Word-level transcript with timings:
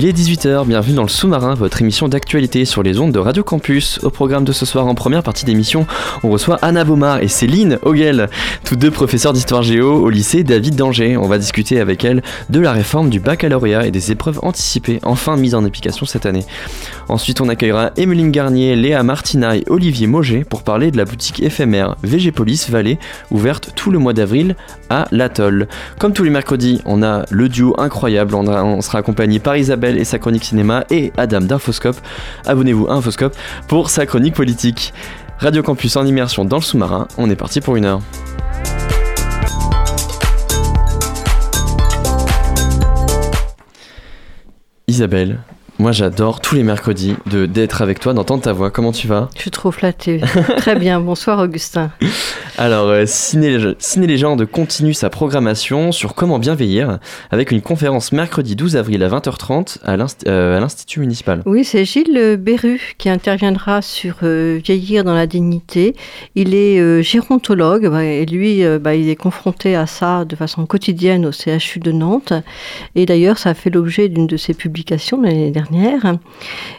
Il 0.00 0.06
est 0.06 0.16
18h, 0.16 0.64
bienvenue 0.64 0.94
dans 0.94 1.02
le 1.02 1.08
sous-marin, 1.08 1.54
votre 1.54 1.82
émission 1.82 2.06
d'actualité 2.06 2.64
sur 2.64 2.84
les 2.84 3.00
ondes 3.00 3.10
de 3.10 3.18
Radio 3.18 3.42
Campus. 3.42 3.98
Au 4.04 4.10
programme 4.10 4.44
de 4.44 4.52
ce 4.52 4.64
soir, 4.64 4.86
en 4.86 4.94
première 4.94 5.24
partie 5.24 5.44
d'émission, 5.44 5.88
on 6.22 6.30
reçoit 6.30 6.56
Anna 6.62 6.84
Baumard 6.84 7.20
et 7.20 7.26
Céline 7.26 7.80
Hogel, 7.82 8.30
tous 8.62 8.76
deux 8.76 8.92
professeurs 8.92 9.32
d'histoire 9.32 9.64
géo 9.64 9.92
au 9.96 10.08
lycée 10.08 10.44
David 10.44 10.76
d'Angers. 10.76 11.16
On 11.16 11.26
va 11.26 11.36
discuter 11.36 11.80
avec 11.80 12.04
elles 12.04 12.22
de 12.48 12.60
la 12.60 12.70
réforme 12.70 13.10
du 13.10 13.18
baccalauréat 13.18 13.88
et 13.88 13.90
des 13.90 14.12
épreuves 14.12 14.38
anticipées, 14.42 15.00
enfin 15.02 15.36
mises 15.36 15.56
en 15.56 15.64
application 15.64 16.06
cette 16.06 16.26
année. 16.26 16.44
Ensuite, 17.08 17.40
on 17.40 17.48
accueillera 17.48 17.90
Emeline 17.96 18.30
Garnier, 18.30 18.76
Léa 18.76 19.02
Martina 19.02 19.56
et 19.56 19.64
Olivier 19.66 20.06
Moget 20.06 20.44
pour 20.48 20.62
parler 20.62 20.92
de 20.92 20.96
la 20.96 21.06
boutique 21.06 21.42
éphémère 21.42 21.96
VG 22.04 22.32
Vallée, 22.68 23.00
ouverte 23.32 23.70
tout 23.74 23.90
le 23.90 23.98
mois 23.98 24.12
d'avril 24.12 24.54
à 24.90 25.08
l'Atoll. 25.10 25.66
Comme 25.98 26.12
tous 26.12 26.22
les 26.22 26.30
mercredis, 26.30 26.82
on 26.84 27.02
a 27.02 27.24
le 27.30 27.48
duo 27.48 27.74
incroyable, 27.78 28.36
on 28.36 28.80
sera 28.80 28.98
accompagné 28.98 29.40
par 29.40 29.56
Isabelle 29.56 29.87
et 29.96 30.04
sa 30.04 30.18
chronique 30.18 30.44
cinéma 30.44 30.84
et 30.90 31.12
Adam 31.16 31.40
d'Infoscope. 31.40 31.96
Abonnez-vous 32.44 32.88
à 32.88 32.94
Infoscope 32.94 33.36
pour 33.68 33.88
sa 33.88 34.04
chronique 34.04 34.34
politique. 34.34 34.92
Radio 35.38 35.62
Campus 35.62 35.96
en 35.96 36.04
immersion 36.04 36.44
dans 36.44 36.56
le 36.56 36.62
sous-marin, 36.62 37.06
on 37.16 37.30
est 37.30 37.36
parti 37.36 37.60
pour 37.60 37.76
une 37.76 37.84
heure. 37.84 38.00
Isabelle, 44.88 45.38
moi 45.78 45.92
j'adore 45.92 46.40
tous 46.40 46.56
les 46.56 46.62
mercredis 46.64 47.14
de 47.30 47.46
d'être 47.46 47.82
avec 47.82 48.00
toi, 48.00 48.12
d'entendre 48.12 48.42
ta 48.42 48.52
voix. 48.52 48.70
Comment 48.70 48.90
tu 48.92 49.06
vas? 49.06 49.28
Je 49.36 49.42
suis 49.42 49.50
trop 49.50 49.70
flattée. 49.70 50.20
Très 50.56 50.74
bien. 50.74 50.98
Bonsoir 51.08 51.38
Augustin. 51.38 51.90
Alors, 52.56 52.88
euh, 52.88 53.04
Ciné, 53.06 53.56
Ciné 53.78 54.08
Légende 54.08 54.44
continue 54.46 54.92
sa 54.92 55.10
programmation 55.10 55.92
sur 55.92 56.14
comment 56.16 56.40
bien 56.40 56.56
vieillir 56.56 56.98
avec 57.30 57.52
une 57.52 57.62
conférence 57.62 58.10
mercredi 58.10 58.56
12 58.56 58.76
avril 58.76 59.04
à 59.04 59.08
20h30 59.08 59.78
à 59.84 59.96
l'Inst- 59.96 60.26
euh, 60.26 60.56
à 60.56 60.60
l'Institut 60.60 60.98
municipal. 60.98 61.42
Oui, 61.46 61.64
c'est 61.64 61.84
Gilles 61.84 62.36
Berru 62.40 62.94
qui 62.98 63.08
interviendra 63.08 63.80
sur 63.80 64.16
euh, 64.24 64.58
vieillir 64.64 65.04
dans 65.04 65.14
la 65.14 65.28
dignité. 65.28 65.94
Il 66.34 66.54
est 66.54 67.02
gérontologue 67.04 67.88
bah, 67.88 68.02
et 68.04 68.26
lui, 68.26 68.64
bah, 68.80 68.96
il 68.96 69.08
est 69.08 69.16
confronté 69.16 69.76
à 69.76 69.86
ça 69.86 70.24
de 70.24 70.34
façon 70.34 70.66
quotidienne 70.66 71.24
au 71.26 71.30
CHU 71.30 71.78
de 71.78 71.92
Nantes. 71.92 72.32
Et 72.96 73.06
d'ailleurs, 73.06 73.38
ça 73.38 73.50
a 73.50 73.54
fait 73.54 73.70
l'objet 73.70 74.08
d'une 74.08 74.26
de 74.26 74.36
ses 74.36 74.54
publications 74.54 75.22
l'année 75.22 75.52
dernière. 75.52 75.67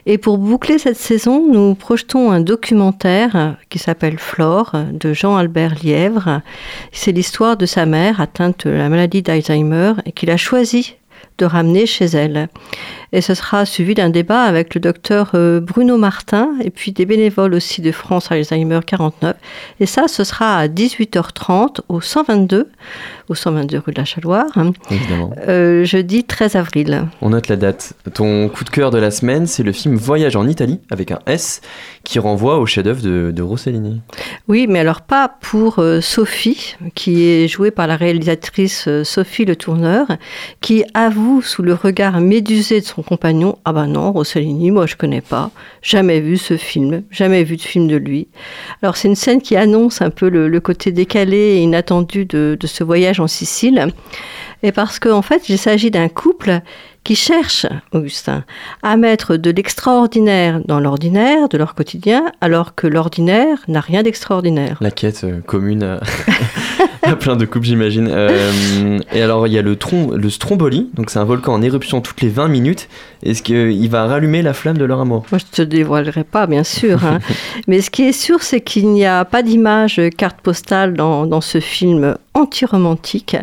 Et 0.06 0.18
pour 0.18 0.38
boucler 0.38 0.80
cette 0.80 0.98
saison, 0.98 1.46
nous 1.52 1.76
projetons 1.76 2.32
un 2.32 2.40
documentaire 2.40 3.58
qui 3.70 3.80
s'appelle 3.80 4.18
Flore 4.18 4.76
de 4.92 5.14
Jean-Albert 5.14 5.76
Lièvre. 5.84 6.42
C'est 6.92 7.12
l'histoire 7.12 7.58
de 7.58 7.66
sa 7.66 7.86
mère 7.86 8.22
atteinte 8.22 8.68
de 8.68 8.72
la 8.72 8.90
maladie 8.90 9.22
d'Alzheimer 9.22 9.94
et 10.06 10.12
qu'il 10.12 10.30
a 10.30 10.38
choisi 10.38 10.96
de 11.40 11.46
ramener 11.46 11.86
chez 11.86 12.06
elle. 12.06 12.50
Et 13.12 13.22
ce 13.22 13.34
sera 13.34 13.66
suivi 13.66 13.96
d'un 13.96 14.10
débat 14.10 14.44
avec 14.44 14.76
le 14.76 14.82
docteur 14.82 15.32
euh, 15.34 15.60
Bruno 15.60 15.98
Martin 15.98 16.52
et 16.62 16.70
puis 16.70 16.92
des 16.92 17.06
bénévoles 17.06 17.54
aussi 17.56 17.82
de 17.82 17.92
France 17.92 18.32
Alzheimer 18.32 18.82
49. 18.86 19.36
Et 19.80 19.86
ça, 19.86 20.08
ce 20.08 20.24
sera 20.24 20.58
à 20.58 20.68
18h30 20.68 21.80
au 21.88 22.02
122, 22.02 22.70
au 23.30 23.36
122 23.36 23.78
rue 23.86 23.94
de 23.94 24.00
la 24.00 24.06
Chaloire, 24.06 24.46
Évidemment. 24.92 25.32
euh, 25.48 25.84
jeudi 25.86 26.24
13 26.24 26.56
avril. 26.56 27.06
On 27.22 27.30
note 27.30 27.48
la 27.48 27.56
date. 27.56 27.94
Ton 28.14 28.50
coup 28.50 28.64
de 28.64 28.70
cœur 28.70 28.92
de 28.92 28.98
la 28.98 29.12
semaine, 29.12 29.46
c'est 29.48 29.64
le 29.64 29.72
film 29.72 29.96
Voyage 29.96 30.36
en 30.36 30.48
Italie 30.48 30.80
avec 30.90 31.12
un 31.12 31.20
S 31.28 31.62
qui 32.04 32.18
renvoie 32.20 32.58
au 32.58 32.66
chef-d'œuvre 32.66 33.02
de, 33.04 33.32
de 33.32 33.42
Rossellini. 33.44 34.02
Oui, 34.48 34.66
mais 34.68 34.80
alors 34.80 35.02
pas 35.02 35.32
pour 35.42 35.80
euh, 35.80 36.02
Sophie, 36.02 36.76
qui 36.96 37.24
est 37.24 37.48
jouée 37.48 37.72
par 37.72 37.86
la 37.88 37.96
réalisatrice 37.96 38.86
euh, 38.88 39.04
Sophie 39.04 39.46
Le 39.46 39.56
Tourneur, 39.56 40.08
qui 40.62 40.84
avoue 40.94 41.42
sous 41.42 41.62
le 41.62 41.74
regard 41.74 42.20
médusé 42.22 42.82
de 42.82 42.86
son 42.86 43.04
compagnon 43.04 43.58
Ah 43.66 43.74
ben 43.74 43.88
non, 43.88 44.12
Rossellini, 44.12 44.72
moi 44.72 44.88
je 44.88 44.96
connais 44.96 45.22
pas, 45.22 45.52
jamais 45.84 46.20
vu 46.20 46.38
ce 46.38 46.58
film, 46.58 47.04
jamais 47.12 47.44
vu 47.44 47.58
de 47.58 47.62
film 47.62 47.88
de 47.88 47.96
lui. 47.98 48.28
Alors 48.82 48.98
c'est 48.98 49.08
une 49.08 49.16
scène 49.16 49.42
qui 49.42 49.56
annonce 49.56 50.02
un 50.02 50.10
peu 50.10 50.30
le, 50.30 50.48
le 50.48 50.60
côté 50.60 50.92
décalé 50.92 51.38
et 51.38 51.58
inattendu 51.62 52.26
de, 52.26 52.58
de 52.60 52.68
ce 52.68 52.84
voyage 52.84 53.19
en 53.20 53.28
Sicile. 53.28 53.88
Et 54.62 54.72
parce 54.74 55.00
qu'en 55.00 55.22
fait, 55.22 55.48
il 55.48 55.58
s'agit 55.58 55.90
d'un 55.90 56.10
couple 56.10 56.60
qui 57.06 57.16
cherche, 57.16 57.66
Augustin, 57.94 58.44
à 58.84 58.98
mettre 58.98 59.38
de 59.38 59.52
l'extraordinaire 59.52 60.60
dans 60.66 60.82
l'ordinaire 60.82 61.48
de 61.48 61.58
leur 61.58 61.74
quotidien, 61.76 62.26
alors 62.42 62.76
que 62.76 62.86
l'ordinaire 62.88 63.58
n'a 63.70 63.80
rien 63.80 64.04
d'extraordinaire. 64.04 64.78
La 64.82 64.92
quête 64.92 65.24
euh, 65.24 65.40
commune 65.46 65.82
à, 65.84 66.02
à 67.04 67.16
plein 67.16 67.38
de 67.38 67.46
couples, 67.46 67.66
j'imagine. 67.66 68.10
Euh, 68.12 69.00
et 69.14 69.22
alors, 69.22 69.48
il 69.48 69.54
y 69.54 69.58
a 69.58 69.62
le, 69.62 69.78
trom 69.78 70.14
le 70.14 70.30
Stromboli, 70.30 70.90
donc 70.94 71.10
c'est 71.10 71.20
un 71.20 71.24
volcan 71.24 71.54
en 71.54 71.62
éruption 71.62 72.02
toutes 72.02 72.20
les 72.22 72.30
20 72.30 72.50
minutes. 72.50 72.90
Est-ce 73.24 73.44
qu'il 73.44 73.90
va 73.90 74.06
rallumer 74.06 74.42
la 74.42 74.54
flamme 74.54 74.78
de 74.78 74.86
leur 74.86 75.00
amour? 75.00 75.26
Moi, 75.32 75.40
je 75.40 75.56
te 75.56 75.62
dévoilerai 75.62 76.26
pas, 76.26 76.48
bien 76.48 76.66
sûr. 76.66 77.06
hein. 77.06 77.20
Mais 77.68 77.80
ce 77.80 77.90
qui 77.90 78.04
est 78.04 78.12
sûr, 78.12 78.44
c'est 78.44 78.60
qu'il 78.60 78.90
n'y 78.90 79.06
a 79.06 79.24
pas 79.24 79.42
d'image 79.42 80.00
euh, 80.00 80.10
carte 80.10 80.42
postale 80.42 80.96
dans, 80.96 81.26
dans 81.26 81.42
ce 81.42 81.62
film 81.62 82.18
anti-romantique, 82.40 83.36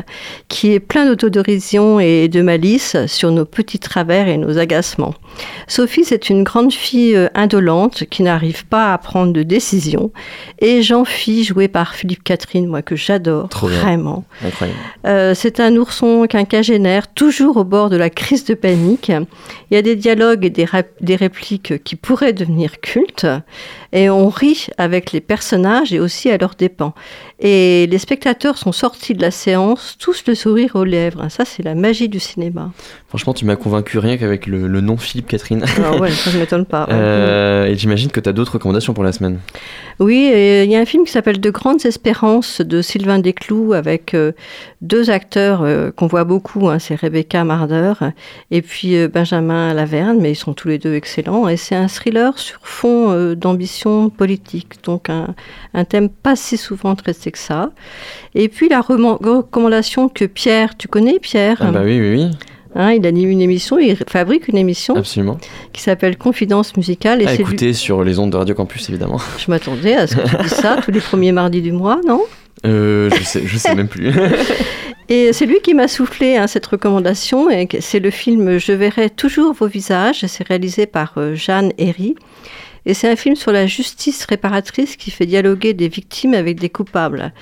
qui 0.48 0.72
est 0.72 0.80
plein 0.80 1.06
d'autodérision 1.06 2.00
et 2.00 2.28
de 2.28 2.42
malice 2.42 2.96
sur 3.06 3.30
nos 3.30 3.44
petits 3.44 3.78
travers 3.78 4.28
et 4.28 4.36
nos 4.36 4.58
agacements. 4.58 5.14
Sophie, 5.68 6.04
c'est 6.04 6.30
une 6.30 6.44
grande 6.44 6.72
fille 6.72 7.14
euh, 7.16 7.28
indolente 7.34 8.04
qui 8.10 8.22
n'arrive 8.22 8.66
pas 8.66 8.92
à 8.92 8.98
prendre 8.98 9.32
de 9.32 9.42
décision. 9.42 10.10
Et 10.60 10.82
Jean-Phi, 10.82 11.44
joué 11.44 11.68
par 11.68 11.94
Philippe 11.94 12.24
Catherine, 12.24 12.66
moi 12.66 12.82
que 12.82 12.96
j'adore, 12.96 13.48
vraiment. 13.52 14.24
Euh, 15.04 15.34
c'est 15.34 15.60
un 15.60 15.76
ourson 15.76 16.26
quinquagénaire, 16.28 17.12
toujours 17.12 17.58
au 17.58 17.64
bord 17.64 17.90
de 17.90 17.96
la 17.96 18.10
crise 18.10 18.44
de 18.44 18.54
panique. 18.54 19.12
Il 19.70 19.74
y 19.74 19.76
a 19.76 19.82
des 19.82 19.96
dialogues 19.96 20.44
et 20.44 20.50
des, 20.50 20.66
des 21.00 21.16
répliques 21.16 21.82
qui 21.84 21.96
pourraient 21.96 22.32
devenir 22.32 22.80
cultes. 22.80 23.26
Et 23.92 24.10
on 24.10 24.28
rit 24.28 24.68
avec 24.78 25.12
les 25.12 25.20
personnages 25.20 25.92
et 25.92 26.00
aussi 26.00 26.30
à 26.30 26.38
leurs 26.38 26.54
dépens. 26.54 26.94
Et 27.40 27.86
les 27.86 27.98
spectateurs 27.98 28.56
sont 28.58 28.72
sortis 28.72 28.85
de 28.88 29.20
la 29.20 29.30
séance 29.30 29.96
tous 29.98 30.24
le 30.26 30.34
sourire 30.34 30.76
aux 30.76 30.84
lèvres. 30.84 31.26
Ça, 31.30 31.44
c'est 31.44 31.62
la 31.62 31.74
magie 31.74 32.08
du 32.08 32.20
cinéma. 32.20 32.72
Franchement, 33.08 33.34
tu 33.34 33.44
m'as 33.44 33.56
convaincu 33.56 33.98
rien 33.98 34.16
qu'avec 34.16 34.46
le, 34.46 34.66
le 34.66 34.80
nom 34.80 34.96
Philippe 34.96 35.28
Catherine. 35.28 35.64
Ah 35.84 35.96
ouais, 35.96 36.10
ça 36.12 36.32
ne 36.32 36.38
m'étonne 36.38 36.66
pas. 36.66 36.86
Euh, 36.90 37.66
et 37.66 37.76
j'imagine 37.76 38.10
que 38.10 38.20
tu 38.20 38.28
as 38.28 38.32
d'autres 38.32 38.54
recommandations 38.54 38.94
pour 38.94 39.04
la 39.04 39.12
semaine. 39.12 39.38
Oui, 39.98 40.30
il 40.34 40.70
y 40.70 40.76
a 40.76 40.80
un 40.80 40.84
film 40.84 41.04
qui 41.04 41.12
s'appelle 41.12 41.40
De 41.40 41.50
grandes 41.50 41.84
espérances 41.86 42.60
de 42.60 42.82
Sylvain 42.82 43.18
Desclous 43.18 43.72
avec 43.72 44.14
euh, 44.14 44.32
deux 44.82 45.10
acteurs 45.10 45.62
euh, 45.62 45.90
qu'on 45.90 46.06
voit 46.06 46.24
beaucoup. 46.24 46.68
hein, 46.68 46.78
c'est 46.78 46.94
Rebecca 46.94 47.44
Marder 47.44 47.92
et 48.50 48.62
puis 48.62 48.96
euh, 48.96 49.08
Benjamin 49.08 49.72
Laverne, 49.74 50.18
mais 50.20 50.32
ils 50.32 50.36
sont 50.36 50.52
tous 50.52 50.68
les 50.68 50.78
deux 50.78 50.94
excellents. 50.94 51.48
Et 51.48 51.56
c'est 51.56 51.74
un 51.74 51.88
thriller 51.88 52.38
sur 52.38 52.58
fond 52.62 53.10
euh, 53.12 53.34
d'ambition 53.34 54.10
politique, 54.10 54.74
donc 54.84 55.08
un, 55.08 55.34
un 55.74 55.84
thème 55.84 56.08
pas 56.08 56.36
si 56.36 56.56
souvent 56.56 56.94
traité 56.94 57.30
que 57.30 57.38
ça. 57.38 57.70
Et 58.34 58.48
puis 58.48 58.68
la 58.68 58.80
recommandation 58.82 60.08
que 60.08 60.24
Pierre, 60.24 60.76
tu 60.76 60.88
connais 60.88 61.18
Pierre? 61.18 61.58
Ah 61.60 61.70
bah 61.70 61.80
oui, 61.84 61.98
oui, 62.00 62.14
oui, 62.16 62.30
Hein, 62.78 62.92
Il 62.92 63.06
anime 63.06 63.30
une 63.30 63.40
émission, 63.40 63.78
il 63.78 63.96
fabrique 64.06 64.48
une 64.48 64.58
émission 64.58 64.96
absolument. 64.96 65.38
qui 65.72 65.80
s'appelle 65.80 66.18
Confidence 66.18 66.76
musicale. 66.76 67.22
Et 67.22 67.26
À 67.26 67.32
écouter 67.32 67.72
sur 67.72 68.04
les 68.04 68.18
ondes 68.18 68.32
de 68.32 68.36
Radio 68.36 68.54
Campus, 68.54 68.90
évidemment. 68.90 69.18
Je 69.38 69.50
m'attendais 69.50 69.94
à 69.96 70.06
ce 70.06 70.16
que 70.16 70.28
tu 70.28 70.36
dises 70.42 70.52
ça 70.52 70.76
tous 70.84 70.90
les 70.90 71.00
premiers 71.00 71.32
mardis 71.32 71.62
du 71.62 71.72
mois, 71.72 71.98
non? 72.06 72.20
Euh, 72.64 73.10
je 73.10 73.22
sais, 73.22 73.42
je 73.46 73.58
sais 73.58 73.74
même 73.74 73.88
plus. 73.88 74.12
Et 75.08 75.32
c'est 75.32 75.46
lui 75.46 75.60
qui 75.60 75.74
m'a 75.74 75.86
soufflé 75.86 76.36
hein, 76.36 76.46
cette 76.46 76.66
recommandation. 76.66 77.48
C'est 77.80 78.00
le 78.00 78.10
film 78.10 78.58
Je 78.58 78.72
verrai 78.72 79.10
toujours 79.10 79.52
vos 79.52 79.68
visages. 79.68 80.26
C'est 80.26 80.46
réalisé 80.46 80.86
par 80.86 81.14
euh, 81.16 81.34
Jeanne 81.34 81.72
Herry. 81.78 82.16
Et 82.86 82.94
c'est 82.94 83.08
un 83.08 83.16
film 83.16 83.34
sur 83.34 83.52
la 83.52 83.66
justice 83.66 84.24
réparatrice 84.24 84.96
qui 84.96 85.10
fait 85.10 85.26
dialoguer 85.26 85.74
des 85.74 85.88
victimes 85.88 86.34
avec 86.34 86.58
des 86.60 86.70
coupables. 86.70 87.32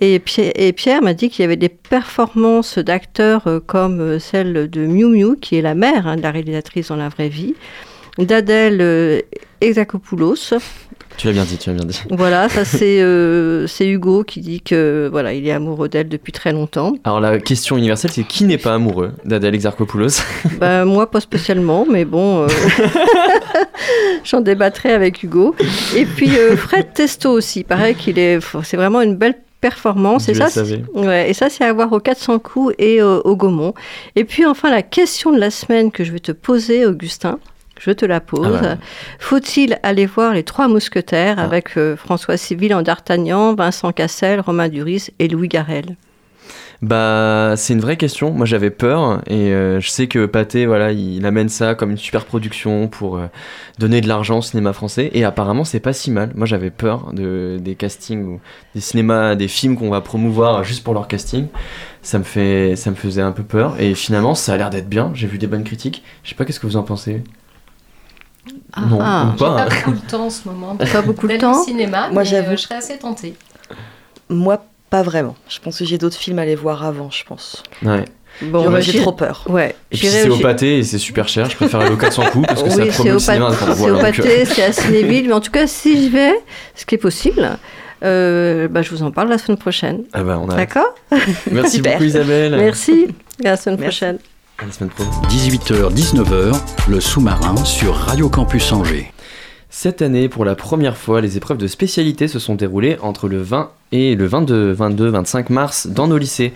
Et 0.00 0.20
Pierre, 0.20 1.02
m'a 1.02 1.14
dit 1.14 1.28
qu'il 1.28 1.42
y 1.42 1.44
avait 1.44 1.56
des 1.56 1.68
performances 1.68 2.78
d'acteurs 2.78 3.46
euh, 3.46 3.60
comme 3.60 4.20
celle 4.20 4.68
de 4.70 4.86
Miu 4.86 5.06
Miu, 5.06 5.36
qui 5.40 5.56
est 5.56 5.62
la 5.62 5.74
mère 5.74 6.06
hein, 6.06 6.16
de 6.16 6.22
la 6.22 6.30
réalisatrice 6.30 6.88
dans 6.88 6.96
la 6.96 7.08
vraie 7.08 7.28
vie. 7.28 7.54
d'Adèle 8.26 8.78
euh, 8.80 9.20
Exarchopoulos. 9.60 10.54
Tu 11.18 11.26
l'as 11.26 11.32
bien 11.32 11.44
dit, 11.44 11.58
tu 11.58 11.68
l'as 11.68 11.74
bien 11.74 11.84
dit. 11.84 12.00
Voilà, 12.10 12.48
ça 12.48 12.64
c'est 12.64 13.02
euh, 13.02 13.66
c'est 13.66 13.88
Hugo 13.88 14.22
qui 14.22 14.40
dit 14.40 14.60
que 14.60 15.08
voilà, 15.10 15.34
il 15.34 15.46
est 15.46 15.52
amoureux 15.52 15.88
d'elle 15.88 16.08
depuis 16.08 16.30
très 16.32 16.52
longtemps. 16.52 16.92
Alors 17.02 17.18
la 17.18 17.40
question 17.40 17.76
universelle, 17.76 18.12
c'est 18.12 18.22
qui 18.22 18.44
n'est 18.44 18.56
pas 18.56 18.74
amoureux 18.74 19.12
d'Adèle 19.24 19.54
Exarchopoulos? 19.54 20.22
Ben, 20.60 20.84
moi, 20.84 21.10
pas 21.10 21.20
spécialement, 21.20 21.86
mais 21.90 22.04
bon, 22.04 22.42
euh, 22.42 22.48
j'en 24.24 24.40
débattrai 24.40 24.92
avec 24.92 25.22
Hugo. 25.22 25.56
Et 25.96 26.04
puis 26.04 26.36
euh, 26.36 26.56
Fred 26.56 26.92
Testo 26.94 27.30
aussi, 27.30 27.64
pareil 27.64 27.96
qu'il 27.96 28.18
est, 28.18 28.38
c'est 28.62 28.76
vraiment 28.76 29.00
une 29.00 29.16
belle 29.16 29.34
performance. 29.60 30.28
Et 30.28 30.34
ça, 30.34 30.48
ouais, 30.94 31.30
et 31.30 31.32
ça, 31.32 31.50
c'est 31.50 31.64
à 31.64 31.72
voir 31.72 31.92
au 31.92 31.98
400 31.98 32.38
coups 32.38 32.74
et 32.78 33.02
au 33.02 33.36
Gaumont. 33.36 33.74
Et 34.14 34.24
puis 34.24 34.46
enfin, 34.46 34.70
la 34.70 34.82
question 34.82 35.32
de 35.32 35.38
la 35.38 35.50
semaine 35.50 35.90
que 35.90 36.04
je 36.04 36.12
vais 36.12 36.20
te 36.20 36.32
poser, 36.32 36.86
Augustin. 36.86 37.40
Je 37.78 37.90
te 37.92 38.04
la 38.04 38.20
pose. 38.20 38.58
Ah. 38.62 38.76
Faut-il 39.18 39.78
aller 39.82 40.06
voir 40.06 40.34
les 40.34 40.42
Trois 40.42 40.68
Mousquetaires 40.68 41.36
Ah. 41.38 41.44
avec 41.44 41.76
euh, 41.76 41.96
François 41.96 42.36
Civil 42.36 42.74
en 42.74 42.82
D'Artagnan, 42.82 43.54
Vincent 43.54 43.92
Cassel, 43.92 44.40
Romain 44.40 44.68
Duris 44.68 45.08
et 45.18 45.28
Louis 45.28 45.48
Garrel? 45.48 45.96
Bah, 46.80 47.54
c'est 47.56 47.72
une 47.72 47.80
vraie 47.80 47.96
question. 47.96 48.30
Moi, 48.30 48.46
j'avais 48.46 48.70
peur 48.70 49.20
et 49.26 49.52
euh, 49.52 49.80
je 49.80 49.88
sais 49.90 50.06
que 50.06 50.26
Pathé, 50.26 50.64
voilà, 50.64 50.92
il 50.92 51.26
amène 51.26 51.48
ça 51.48 51.74
comme 51.74 51.90
une 51.90 51.96
super 51.96 52.24
production 52.24 52.86
pour 52.86 53.18
euh, 53.18 53.26
donner 53.80 54.00
de 54.00 54.06
l'argent 54.06 54.38
au 54.38 54.42
cinéma 54.42 54.72
français. 54.72 55.10
Et 55.12 55.24
apparemment, 55.24 55.64
c'est 55.64 55.80
pas 55.80 55.92
si 55.92 56.12
mal. 56.12 56.30
Moi, 56.36 56.46
j'avais 56.46 56.70
peur 56.70 57.12
de, 57.12 57.58
des 57.60 57.74
castings 57.74 58.24
ou 58.24 58.40
des 58.76 58.80
cinémas, 58.80 59.34
des 59.34 59.48
films 59.48 59.76
qu'on 59.76 59.90
va 59.90 60.00
promouvoir 60.00 60.62
juste 60.62 60.84
pour 60.84 60.94
leur 60.94 61.08
casting. 61.08 61.46
Ça 62.02 62.18
me 62.20 62.24
fait, 62.24 62.76
ça 62.76 62.90
me 62.90 62.96
faisait 62.96 63.22
un 63.22 63.32
peu 63.32 63.42
peur. 63.42 63.74
Et 63.80 63.94
finalement, 63.96 64.36
ça 64.36 64.52
a 64.52 64.56
l'air 64.56 64.70
d'être 64.70 64.88
bien. 64.88 65.10
J'ai 65.14 65.26
vu 65.26 65.38
des 65.38 65.48
bonnes 65.48 65.64
critiques. 65.64 66.04
Je 66.22 66.28
sais 66.28 66.36
pas, 66.36 66.44
qu'est-ce 66.44 66.60
que 66.60 66.66
vous 66.68 66.76
en 66.76 66.84
pensez 66.84 67.24
Non, 68.76 68.98
Ah. 69.00 69.32
ou 69.34 69.38
pas. 69.38 69.56
Pas 69.56 69.68
beaucoup 69.74 69.92
de 69.92 70.06
temps 70.10 70.26
en 70.26 70.30
ce 70.30 70.48
moment. 70.48 70.76
Pas 70.76 71.02
beaucoup 71.02 71.26
de 71.28 71.36
temps 71.36 71.60
au 71.60 71.64
cinéma, 71.64 72.08
Moi, 72.12 72.24
j'avoue. 72.24 72.52
euh, 72.52 72.56
je 72.56 72.62
serais 72.62 72.76
assez 72.76 72.98
tentée. 72.98 73.34
Moi, 74.28 74.62
pas 74.90 75.02
vraiment. 75.02 75.36
Je 75.48 75.58
pense 75.60 75.78
que 75.78 75.84
j'ai 75.84 75.98
d'autres 75.98 76.16
films 76.16 76.38
à 76.38 76.42
aller 76.42 76.54
voir 76.54 76.84
avant, 76.84 77.10
je 77.10 77.24
pense. 77.24 77.62
Ouais. 77.82 78.04
Bon, 78.40 78.62
J'aurais- 78.62 78.74
bah, 78.76 78.80
j'ai 78.80 79.00
trop 79.00 79.12
peur. 79.12 79.44
Ouais, 79.48 79.74
Et 79.90 79.96
puis 79.96 80.06
c'est 80.06 80.28
au- 80.28 80.36
pâté 80.38 80.78
et 80.78 80.84
c'est 80.84 80.98
super 80.98 81.26
cher. 81.28 81.50
Je 81.50 81.56
préfère 81.56 81.80
aller 81.80 81.92
au 81.92 81.96
400 81.96 82.24
coups 82.30 82.46
parce 82.46 82.62
que 82.62 82.70
ça 82.70 82.82
oui, 82.82 82.88
promeut 82.88 82.92
c'est 83.02 83.08
le 83.10 83.16
au, 83.16 83.18
cinéma. 83.18 83.46
pâté, 83.46 83.56
Enfin, 83.62 83.72
c'est 83.72 83.78
voilà, 83.80 83.94
au 83.94 83.96
donc, 83.96 84.18
euh, 84.20 84.22
pâté, 84.22 84.44
c'est 84.44 84.62
à 84.62 84.72
Cinéville. 84.72 85.26
Mais 85.26 85.32
en 85.32 85.40
tout 85.40 85.50
cas, 85.50 85.66
si 85.66 86.04
je 86.04 86.08
vais, 86.10 86.32
ce 86.76 86.86
qui 86.86 86.94
est 86.94 86.98
possible, 86.98 87.58
euh, 88.04 88.68
bah, 88.68 88.82
je 88.82 88.90
vous 88.90 89.02
en 89.02 89.10
parle 89.10 89.28
la 89.28 89.38
semaine 89.38 89.58
prochaine. 89.58 90.04
Ah 90.12 90.22
bah, 90.22 90.38
on 90.40 90.48
a... 90.50 90.54
D'accord 90.54 90.94
Merci 91.50 91.70
Super. 91.78 91.92
beaucoup 91.94 92.04
Isabelle. 92.04 92.54
Merci. 92.56 93.08
À 93.44 93.48
la 93.50 93.56
semaine 93.56 93.78
Merci. 93.80 93.98
prochaine. 93.98 94.18
À 94.60 94.66
la 94.66 94.72
semaine 94.72 94.90
pro. 94.90 95.04
18h-19h, 95.28 96.60
le 96.88 97.00
sous-marin 97.00 97.54
sur 97.64 97.94
Radio 97.94 98.28
Campus 98.28 98.72
Angers. 98.72 99.12
Cette 99.70 100.02
année, 100.02 100.28
pour 100.28 100.44
la 100.44 100.56
première 100.56 100.96
fois, 100.96 101.20
les 101.20 101.36
épreuves 101.36 101.58
de 101.58 101.68
spécialité 101.68 102.26
se 102.26 102.40
sont 102.40 102.56
déroulées 102.56 102.98
entre 103.00 103.28
le 103.28 103.40
20 103.40 103.70
et 103.92 104.16
le 104.16 104.26
22, 104.26 104.72
22, 104.72 105.10
25 105.10 105.50
mars 105.50 105.86
dans 105.86 106.08
nos 106.08 106.18
lycées. 106.18 106.52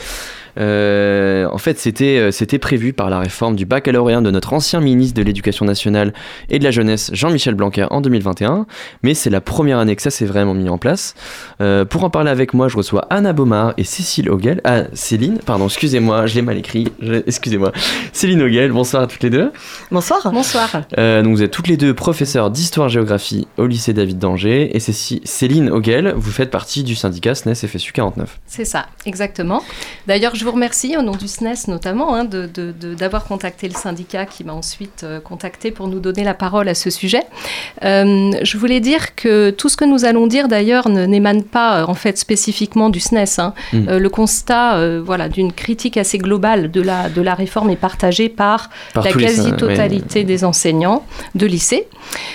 Euh, 0.58 1.46
en 1.50 1.58
fait, 1.58 1.78
c'était 1.78 2.18
euh, 2.18 2.30
c'était 2.30 2.58
prévu 2.58 2.92
par 2.92 3.10
la 3.10 3.18
réforme 3.18 3.56
du 3.56 3.66
baccalauréat 3.66 4.20
de 4.20 4.30
notre 4.30 4.52
ancien 4.52 4.80
ministre 4.80 5.16
de 5.16 5.22
l'Éducation 5.22 5.64
nationale 5.64 6.12
et 6.50 6.58
de 6.58 6.64
la 6.64 6.70
jeunesse, 6.70 7.10
Jean-Michel 7.12 7.54
Blanquer, 7.54 7.86
en 7.90 8.00
2021. 8.00 8.66
Mais 9.02 9.14
c'est 9.14 9.30
la 9.30 9.40
première 9.40 9.78
année 9.78 9.96
que 9.96 10.02
ça 10.02 10.10
s'est 10.10 10.26
vraiment 10.26 10.54
mis 10.54 10.68
en 10.68 10.78
place. 10.78 11.14
Euh, 11.60 11.84
pour 11.84 12.04
en 12.04 12.10
parler 12.10 12.30
avec 12.30 12.54
moi, 12.54 12.68
je 12.68 12.76
reçois 12.76 13.06
Anna 13.10 13.32
Baumard 13.32 13.74
et 13.78 13.84
Cécile 13.84 14.30
Auguel. 14.30 14.60
Ah, 14.64 14.84
Céline, 14.92 15.38
pardon, 15.44 15.66
excusez-moi, 15.66 16.26
je 16.26 16.34
l'ai 16.34 16.42
mal 16.42 16.58
écrit. 16.58 16.88
Je- 17.00 17.22
Excusez-moi. 17.26 17.72
Céline 18.12 18.42
Auguel, 18.42 18.72
bonsoir 18.72 19.02
à 19.04 19.06
toutes 19.06 19.22
les 19.22 19.30
deux. 19.30 19.50
Bonsoir. 19.90 20.30
Bonsoir. 20.32 20.68
Euh, 20.98 21.22
donc 21.22 21.34
vous 21.36 21.42
êtes 21.42 21.50
toutes 21.50 21.68
les 21.68 21.76
deux 21.76 21.94
professeurs 21.94 22.50
d'histoire-géographie 22.50 23.46
au 23.56 23.66
lycée 23.66 23.92
David 23.92 24.18
d'Angers 24.18 24.74
et 24.74 24.80
Céci- 24.80 25.20
Céline 25.24 25.70
Auguel, 25.70 26.14
vous 26.16 26.30
faites 26.30 26.50
partie 26.50 26.82
du 26.84 26.94
syndicat 26.94 27.34
SNES 27.34 27.54
FSU 27.54 27.92
49. 27.92 28.38
C'est 28.46 28.64
ça, 28.64 28.86
exactement. 29.06 29.62
D'ailleurs, 30.06 30.34
je 30.42 30.46
vous 30.48 30.52
remercie 30.54 30.96
au 30.96 31.02
nom 31.02 31.12
du 31.12 31.28
SNES 31.28 31.68
notamment 31.68 32.16
hein, 32.16 32.24
de- 32.24 32.50
de- 32.52 32.72
de- 32.72 32.94
d'avoir 32.94 33.22
contacté 33.26 33.68
le 33.68 33.74
syndicat 33.74 34.26
qui 34.26 34.42
m'a 34.42 34.52
ensuite 34.52 35.02
euh, 35.04 35.20
contacté 35.20 35.70
pour 35.70 35.86
nous 35.86 36.00
donner 36.00 36.24
la 36.24 36.34
parole 36.34 36.68
à 36.68 36.74
ce 36.74 36.90
sujet. 36.90 37.22
Euh, 37.84 38.32
je 38.42 38.58
voulais 38.58 38.80
dire 38.80 39.14
que 39.14 39.50
tout 39.50 39.68
ce 39.68 39.76
que 39.76 39.84
nous 39.84 40.04
allons 40.04 40.26
dire 40.26 40.48
d'ailleurs 40.48 40.88
ne- 40.88 41.06
n'émane 41.06 41.44
pas 41.44 41.82
euh, 41.82 41.86
en 41.86 41.94
fait 41.94 42.18
spécifiquement 42.18 42.90
du 42.90 42.98
SNES. 42.98 43.38
hein. 43.38 43.54
Mm. 43.72 43.88
Euh, 43.88 43.98
le 44.00 44.08
constat 44.08 44.98
voilà, 45.04 45.28
d'une 45.28 45.52
critique 45.52 45.96
assez 45.96 46.18
globale 46.18 46.72
de 46.72 46.80
la, 46.82 47.08
de 47.08 47.22
la 47.22 47.34
réforme 47.34 47.70
est 47.70 47.76
partagé 47.76 48.28
par 48.28 48.68
Par 48.94 49.04
la 49.04 49.12
syn- 49.12 49.20
quasi-totalité 49.20 50.24
des 50.24 50.44
enseignants 50.44 51.04
de 51.36 51.46
lycée. 51.46 51.86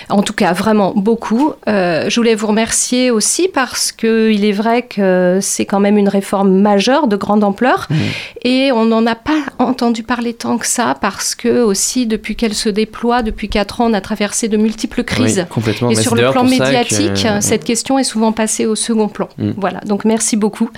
En 0.08 0.22
tout 0.22 0.32
cas, 0.32 0.54
vraiment 0.54 0.94
beaucoup. 0.96 1.52
Je 1.66 2.14
voulais 2.16 2.34
vous 2.34 2.46
remercier 2.46 3.10
aussi 3.10 3.48
parce 3.48 3.92
que 3.92 4.30
il 4.30 4.46
est 4.46 4.52
vrai 4.52 4.82
que 4.82 5.40
c'est 5.42 5.66
quand 5.66 5.80
même 5.80 5.98
une 5.98 6.08
réforme 6.08 6.52
majeure 6.58 7.06
de 7.06 7.16
grande 7.16 7.44
ampleur 7.44 7.86
Mhm. 7.90 7.97
Et 8.44 8.70
on 8.72 8.84
n'en 8.84 9.06
a 9.06 9.14
pas 9.14 9.38
entendu 9.58 10.02
parler 10.02 10.34
tant 10.34 10.58
que 10.58 10.66
ça 10.66 10.96
parce 11.00 11.34
que 11.34 11.60
aussi 11.62 12.06
depuis 12.06 12.36
qu'elle 12.36 12.54
se 12.54 12.68
déploie, 12.68 13.22
depuis 13.22 13.48
quatre 13.48 13.80
ans, 13.80 13.90
on 13.90 13.94
a 13.94 14.00
traversé 14.00 14.48
de 14.48 14.56
multiples 14.56 15.00
Oui, 15.00 15.06
crises. 15.06 15.46
complètement. 15.50 15.90
Et 15.90 15.96
Mais 15.96 16.02
sur 16.02 16.14
le 16.14 16.30
plan 16.30 16.44
que, 16.44 16.50
médiatique, 16.50 17.24
euh, 17.26 17.38
cette 17.40 17.64
question 17.64 17.98
est 17.98 18.04
souvent 18.04 18.32
passée 18.32 18.66
au 18.66 18.74
second 18.74 19.08
plan. 19.08 19.28
Mm. 19.38 19.50
Voilà, 19.56 19.80
donc 19.80 20.04
merci 20.04 20.36
beaucoup. 20.36 20.70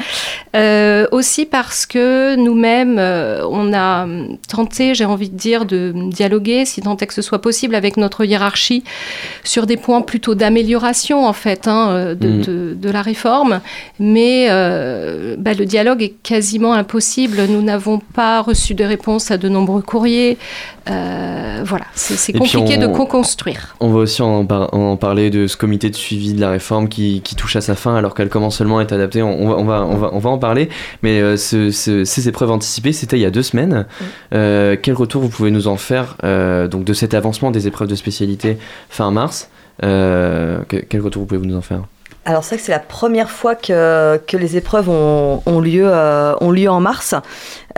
Euh, 0.56 1.06
aussi 1.12 1.46
parce 1.46 1.86
que 1.86 2.36
nous-mêmes, 2.36 2.96
euh, 2.98 3.44
on 3.48 3.72
a 3.72 4.06
tenté, 4.48 4.94
j'ai 4.94 5.04
envie 5.04 5.28
de 5.30 5.36
dire, 5.36 5.64
de 5.64 5.92
dialoguer, 6.08 6.64
si 6.64 6.80
tant 6.82 6.96
est 6.96 7.06
que 7.06 7.14
ce 7.14 7.22
soit 7.22 7.40
possible, 7.40 7.74
avec 7.74 7.96
notre 7.96 8.24
hiérarchie 8.24 8.82
sur 9.44 9.66
des 9.66 9.76
points 9.76 10.02
plutôt 10.02 10.34
d'amélioration, 10.34 11.26
en 11.26 11.32
fait, 11.32 11.68
hein, 11.68 12.14
de, 12.14 12.28
Mm. 12.28 12.40
de- 12.42 12.74
de 12.80 12.90
la 12.90 13.02
réforme. 13.02 13.60
Mais 13.98 14.46
euh, 14.50 15.36
bah, 15.38 15.54
le 15.54 15.64
dialogue 15.66 16.02
est 16.02 16.14
quasiment 16.22 16.72
impossible. 16.74 17.09
Nous 17.18 17.62
n'avons 17.62 17.98
pas 17.98 18.40
reçu 18.42 18.74
de 18.74 18.84
réponse 18.84 19.30
à 19.30 19.36
de 19.38 19.48
nombreux 19.48 19.82
courriers. 19.82 20.38
Euh, 20.88 21.62
voilà, 21.64 21.84
c'est 21.94 22.32
compliqué 22.32 22.76
on- 22.78 22.80
de 22.80 22.86
co-construire. 22.86 23.74
On 23.80 23.90
va 23.90 23.98
aussi 24.00 24.22
en, 24.22 24.44
par- 24.46 24.72
en 24.74 24.96
parler 24.96 25.30
de 25.30 25.46
ce 25.46 25.56
comité 25.56 25.90
de 25.90 25.96
suivi 25.96 26.32
de 26.32 26.40
la 26.40 26.50
réforme 26.50 26.88
qui, 26.88 27.20
qui 27.22 27.34
touche 27.36 27.56
à 27.56 27.60
sa 27.60 27.74
fin 27.74 27.94
alors 27.96 28.14
qu'elle 28.14 28.28
commence 28.28 28.56
seulement 28.56 28.78
à 28.78 28.82
être 28.82 28.92
adaptée. 28.92 29.22
On, 29.22 29.40
on 29.42 29.48
va, 29.48 29.56
on, 29.56 29.64
va, 29.64 29.84
on, 29.84 29.96
va, 29.96 30.10
on 30.12 30.18
va 30.18 30.30
en 30.30 30.38
parler. 30.38 30.68
Mais 31.02 31.20
euh, 31.20 31.36
ce- 31.36 31.70
ce- 31.70 32.04
ces 32.04 32.28
épreuves 32.28 32.50
anticipées, 32.50 32.92
c'était 32.92 33.16
il 33.18 33.22
y 33.22 33.26
a 33.26 33.30
deux 33.30 33.42
semaines. 33.42 33.86
Euh, 34.34 34.76
quel 34.80 34.94
retour 34.94 35.22
vous 35.22 35.28
pouvez 35.28 35.50
nous 35.50 35.68
en 35.68 35.76
faire 35.76 36.16
donc 36.70 36.84
de 36.84 36.92
cet 36.92 37.14
avancement 37.14 37.50
des 37.50 37.66
épreuves 37.66 37.88
de 37.88 37.94
spécialité 37.94 38.58
fin 38.88 39.10
mars 39.10 39.50
que- 39.80 40.84
Quel 40.88 41.00
retour 41.00 41.22
vous 41.22 41.26
pouvez 41.26 41.46
nous 41.46 41.56
en 41.56 41.62
faire? 41.62 41.82
Alors 42.26 42.44
c'est 42.44 42.50
vrai 42.50 42.56
que 42.58 42.62
c'est 42.64 42.72
la 42.72 42.78
première 42.78 43.30
fois 43.30 43.54
que, 43.54 44.20
que 44.26 44.36
les 44.36 44.58
épreuves 44.58 44.90
ont, 44.90 45.42
ont 45.46 45.60
lieu, 45.60 45.86
euh, 45.86 46.34
ont 46.40 46.50
lieu 46.50 46.68
en 46.68 46.78
mars. 46.78 47.14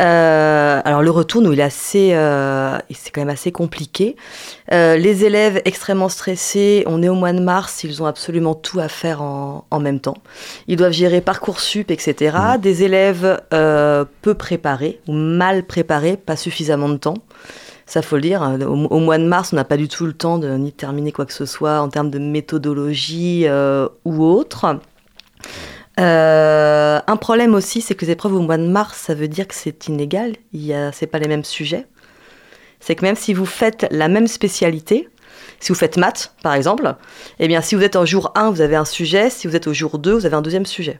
Euh, 0.01 0.81
alors 0.85 1.01
le 1.01 1.11
retour, 1.11 1.43
nous, 1.43 1.53
il 1.53 1.61
est 1.61 1.63
assez, 1.63 2.11
euh, 2.15 2.77
c'est 2.91 3.11
quand 3.11 3.21
même 3.21 3.29
assez 3.29 3.53
compliqué. 3.53 4.17
Les 4.71 5.25
élèves 5.25 5.61
extrêmement 5.65 6.09
stressés, 6.09 6.83
on 6.87 7.03
est 7.03 7.09
au 7.09 7.15
mois 7.15 7.33
de 7.33 7.41
mars, 7.41 7.85
ils 7.85 8.03
ont 8.03 8.07
absolument 8.07 8.55
tout 8.55 8.81
à 8.81 8.89
faire 8.89 9.23
en, 9.23 9.67
en 9.71 9.81
même 9.81 10.01
temps. 10.01 10.17
Ils 10.67 10.77
doivent 10.77 10.93
gérer 10.93 11.21
Parcoursup, 11.21 11.91
etc. 11.91 12.37
Des 12.59 12.83
élèves 12.83 13.41
peu 13.51 14.35
préparés 14.35 15.01
ou 15.07 15.13
mal 15.13 15.65
préparés, 15.65 16.17
pas 16.17 16.37
suffisamment 16.37 16.89
de 16.89 16.97
temps. 16.97 17.19
Ça 17.93 18.01
faut 18.01 18.17
le 18.17 18.23
dire. 18.23 18.41
Au, 18.41 18.73
au 18.73 19.01
mois 19.01 19.19
de 19.19 19.27
mars, 19.27 19.53
on 19.53 19.57
n'a 19.57 19.65
pas 19.65 19.77
du 19.77 19.87
tout 19.87 20.07
le 20.07 20.15
temps 20.15 20.39
de 20.39 20.49
ni 20.57 20.73
terminer 20.73 21.13
quoi 21.13 21.27
que 21.27 21.33
ce 21.35 21.45
soit 21.45 21.79
en 21.83 21.91
termes 21.91 22.09
de 22.09 22.19
méthodologie 22.19 23.43
euh, 23.45 23.87
ou 24.07 24.25
autre. 24.25 24.79
Euh, 26.01 27.01
un 27.07 27.17
problème 27.19 27.53
aussi, 27.55 27.83
c'est 27.83 27.95
que 27.95 28.07
les 28.07 28.13
épreuves 28.13 28.33
au 28.33 28.41
mois 28.41 28.57
de 28.57 28.67
mars, 28.67 28.97
ça 28.97 29.13
veut 29.13 29.29
dire 29.29 29.47
que 29.47 29.55
c'est 29.55 29.89
inégal. 29.89 30.37
Il 30.55 30.75
c'est 30.95 31.07
pas 31.07 31.19
les 31.19 31.29
mêmes 31.29 31.45
sujets. 31.45 31.87
C'est 32.81 32.95
que 32.95 33.05
même 33.05 33.15
si 33.15 33.35
vous 33.35 33.45
faites 33.45 33.87
la 33.91 34.09
même 34.09 34.27
spécialité, 34.27 35.11
si 35.61 35.69
vous 35.69 35.79
faites 35.79 35.99
maths, 35.99 36.35
par 36.43 36.55
exemple, 36.55 36.95
eh 37.41 37.47
bien, 37.47 37.61
si 37.61 37.75
vous 37.75 37.83
êtes 37.83 37.97
en 37.97 38.07
jour 38.07 38.33
1, 38.37 38.53
vous 38.53 38.63
avez 38.63 38.77
un 38.77 38.87
sujet. 38.87 39.29
Si 39.29 39.47
vous 39.47 39.55
êtes 39.55 39.67
au 39.67 39.75
jour 39.75 39.99
2, 39.99 40.15
vous 40.15 40.25
avez 40.25 40.37
un 40.37 40.41
deuxième 40.41 40.65
sujet. 40.65 40.99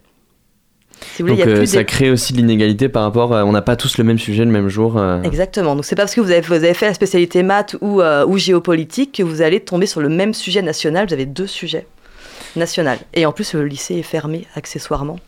Si 1.15 1.23
vous 1.23 1.29
voulez, 1.29 1.39
Donc 1.43 1.47
il 1.47 1.51
y 1.51 1.53
a 1.53 1.57
euh, 1.57 1.59
plus 1.59 1.67
ça 1.67 1.85
crée 1.85 2.11
aussi 2.11 2.33
de 2.33 2.39
l'inégalité 2.39 2.89
par 2.89 3.03
rapport. 3.03 3.35
à- 3.35 3.45
on 3.45 3.53
n'a 3.53 3.63
pas 3.63 3.77
tous 3.77 3.99
le 3.99 4.05
même 4.05 4.19
sujet 4.19 4.45
le 4.45 4.51
même 4.51 4.69
jour. 4.69 4.97
euh. 4.99 5.23
Exactement. 5.23 5.75
Donc 5.77 5.85
c'est 5.85 5.97
pas 5.97 6.03
parce 6.03 6.15
que 6.15 6.21
vous 6.21 6.31
avez, 6.31 6.41
vous 6.41 6.53
avez 6.55 6.75
fait 6.75 6.87
la 6.87 6.95
spécialité 6.95 7.43
maths 7.43 7.77
ou, 7.81 8.01
euh, 8.01 8.25
ou 8.27 8.39
géopolitique 8.39 9.13
que 9.17 9.23
vous 9.23 9.43
allez 9.43 9.61
tomber 9.61 9.87
sur 9.87 10.01
le 10.01 10.09
même 10.09 10.35
sujet 10.35 10.63
national. 10.63 11.07
Vous 11.07 11.15
avez 11.15 11.27
deux 11.27 11.47
sujets 11.47 11.87
nationaux. 12.57 12.91
Et 13.15 13.27
en 13.27 13.33
plus, 13.33 13.55
le 13.55 13.65
lycée 13.67 13.95
est 13.97 14.03
fermé 14.03 14.47
accessoirement. 14.55 15.19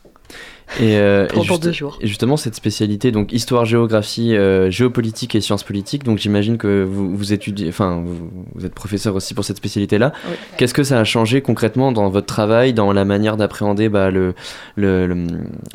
Et, 0.80 0.97
euh, 0.97 1.28
et 1.35 1.42
juste- 1.42 1.73
jours. 1.73 1.99
et 2.00 2.06
justement, 2.06 2.37
cette 2.37 2.54
spécialité, 2.54 3.12
donc 3.12 3.33
histoire, 3.33 3.64
géographie, 3.64 4.35
euh, 4.35 4.71
géopolitique 4.71 5.35
et 5.35 5.40
sciences 5.40 5.62
politiques, 5.62 6.04
donc 6.04 6.18
j'imagine 6.18 6.56
que 6.59 6.83
vous, 6.83 7.14
vous 7.16 7.33
étudiez, 7.33 7.68
enfin, 7.68 8.02
vous, 8.04 8.30
vous 8.54 8.66
êtes 8.66 8.75
professeur 8.75 9.14
aussi 9.14 9.35
pour 9.35 9.44
cette 9.44 9.59
spécialité-là. 9.59 10.12
Oui. 10.28 10.35
Qu'est-ce 10.56 10.75
que 10.75 10.83
ça 10.83 10.99
a 10.99 11.04
changé 11.04 11.42
concrètement 11.42 11.92
dans 11.92 12.09
votre 12.09 12.26
travail, 12.26 12.73
dans 12.73 12.92
la 12.92 13.04
manière 13.04 13.37
d'appréhender 13.37 13.88
bah, 13.88 14.11
le, 14.11 14.35
le, 14.75 15.06
le, 15.06 15.16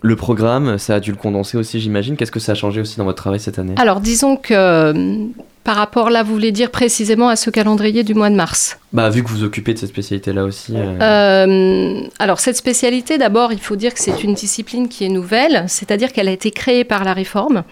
le 0.01 0.15
programme? 0.15 0.77
Ça 0.77 0.95
a 0.95 0.99
dû 0.99 1.11
le 1.11 1.17
condenser 1.17 1.57
aussi, 1.57 1.79
j'imagine. 1.79 2.17
Qu'est-ce 2.17 2.31
que 2.31 2.39
ça 2.39 2.53
a 2.53 2.55
changé 2.55 2.81
aussi 2.81 2.97
dans 2.97 3.05
votre 3.05 3.21
travail 3.21 3.39
cette 3.39 3.59
année? 3.59 3.75
Alors, 3.77 4.01
disons 4.01 4.35
que 4.37 4.53
euh, 4.53 5.17
par 5.63 5.75
rapport 5.75 6.09
là, 6.09 6.23
vous 6.23 6.33
voulez 6.33 6.51
dire 6.51 6.71
précisément 6.71 7.29
à 7.29 7.35
ce 7.35 7.49
calendrier 7.49 8.03
du 8.03 8.13
mois 8.13 8.29
de 8.29 8.35
mars. 8.35 8.77
Bah, 8.91 9.09
vu 9.11 9.23
que 9.23 9.29
vous 9.29 9.37
vous 9.37 9.43
occupez 9.43 9.75
de 9.75 9.77
cette 9.79 9.89
spécialité-là 9.89 10.43
aussi. 10.43 10.73
euh, 10.75 10.97
Euh, 10.99 12.01
alors 12.17 12.39
cette 12.39 12.57
spécialité, 12.57 13.19
d'abord, 13.19 13.53
il 13.53 13.59
faut 13.59 13.75
dire 13.75 13.93
que 13.93 13.99
c'est 13.99 14.23
une 14.23 14.33
discipline 14.33 14.87
qui 14.89 15.05
est 15.05 15.09
nouvelle, 15.09 15.65
c'est-à-dire 15.67 16.11
qu'elle 16.11 16.27
a 16.27 16.31
été 16.31 16.49
créée 16.49 16.83
par 16.83 17.03
la 17.03 17.13
réforme. 17.13 17.63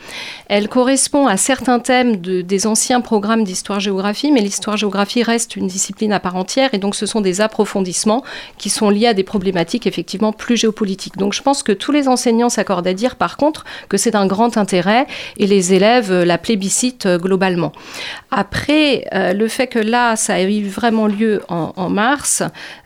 Elle 0.48 0.68
correspond 0.70 1.26
à 1.26 1.36
certains 1.38 1.80
thèmes 1.80 2.18
de- 2.18 2.42
des 2.42 2.68
anciens 2.68 3.02
programmes 3.02 3.44
d'histoire-géographie, 3.44 4.32
mais 4.32 4.42
l'histoire-géographie 4.42 5.24
reste 5.24 5.56
une 5.56 5.66
discipline 5.68 6.14
à 6.14 6.20
part 6.20 6.36
entière, 6.36 6.70
et 6.74 6.78
donc 6.78 6.94
ce 6.96 7.08
sont 7.08 7.22
des 7.22 7.42
approfondissements 7.42 8.24
qui 8.60 8.70
sont 8.70 8.92
liés 8.92 9.08
à 9.08 9.14
des 9.16 9.24
problématiques 9.24 9.88
effectivement 9.88 10.32
plus 10.34 10.56
géopolitiques. 10.56 11.18
Donc 11.18 11.34
je 11.34 11.42
pense 11.42 11.64
que 11.64 11.72
tous 11.72 11.92
les 11.92 12.08
enseignants 12.08 12.50
s'accordent 12.50 12.86
à 12.88 12.94
dire, 12.94 13.16
par 13.16 13.38
contre, 13.38 13.66
que 13.90 13.98
c'est 13.98 14.12
d'un 14.12 14.28
grand 14.28 14.56
intérêt, 14.58 15.08
et 15.38 15.48
les 15.48 15.74
élèves 15.74 16.12
euh, 16.12 16.26
la 16.26 16.38
plébiscitent 16.38 17.08
globalement. 17.08 17.72
Après, 18.32 19.06
euh, 19.14 19.34
le 19.34 19.48
fait 19.48 19.68
que 19.68 19.80
là, 19.80 20.16
ça 20.16 20.36
a 20.36 20.42
eu 20.42 20.68
vraiment 20.68 21.08
lieu 21.08 21.44
en, 21.50 21.74
en 21.76 21.90
mars, 21.90 22.44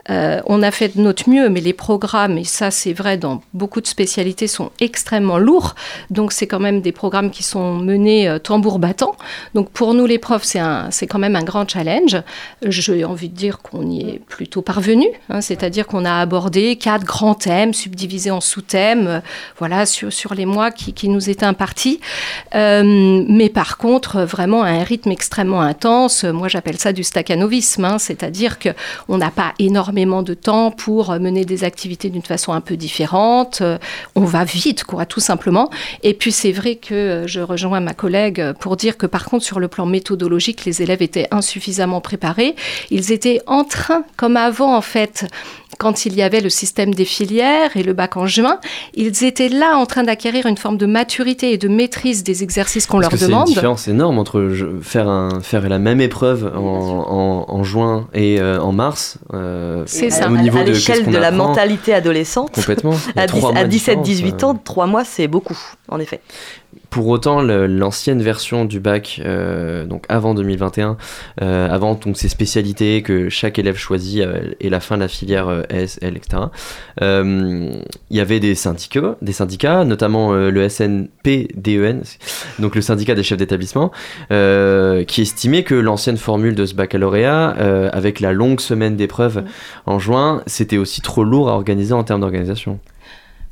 euh, 0.09 0.41
on 0.45 0.63
a 0.63 0.71
fait 0.71 0.95
de 0.95 1.01
notre 1.01 1.29
mieux, 1.29 1.49
mais 1.49 1.61
les 1.61 1.73
programmes, 1.73 2.37
et 2.37 2.43
ça 2.43 2.71
c'est 2.71 2.93
vrai 2.93 3.17
dans 3.17 3.41
beaucoup 3.53 3.81
de 3.81 3.87
spécialités, 3.87 4.47
sont 4.47 4.71
extrêmement 4.79 5.37
lourds. 5.37 5.75
Donc 6.09 6.31
c'est 6.31 6.47
quand 6.47 6.59
même 6.59 6.81
des 6.81 6.91
programmes 6.91 7.29
qui 7.29 7.43
sont 7.43 7.75
menés 7.75 8.27
euh, 8.27 8.39
tambour 8.39 8.79
battant. 8.79 9.15
Donc 9.53 9.69
pour 9.69 9.93
nous 9.93 10.05
les 10.05 10.17
profs, 10.17 10.43
c'est 10.43 11.07
quand 11.07 11.19
même 11.19 11.35
un 11.35 11.43
grand 11.43 11.69
challenge. 11.69 12.17
J'ai 12.63 13.05
envie 13.05 13.29
de 13.29 13.35
dire 13.35 13.59
qu'on 13.59 13.89
y 13.89 14.01
est 14.01 14.19
plutôt 14.19 14.61
parvenu, 14.61 15.07
hein, 15.29 15.41
c'est-à-dire 15.41 15.85
qu'on 15.85 16.05
a 16.05 16.19
abordé 16.19 16.75
quatre 16.77 17.05
grands 17.05 17.35
thèmes 17.35 17.73
subdivisés 17.73 18.31
en 18.31 18.41
sous-thèmes, 18.41 19.07
euh, 19.07 19.19
voilà, 19.59 19.85
sur, 19.85 20.11
sur 20.11 20.33
les 20.33 20.45
mois 20.45 20.71
qui, 20.71 20.91
nous 21.09 21.29
étaient 21.29 21.45
impartis. 21.45 21.99
Mais 22.53 23.49
par 23.49 23.77
contre, 23.77 24.21
vraiment 24.21 24.61
à 24.61 24.69
un 24.69 24.83
rythme 24.83 25.11
extrêmement 25.11 25.61
intense. 25.61 26.23
Moi, 26.23 26.47
j'appelle 26.47 26.77
ça 26.77 26.93
du 26.93 27.03
staccanovisme, 27.03 27.85
hein, 27.85 27.97
c'est-à-dire 27.97 28.59
que 28.59 28.69
on 29.09 29.17
n'a 29.17 29.31
pas 29.31 29.53
énormément 29.57 29.90
de 29.91 30.33
temps 30.33 30.71
pour 30.71 31.11
mener 31.19 31.45
des 31.45 31.63
activités 31.63 32.09
d'une 32.09 32.21
façon 32.21 32.53
un 32.53 32.61
peu 32.61 32.75
différente. 32.77 33.59
Euh, 33.61 33.77
On 34.15 34.21
va 34.25 34.43
vite, 34.43 34.83
quoi, 34.83 35.05
tout 35.05 35.19
simplement. 35.19 35.69
Et 36.03 36.13
puis, 36.13 36.31
c'est 36.31 36.51
vrai 36.51 36.75
que 36.75 36.93
euh, 36.93 37.27
je 37.27 37.41
rejoins 37.41 37.79
ma 37.81 37.93
collègue 37.93 38.53
pour 38.59 38.77
dire 38.77 38.97
que, 38.97 39.05
par 39.05 39.25
contre, 39.25 39.43
sur 39.45 39.59
le 39.59 39.67
plan 39.67 39.85
méthodologique, 39.85 40.65
les 40.65 40.81
élèves 40.81 41.01
étaient 41.01 41.27
insuffisamment 41.31 42.01
préparés. 42.01 42.55
Ils 42.89 43.11
étaient 43.11 43.41
en 43.47 43.63
train, 43.63 44.03
comme 44.17 44.37
avant, 44.37 44.75
en 44.75 44.81
fait, 44.81 45.25
quand 45.77 46.05
il 46.05 46.15
y 46.15 46.21
avait 46.21 46.41
le 46.41 46.49
système 46.49 46.93
des 46.93 47.05
filières 47.05 47.75
et 47.75 47.83
le 47.83 47.93
bac 47.93 48.15
en 48.17 48.27
juin, 48.27 48.59
ils 48.93 49.23
étaient 49.23 49.49
là 49.49 49.77
en 49.77 49.85
train 49.85 50.03
d'acquérir 50.03 50.45
une 50.45 50.57
forme 50.57 50.77
de 50.77 50.85
maturité 50.85 51.53
et 51.53 51.57
de 51.57 51.67
maîtrise 51.67 52.23
des 52.23 52.43
exercices 52.43 52.85
qu'on 52.85 52.99
leur 52.99 53.09
que 53.09 53.17
c'est 53.17 53.25
une 53.25 53.31
demande. 53.31 53.47
différence 53.47 53.87
énorme 53.87 54.19
entre 54.19 54.51
faire, 54.81 55.07
un, 55.07 55.39
faire 55.41 55.67
la 55.67 55.79
même 55.79 55.99
épreuve 56.01 56.51
en, 56.55 56.59
en, 56.59 57.45
en 57.55 57.63
juin 57.63 58.07
et 58.13 58.39
euh, 58.39 58.59
en 58.61 58.71
mars. 58.73 59.17
euh, 59.33 59.80
C'est 59.87 60.09
ça. 60.09 60.25
à- 60.25 60.29
Au 60.29 60.37
niveau 60.37 60.59
à 60.59 60.63
l'échelle 60.63 61.05
de 61.05 61.17
la 61.17 61.31
mentalité 61.31 61.93
adolescente, 61.93 62.53
Complètement. 62.55 62.93
À, 63.15 63.25
10 63.25 63.27
trois 63.27 63.51
mois 63.51 63.61
à 63.61 63.63
de 63.63 63.69
17-18 63.69 64.03
différence, 64.35 64.43
ans, 64.43 64.55
euh. 64.55 64.59
3 64.63 64.85
mois, 64.87 65.03
c'est 65.05 65.27
beaucoup, 65.27 65.57
en 65.89 65.99
effet. 65.99 66.21
Pour 66.91 67.07
autant, 67.07 67.41
l'ancienne 67.41 68.21
version 68.21 68.65
du 68.65 68.81
bac, 68.81 69.21
euh, 69.23 69.85
donc 69.85 70.03
avant 70.09 70.33
2021, 70.33 70.97
euh, 71.41 71.69
avant 71.69 71.95
donc 71.95 72.17
ces 72.17 72.27
spécialités 72.27 73.01
que 73.01 73.29
chaque 73.29 73.57
élève 73.57 73.77
choisit 73.77 74.19
euh, 74.19 74.51
et 74.59 74.69
la 74.69 74.81
fin 74.81 74.97
de 74.97 75.01
la 75.01 75.07
filière 75.07 75.63
S, 75.69 75.99
L, 76.01 76.17
etc. 76.17 76.43
Il 76.99 77.85
y 78.09 78.19
avait 78.19 78.41
des 78.41 78.55
syndicats, 78.55 79.15
des 79.21 79.31
syndicats, 79.31 79.85
notamment 79.85 80.33
le 80.33 80.67
SNPDEN, 80.67 82.01
E 82.01 82.61
donc 82.61 82.75
le 82.75 82.81
syndicat 82.81 83.15
des 83.15 83.23
chefs 83.23 83.37
d'établissement, 83.37 83.91
qui 84.29 85.21
estimait 85.21 85.63
que 85.63 85.75
l'ancienne 85.75 86.17
formule 86.17 86.55
de 86.55 86.65
ce 86.65 86.75
baccalauréat, 86.75 87.91
avec 87.93 88.19
la 88.19 88.33
longue 88.33 88.59
semaine 88.59 88.97
d'épreuves 88.97 89.45
en 89.85 89.97
juin, 89.97 90.43
c'était 90.45 90.77
aussi 90.77 90.99
trop 90.99 91.23
lourd 91.23 91.47
à 91.47 91.53
organiser 91.53 91.93
en 91.93 92.03
termes 92.03 92.19
d'organisation. 92.19 92.79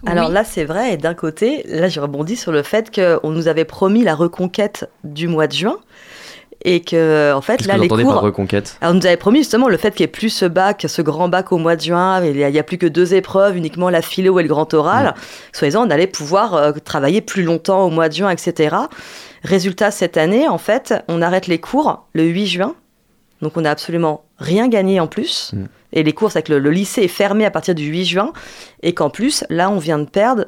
Alors 0.06 0.27
Oui. 0.29 0.34
là, 0.34 0.44
c'est 0.44 0.63
vrai, 0.63 0.94
et 0.94 0.98
d'un 0.98 1.13
côté, 1.13 1.63
là, 1.68 1.89
je 1.89 2.00
rebondis 2.00 2.36
sur 2.38 2.51
le 2.51 2.63
fait 2.63 2.94
qu'on 2.94 3.29
nous 3.29 3.48
avait 3.48 3.65
promis 3.65 4.03
la 4.03 4.15
reconquête 4.15 4.89
du 5.03 5.27
mois 5.27 5.48
de 5.48 5.53
juin, 5.53 5.77
et 6.65 6.82
que, 6.82 7.34
en 7.34 7.41
fait, 7.41 7.58
Qu'est-ce 7.58 7.68
là, 7.70 7.75
que 7.75 7.82
les 7.82 7.88
cours... 7.88 8.13
par 8.13 8.22
reconquête 8.22 8.77
Alors, 8.82 8.94
on 8.94 8.98
nous 8.98 9.06
avait 9.06 9.18
promis 9.18 9.39
justement 9.39 9.70
le 9.70 9.77
fait 9.77 9.91
qu'il 9.91 10.03
n'y 10.03 10.10
ait 10.10 10.12
plus 10.12 10.29
ce 10.29 10.46
bac, 10.46 10.86
ce 10.88 11.01
grand 11.01 11.29
bac 11.29 11.51
au 11.51 11.58
mois 11.58 11.75
de 11.75 11.82
juin, 11.82 12.24
il 12.24 12.36
n'y 12.36 12.44
a, 12.44 12.50
il 12.50 12.56
y 12.56 12.60
a 12.60 12.63
plus 12.63 12.77
que 12.77 12.86
deux 12.86 13.13
épreuves, 13.13 13.56
uniquement 13.56 13.89
la 13.89 14.01
philo 14.01 14.39
et 14.39 14.44
le 14.44 14.50
grand 14.50 14.74
oral. 14.74 15.13
Soi-disant, 15.53 15.86
on 15.88 15.89
allait 15.89 16.08
pouvoir 16.08 16.56
euh, 16.56 16.72
travailler 16.84 17.22
plus 17.22 17.44
longtemps 17.44 17.84
au 17.86 17.89
mois 17.89 18.10
de 18.10 18.13
juin, 18.13 18.29
etc. 18.29 18.75
Résultat, 19.44 19.91
cette 19.91 20.18
année, 20.18 20.48
en 20.50 20.58
fait, 20.58 20.94
on 21.08 21.22
arrête 21.22 21.48
les 21.48 21.60
cours 21.60 22.08
le 22.13 22.24
8 22.24 22.48
juin. 22.48 22.75
Donc, 23.41 23.56
on 23.56 23.62
n'a 23.62 23.72
absolument 23.72 24.25
rien 24.39 24.67
gagné 24.67 25.00
en 25.00 25.08
plus. 25.08 25.51
Mm. 25.53 25.65
Et 25.93 26.03
les 26.03 26.13
cours, 26.13 26.31
c'est 26.31 26.43
que 26.43 26.53
le, 26.53 26.60
le 26.60 26.72
lycée 26.72 27.03
est 27.03 27.08
fermé 27.08 27.46
à 27.46 27.51
partir 27.51 27.75
du 27.75 27.86
8 27.86 28.05
juin. 28.05 28.34
Et 28.84 28.93
qu'en 28.93 29.10
plus, 29.10 29.43
là, 29.50 29.69
on 29.69 29.77
vient 29.77 30.00
de 30.00 30.10
perdre 30.10 30.46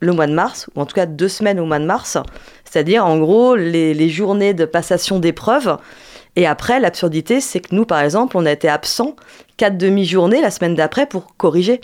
le 0.00 0.12
mois 0.12 0.26
de 0.26 0.34
mars, 0.34 0.68
ou 0.74 0.80
en 0.80 0.86
tout 0.86 0.94
cas 0.94 1.06
deux 1.06 1.28
semaines 1.28 1.58
au 1.58 1.64
mois 1.64 1.78
de 1.78 1.86
mars. 1.86 2.18
C'est-à-dire, 2.64 3.06
en 3.06 3.18
gros, 3.18 3.56
les, 3.56 3.94
les 3.94 4.08
journées 4.08 4.54
de 4.54 4.64
passation 4.64 5.18
d'épreuves. 5.18 5.78
Et 6.36 6.46
après, 6.46 6.80
l'absurdité, 6.80 7.40
c'est 7.40 7.60
que 7.60 7.74
nous, 7.74 7.86
par 7.86 8.00
exemple, 8.00 8.36
on 8.36 8.44
a 8.44 8.52
été 8.52 8.68
absents 8.68 9.16
quatre 9.56 9.78
demi-journées 9.78 10.42
la 10.42 10.50
semaine 10.50 10.74
d'après 10.74 11.06
pour 11.06 11.36
corriger. 11.36 11.80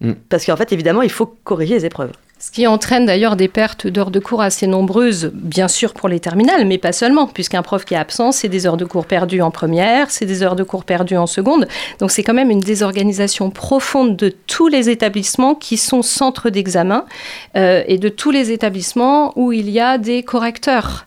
Mm. 0.00 0.12
Parce 0.28 0.44
qu'en 0.44 0.56
fait, 0.56 0.72
évidemment, 0.72 1.02
il 1.02 1.10
faut 1.10 1.26
corriger 1.26 1.74
les 1.74 1.86
épreuves. 1.86 2.12
Ce 2.42 2.50
qui 2.50 2.66
entraîne 2.66 3.04
d'ailleurs 3.04 3.36
des 3.36 3.48
pertes 3.48 3.86
d'heures 3.86 4.10
de 4.10 4.18
cours 4.18 4.40
assez 4.40 4.66
nombreuses, 4.66 5.30
bien 5.34 5.68
sûr 5.68 5.92
pour 5.92 6.08
les 6.08 6.20
terminales, 6.20 6.64
mais 6.66 6.78
pas 6.78 6.92
seulement, 6.92 7.26
puisqu'un 7.26 7.60
prof 7.60 7.84
qui 7.84 7.92
est 7.92 7.98
absent, 7.98 8.32
c'est 8.32 8.48
des 8.48 8.66
heures 8.66 8.78
de 8.78 8.86
cours 8.86 9.04
perdues 9.04 9.42
en 9.42 9.50
première, 9.50 10.10
c'est 10.10 10.24
des 10.24 10.42
heures 10.42 10.56
de 10.56 10.62
cours 10.62 10.84
perdues 10.84 11.18
en 11.18 11.26
seconde. 11.26 11.68
Donc 11.98 12.10
c'est 12.10 12.22
quand 12.22 12.32
même 12.32 12.50
une 12.50 12.60
désorganisation 12.60 13.50
profonde 13.50 14.16
de 14.16 14.30
tous 14.46 14.68
les 14.68 14.88
établissements 14.88 15.54
qui 15.54 15.76
sont 15.76 16.00
centres 16.00 16.48
d'examen 16.48 17.04
euh, 17.58 17.84
et 17.86 17.98
de 17.98 18.08
tous 18.08 18.30
les 18.30 18.52
établissements 18.52 19.34
où 19.38 19.52
il 19.52 19.68
y 19.68 19.78
a 19.78 19.98
des 19.98 20.22
correcteurs. 20.22 21.06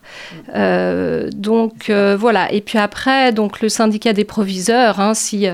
Euh, 0.54 1.32
donc 1.34 1.90
euh, 1.90 2.16
voilà. 2.16 2.52
Et 2.54 2.62
puis 2.62 2.78
après, 2.78 3.32
donc 3.32 3.60
le 3.62 3.70
syndicat 3.70 4.14
des 4.14 4.24
proviseurs, 4.24 5.00
hein, 5.00 5.16
si 5.16 5.48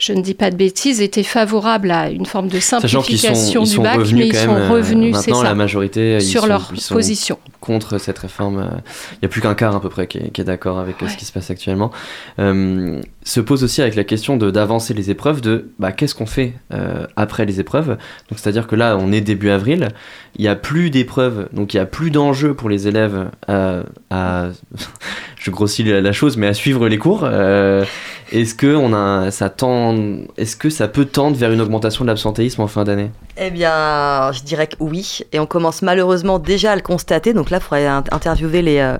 je 0.00 0.12
ne 0.14 0.22
dis 0.22 0.34
pas 0.34 0.50
de 0.50 0.56
bêtises, 0.56 1.00
était 1.00 1.22
favorable 1.22 1.90
à 1.90 2.10
une 2.10 2.26
forme 2.26 2.48
de 2.48 2.58
sont, 2.58 2.80
simplification 2.80 3.62
du 3.62 3.78
bac, 3.78 3.98
mais 4.12 4.28
ils 4.28 4.34
sont 4.34 4.56
euh, 4.56 4.70
revenus, 4.70 5.14
c'est 5.18 5.32
ça, 5.32 5.44
la 5.44 5.54
majorité 5.54 6.18
sur 6.20 6.46
leur 6.46 6.72
sont 6.76 6.94
position. 6.94 7.38
Contre 7.60 7.98
cette 7.98 8.18
réforme. 8.18 8.58
euh, 8.58 8.78
Il 9.14 9.18
n'y 9.22 9.26
a 9.26 9.28
plus 9.28 9.40
qu'un 9.40 9.54
quart 9.54 9.74
à 9.76 9.80
peu 9.80 9.88
près 9.88 10.06
qui 10.06 10.18
est, 10.18 10.44
d'accord 10.44 10.78
avec 10.78 11.02
euh, 11.02 11.08
ce 11.08 11.16
qui 11.16 11.24
se 11.24 11.32
passe 11.32 11.50
actuellement. 11.50 11.90
Euh, 12.38 13.00
se 13.24 13.40
pose 13.40 13.62
aussi 13.64 13.82
avec 13.82 13.94
la 13.94 14.04
question 14.04 14.36
de 14.36 14.50
d'avancer 14.50 14.94
les 14.94 15.10
épreuves, 15.10 15.40
de 15.42 15.70
bah, 15.78 15.92
qu'est-ce 15.92 16.14
qu'on 16.14 16.26
fait 16.26 16.54
euh, 16.72 17.06
après 17.16 17.44
les 17.44 17.60
épreuves? 17.60 17.88
Donc 18.30 18.38
c'est-à-dire 18.38 18.66
que 18.66 18.76
là 18.76 18.96
on 18.98 19.12
est 19.12 19.20
début 19.20 19.50
avril, 19.50 19.88
il 20.36 20.42
n'y 20.42 20.48
a 20.48 20.56
plus 20.56 20.90
d'épreuves, 20.90 21.48
donc 21.52 21.74
il 21.74 21.76
n'y 21.76 21.82
a 21.82 21.86
plus 21.86 22.10
d'enjeux 22.10 22.54
pour 22.54 22.68
les 22.70 22.88
élèves 22.88 23.28
à, 23.46 23.80
à- 24.10 24.48
je 25.38 25.50
grossis 25.50 25.82
la, 25.84 26.00
la 26.00 26.12
chose, 26.12 26.36
mais 26.36 26.46
à 26.46 26.54
suivre 26.54 26.88
les 26.88 26.98
cours. 26.98 27.22
Euh, 27.24 27.84
est-ce 28.32 28.54
que 28.54 28.74
on 28.74 28.92
a 28.94 29.30
ça 29.30 29.50
tend, 29.50 29.96
est-ce 30.36 30.56
que 30.56 30.70
ça 30.70 30.88
peut 30.88 31.04
tendre 31.04 31.36
vers 31.36 31.50
une 31.52 31.60
augmentation 31.60 32.04
de 32.04 32.08
l'absentéisme 32.08 32.62
en 32.62 32.68
fin 32.68 32.84
d'année? 32.84 33.10
Eh 33.36 33.50
bien, 33.50 34.30
je 34.32 34.42
dirais 34.42 34.66
que 34.66 34.76
oui. 34.80 35.20
Et 35.32 35.40
on 35.40 35.46
commence 35.46 35.82
malheureusement 35.82 36.38
déjà 36.38 36.72
à 36.72 36.76
le 36.76 36.82
constater. 36.82 37.32
Donc 37.32 37.49
là, 37.50 37.58
il 37.58 37.62
faudrait 37.62 37.86
in- 37.86 38.04
interviewer 38.10 38.62
les, 38.62 38.78
euh, 38.78 38.96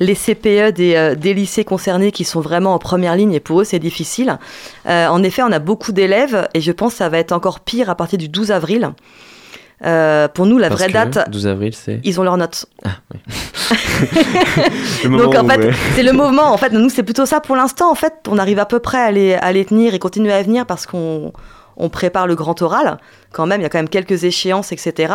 les 0.00 0.14
CPE 0.14 0.72
des, 0.72 0.94
euh, 0.96 1.14
des 1.14 1.34
lycées 1.34 1.64
concernés 1.64 2.12
qui 2.12 2.24
sont 2.24 2.40
vraiment 2.40 2.74
en 2.74 2.78
première 2.78 3.14
ligne. 3.16 3.32
Et 3.32 3.40
pour 3.40 3.60
eux, 3.60 3.64
c'est 3.64 3.78
difficile. 3.78 4.38
Euh, 4.86 5.06
en 5.08 5.22
effet, 5.22 5.42
on 5.42 5.52
a 5.52 5.58
beaucoup 5.60 5.92
d'élèves. 5.92 6.48
Et 6.54 6.60
je 6.60 6.72
pense 6.72 6.92
que 6.92 6.98
ça 6.98 7.08
va 7.08 7.18
être 7.18 7.32
encore 7.32 7.60
pire 7.60 7.90
à 7.90 7.94
partir 7.94 8.18
du 8.18 8.28
12 8.28 8.50
avril. 8.50 8.90
Euh, 9.84 10.28
pour 10.28 10.46
nous, 10.46 10.56
la 10.56 10.68
Parce 10.68 10.80
vraie 10.80 10.92
date, 10.92 11.28
12 11.30 11.46
avril, 11.46 11.74
c'est 11.74 12.00
ils 12.04 12.18
ont 12.18 12.22
leurs 12.22 12.36
notes. 12.38 12.66
le 15.04 15.08
moment 15.08 15.24
Donc 15.24 15.34
en 15.34 15.48
fait, 15.48 15.58
ouais. 15.58 15.72
c'est 15.94 16.02
le 16.02 16.12
mouvement. 16.12 16.52
En 16.52 16.56
fait, 16.56 16.70
nous, 16.72 16.88
c'est 16.88 17.02
plutôt 17.02 17.26
ça 17.26 17.40
pour 17.40 17.56
l'instant. 17.56 17.90
En 17.90 17.94
fait, 17.94 18.14
on 18.28 18.38
arrive 18.38 18.58
à 18.58 18.66
peu 18.66 18.78
près 18.78 18.98
à 19.00 19.10
les, 19.10 19.34
à 19.34 19.52
les 19.52 19.64
tenir 19.64 19.94
et 19.94 19.98
continuer 19.98 20.32
à 20.32 20.42
venir 20.42 20.64
parce 20.66 20.86
qu'on 20.86 21.32
on 21.76 21.88
prépare 21.88 22.26
le 22.26 22.34
grand 22.34 22.60
oral. 22.62 22.98
Quand 23.32 23.46
même, 23.46 23.60
il 23.60 23.64
y 23.64 23.66
a 23.66 23.68
quand 23.68 23.78
même 23.78 23.88
quelques 23.88 24.24
échéances, 24.24 24.72
etc. 24.72 25.14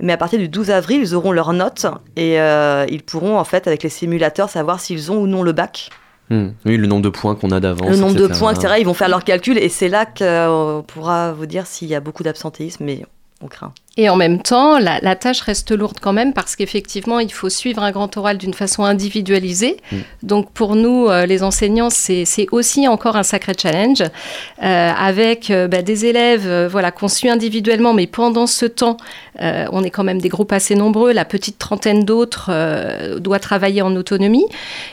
Mais 0.00 0.12
à 0.12 0.16
partir 0.16 0.38
du 0.38 0.48
12 0.48 0.70
avril, 0.70 1.00
ils 1.00 1.14
auront 1.14 1.32
leurs 1.32 1.52
notes 1.52 1.86
et 2.16 2.40
euh, 2.40 2.86
ils 2.88 3.02
pourront, 3.02 3.38
en 3.38 3.44
fait, 3.44 3.66
avec 3.66 3.82
les 3.82 3.88
simulateurs, 3.88 4.48
savoir 4.48 4.80
s'ils 4.80 5.10
ont 5.10 5.18
ou 5.18 5.26
non 5.26 5.42
le 5.42 5.52
bac. 5.52 5.90
Hmm. 6.30 6.48
Oui, 6.64 6.76
le 6.76 6.86
nombre 6.86 7.02
de 7.02 7.08
points 7.08 7.36
qu'on 7.36 7.50
a 7.50 7.60
d'avance. 7.60 7.88
le 7.88 7.96
nombre 7.96 8.16
de 8.16 8.26
points, 8.26 8.52
etc. 8.52 8.74
Ils 8.80 8.86
vont 8.86 8.94
faire 8.94 9.08
leurs 9.08 9.24
calculs 9.24 9.58
et 9.58 9.68
c'est 9.68 9.88
là 9.88 10.06
qu'on 10.06 10.84
pourra 10.86 11.32
vous 11.32 11.46
dire 11.46 11.66
s'il 11.66 11.88
y 11.88 11.94
a 11.94 12.00
beaucoup 12.00 12.24
d'absentéisme. 12.24 12.84
Mais 12.84 13.04
on 13.42 13.48
craint. 13.48 13.72
Et 13.98 14.10
en 14.10 14.16
même 14.16 14.42
temps, 14.42 14.78
la, 14.78 14.98
la 15.00 15.16
tâche 15.16 15.40
reste 15.40 15.70
lourde 15.72 15.98
quand 16.00 16.12
même 16.12 16.34
parce 16.34 16.54
qu'effectivement, 16.54 17.18
il 17.18 17.32
faut 17.32 17.48
suivre 17.48 17.82
un 17.82 17.92
grand 17.92 18.14
oral 18.18 18.36
d'une 18.36 18.52
façon 18.52 18.84
individualisée. 18.84 19.78
Mm. 19.90 19.96
Donc 20.22 20.50
pour 20.52 20.76
nous, 20.76 21.08
euh, 21.08 21.24
les 21.24 21.42
enseignants, 21.42 21.88
c'est 21.88 22.26
c'est 22.26 22.46
aussi 22.52 22.88
encore 22.88 23.16
un 23.16 23.22
sacré 23.22 23.52
challenge 23.60 24.02
euh, 24.02 24.92
avec 24.92 25.50
euh, 25.50 25.66
bah, 25.66 25.80
des 25.80 26.04
élèves 26.04 26.46
euh, 26.46 26.68
voilà, 26.70 26.90
qu'on 26.90 27.08
suit 27.08 27.30
individuellement, 27.30 27.94
mais 27.94 28.06
pendant 28.06 28.46
ce 28.46 28.66
temps, 28.66 28.98
euh, 29.40 29.66
on 29.72 29.82
est 29.82 29.90
quand 29.90 30.04
même 30.04 30.20
des 30.20 30.28
groupes 30.28 30.52
assez 30.52 30.74
nombreux. 30.74 31.12
La 31.12 31.24
petite 31.24 31.58
trentaine 31.58 32.04
d'autres 32.04 32.50
euh, 32.50 33.18
doit 33.18 33.38
travailler 33.38 33.80
en 33.80 33.96
autonomie. 33.96 34.46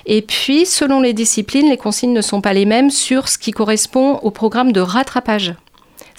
Et 0.06 0.22
puis, 0.22 0.66
selon 0.66 1.02
les 1.02 1.14
disciplines, 1.14 1.70
les 1.70 1.78
consignes 1.78 2.14
ne 2.14 2.22
sont 2.22 2.40
pas 2.40 2.54
les 2.54 2.66
mêmes 2.66 2.90
sur 2.90 3.28
ce 3.28 3.38
qui 3.38 3.52
correspond 3.52 4.20
au 4.22 4.32
programme 4.32 4.72
de 4.72 4.82
rattrapage. 4.82 5.54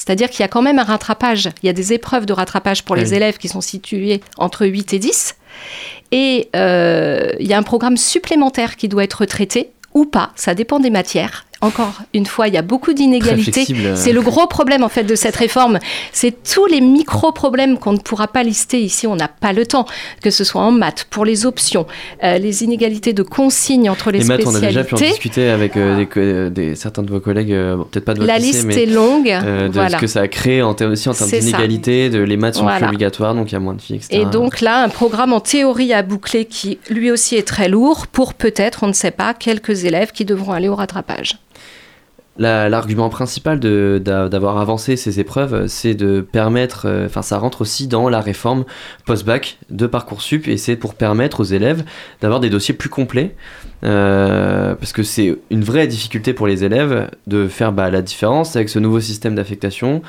C'est-à-dire 0.04 0.28
qu'il 0.28 0.40
y 0.40 0.44
a 0.44 0.48
quand 0.48 0.60
même 0.62 0.78
un 0.78 0.84
rattrapage. 0.84 1.48
Il 1.62 1.66
y 1.66 1.68
a 1.70 1.72
des 1.72 1.92
épreuves 1.94 2.26
de 2.26 2.32
rattrapage 2.34 2.82
pour 2.84 2.94
les 2.96 3.10
Oui. 3.10 3.16
élèves 3.16 3.38
qui 3.38 3.48
sont 3.48 3.60
situés 3.62 4.20
entre 4.36 4.66
8 4.66 4.92
et 4.92 4.98
10. 4.98 5.36
Et 6.12 6.48
euh, 6.54 7.32
il 7.40 7.46
y 7.46 7.54
a 7.54 7.58
un 7.58 7.62
programme 7.62 7.96
supplémentaire 7.96 8.76
qui 8.76 8.88
doit 8.88 9.04
être 9.04 9.24
traité 9.24 9.70
ou 9.94 10.04
pas. 10.04 10.32
Ça 10.36 10.54
dépend 10.54 10.78
des 10.80 10.90
matières. 10.90 11.46
Encore 11.64 11.94
une 12.12 12.26
fois, 12.26 12.48
il 12.48 12.54
y 12.54 12.56
a 12.58 12.62
beaucoup 12.62 12.92
d'inégalités. 12.92 13.64
C'est 13.94 14.12
le 14.12 14.20
gros 14.20 14.46
problème 14.46 14.82
en 14.84 14.88
fait 14.88 15.04
de 15.04 15.14
cette 15.14 15.36
réforme. 15.36 15.78
C'est 16.12 16.34
tous 16.42 16.66
les 16.66 16.80
micro-problèmes 16.80 17.78
qu'on 17.78 17.92
ne 17.92 17.98
pourra 17.98 18.28
pas 18.28 18.42
lister 18.42 18.80
ici. 18.80 19.06
On 19.06 19.16
n'a 19.16 19.28
pas 19.28 19.52
le 19.52 19.64
temps, 19.66 19.86
que 20.22 20.30
ce 20.30 20.44
soit 20.44 20.60
en 20.62 20.70
maths, 20.72 21.06
pour 21.10 21.24
les 21.24 21.46
options, 21.46 21.86
euh, 22.22 22.38
les 22.38 22.64
inégalités 22.64 23.12
de 23.12 23.22
consignes 23.22 23.88
entre 23.88 24.10
les, 24.10 24.18
Les 24.20 24.24
maths, 24.24 24.42
on 24.46 24.54
a 24.54 24.60
déjà 24.60 24.84
pu 24.84 24.94
en 24.94 24.98
discuter 24.98 25.48
avec 25.48 25.76
euh, 25.76 25.96
des, 25.96 26.08
euh, 26.18 26.50
des- 26.50 26.74
certains 26.74 27.02
de 27.02 27.10
vos 27.10 27.20
collègues, 27.20 27.52
euh, 27.52 27.76
peut-être 27.90 28.04
pas 28.04 28.14
de 28.14 28.18
votre 28.20 28.28
La 28.32 28.38
lycée, 28.38 28.52
liste 28.52 28.64
mais 28.66 28.82
est 28.82 28.86
longue. 28.86 29.24
de 29.26 29.68
voilà. 29.72 29.96
ce 29.96 30.00
que 30.00 30.06
ça 30.06 30.20
a 30.20 30.28
créé 30.28 30.62
en 30.62 30.74
aussi 30.74 31.08
en 31.08 31.14
termes 31.14 31.30
C'est 31.30 31.40
ça. 31.40 31.46
d'inégalité, 31.46 32.10
de 32.10 32.20
les 32.20 32.36
maths 32.36 32.56
sont 32.56 32.66
plus 32.66 32.84
obligatoires, 32.84 33.34
donc 33.34 33.50
il 33.50 33.54
y 33.54 33.56
a 33.56 33.60
moins 33.60 33.74
de 33.74 33.80
filles, 33.80 33.96
etc. 33.96 34.20
Et 34.20 34.24
donc 34.26 34.60
là, 34.60 34.82
un 34.82 34.88
programme 34.88 35.32
en 35.32 35.40
théorie 35.40 35.92
à 35.92 36.02
boucler 36.02 36.44
qui 36.44 36.78
lui 36.90 37.10
aussi 37.10 37.36
est 37.36 37.46
très 37.46 37.68
lourd 37.68 38.06
pour 38.06 38.34
peut-être, 38.34 38.82
on 38.82 38.88
ne 38.88 38.92
sait 38.92 39.10
pas, 39.10 39.34
quelques 39.34 39.84
élèves 39.84 40.12
qui 40.12 40.24
devront 40.24 40.52
aller 40.52 40.68
au 40.68 40.74
rattrapage. 40.74 41.38
La- 42.36 42.68
L'argument 42.68 43.08
principal 43.10 43.60
d'avoir 43.60 44.58
avancé 44.58 44.96
ces 44.96 45.20
épreuves, 45.20 45.68
c'est 45.68 45.94
de 45.94 46.20
permettre, 46.20 46.86
euh, 46.86 47.06
enfin 47.06 47.22
ça 47.22 47.38
rentre 47.38 47.60
aussi 47.60 47.86
dans 47.86 48.08
la 48.08 48.20
réforme 48.20 48.64
post-bac 49.06 49.58
de 49.70 49.86
Parcoursup 49.86 50.48
et 50.48 50.56
c'est 50.56 50.74
pour 50.74 50.94
permettre 50.94 51.40
aux 51.40 51.44
élèves 51.44 51.84
d'avoir 52.20 52.40
des 52.40 52.50
dossiers 52.50 52.74
plus 52.74 52.88
complets 52.88 53.36
euh, 53.84 54.74
parce 54.74 54.92
que 54.92 55.04
c'est 55.04 55.36
une 55.50 55.62
vraie 55.62 55.86
difficulté 55.86 56.32
pour 56.32 56.48
les 56.48 56.64
élèves 56.64 57.08
de 57.28 57.46
faire 57.46 57.70
bah, 57.72 57.88
la 57.90 58.02
différence 58.02 58.56
avec 58.56 58.68
ce 58.68 58.80
nouveau 58.80 58.98
système 58.98 59.36
d'affectation 59.36 60.02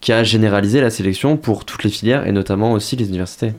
qui 0.00 0.12
a 0.12 0.24
généralisé 0.24 0.80
la 0.80 0.90
sélection 0.90 1.36
pour 1.36 1.64
toutes 1.64 1.84
les 1.84 1.90
filières 1.90 2.26
et 2.26 2.32
notamment 2.32 2.72
aussi 2.72 2.96
les 2.96 3.08
universités. 3.08 3.52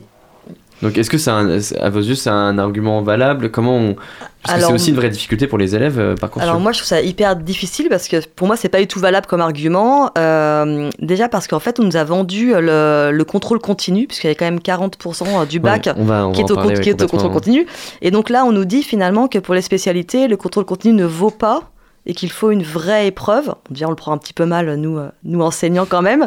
Donc 0.82 0.96
est-ce 0.96 1.10
que 1.10 1.18
c'est 1.18 1.30
à 1.78 1.90
vos 1.90 2.00
yeux 2.00 2.14
c'est 2.14 2.30
un 2.30 2.58
argument 2.58 3.02
valable? 3.02 3.50
Comment 3.50 3.76
on... 3.76 3.96
Parce 4.42 4.60
que 4.60 4.66
c'est 4.66 4.72
aussi 4.72 4.90
une 4.90 4.96
vraie 4.96 5.10
difficulté 5.10 5.46
pour 5.46 5.58
les 5.58 5.74
élèves 5.76 5.98
euh, 5.98 6.14
Parcoursup. 6.14 6.48
Alors 6.48 6.58
moi 6.60 6.72
je 6.72 6.78
trouve 6.78 6.88
ça 6.88 7.02
hyper 7.02 7.36
difficile 7.36 7.88
parce 7.90 8.08
que 8.08 8.26
pour 8.34 8.46
moi 8.46 8.56
c'est 8.56 8.70
pas 8.70 8.78
du 8.80 8.86
tout 8.86 8.98
valable 8.98 9.26
comme 9.26 9.42
argument. 9.42 10.10
Euh, 10.16 10.88
déjà 10.98 11.28
parce 11.28 11.46
qu'en 11.46 11.58
fait 11.60 11.78
on 11.78 11.82
nous 11.84 11.96
a 11.96 12.04
vendu 12.04 12.52
le, 12.54 13.10
le 13.12 13.24
contrôle 13.24 13.58
continu 13.58 14.06
puisqu'il 14.06 14.28
y 14.28 14.30
avait 14.30 14.36
quand 14.36 14.46
même 14.46 14.60
40% 14.60 15.46
du 15.46 15.60
bac 15.60 15.86
Ouais, 15.86 15.92
on 15.98 16.04
va, 16.04 16.26
on 16.26 16.32
qui 16.32 16.40
est, 16.40 16.50
au, 16.50 16.54
parler, 16.54 16.70
con- 16.70 16.76
ouais, 16.76 16.80
qui 16.82 16.88
est 16.88 16.92
au 16.92 16.96
complètement. 16.96 17.18
contrôle 17.18 17.32
continu. 17.34 17.66
Et 18.00 18.10
donc 18.10 18.30
là 18.30 18.44
on 18.46 18.52
nous 18.52 18.64
dit 18.64 18.82
finalement 18.82 19.28
que 19.28 19.38
pour 19.38 19.54
les 19.54 19.62
spécialités 19.62 20.28
le 20.28 20.36
contrôle 20.38 20.64
continu 20.64 20.94
ne 20.94 21.04
vaut 21.04 21.30
pas 21.30 21.70
et 22.06 22.14
qu'il 22.14 22.30
faut 22.30 22.50
une 22.50 22.62
vraie 22.62 23.06
épreuve. 23.06 23.54
Déjà 23.70 23.86
on 23.86 23.90
le 23.90 23.96
prend 23.96 24.12
un 24.12 24.18
petit 24.18 24.32
peu 24.32 24.46
mal 24.46 24.74
nous, 24.74 24.98
euh, 24.98 25.10
nous 25.24 25.40
enseignants 25.42 25.86
quand 25.86 26.02
même. 26.02 26.26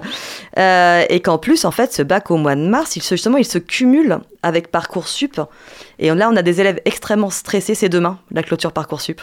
Euh, 0.57 1.03
et 1.09 1.19
qu'en 1.19 1.37
plus 1.37 1.65
en 1.65 1.71
fait 1.71 1.93
ce 1.93 2.01
bac 2.01 2.31
au 2.31 2.37
mois 2.37 2.55
de 2.55 2.61
mars 2.61 2.95
il 2.95 3.01
se, 3.01 3.15
justement 3.15 3.37
il 3.37 3.45
se 3.45 3.57
cumule 3.57 4.19
avec 4.43 4.69
Parcoursup. 4.69 5.41
Et 5.99 6.09
là, 6.09 6.29
on 6.31 6.35
a 6.35 6.41
des 6.41 6.61
élèves 6.61 6.81
extrêmement 6.85 7.29
stressés. 7.29 7.73
C'est 7.73 7.89
demain, 7.89 8.19
la 8.29 8.43
clôture 8.43 8.73
Parcoursup. 8.73 9.21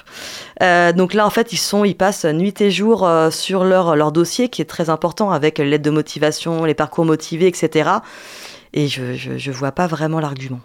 Euh, 0.62 0.92
donc 0.92 1.14
là, 1.14 1.26
en 1.26 1.30
fait, 1.30 1.52
ils, 1.52 1.58
sont, 1.58 1.84
ils 1.84 1.96
passent 1.96 2.24
nuit 2.24 2.54
et 2.60 2.70
jour 2.70 3.06
euh, 3.06 3.30
sur 3.30 3.64
leur, 3.64 3.94
leur 3.94 4.10
dossier, 4.12 4.48
qui 4.48 4.62
est 4.62 4.66
très 4.66 4.90
important, 4.90 5.30
avec 5.30 5.58
l'aide 5.58 5.82
de 5.82 5.90
motivation, 5.90 6.64
les 6.64 6.74
parcours 6.74 7.04
motivés, 7.04 7.46
etc. 7.46 7.90
Et 8.72 8.88
je 8.88 9.02
ne 9.02 9.54
vois 9.54 9.72
pas 9.72 9.86
vraiment 9.86 10.20
l'argument. 10.20 10.60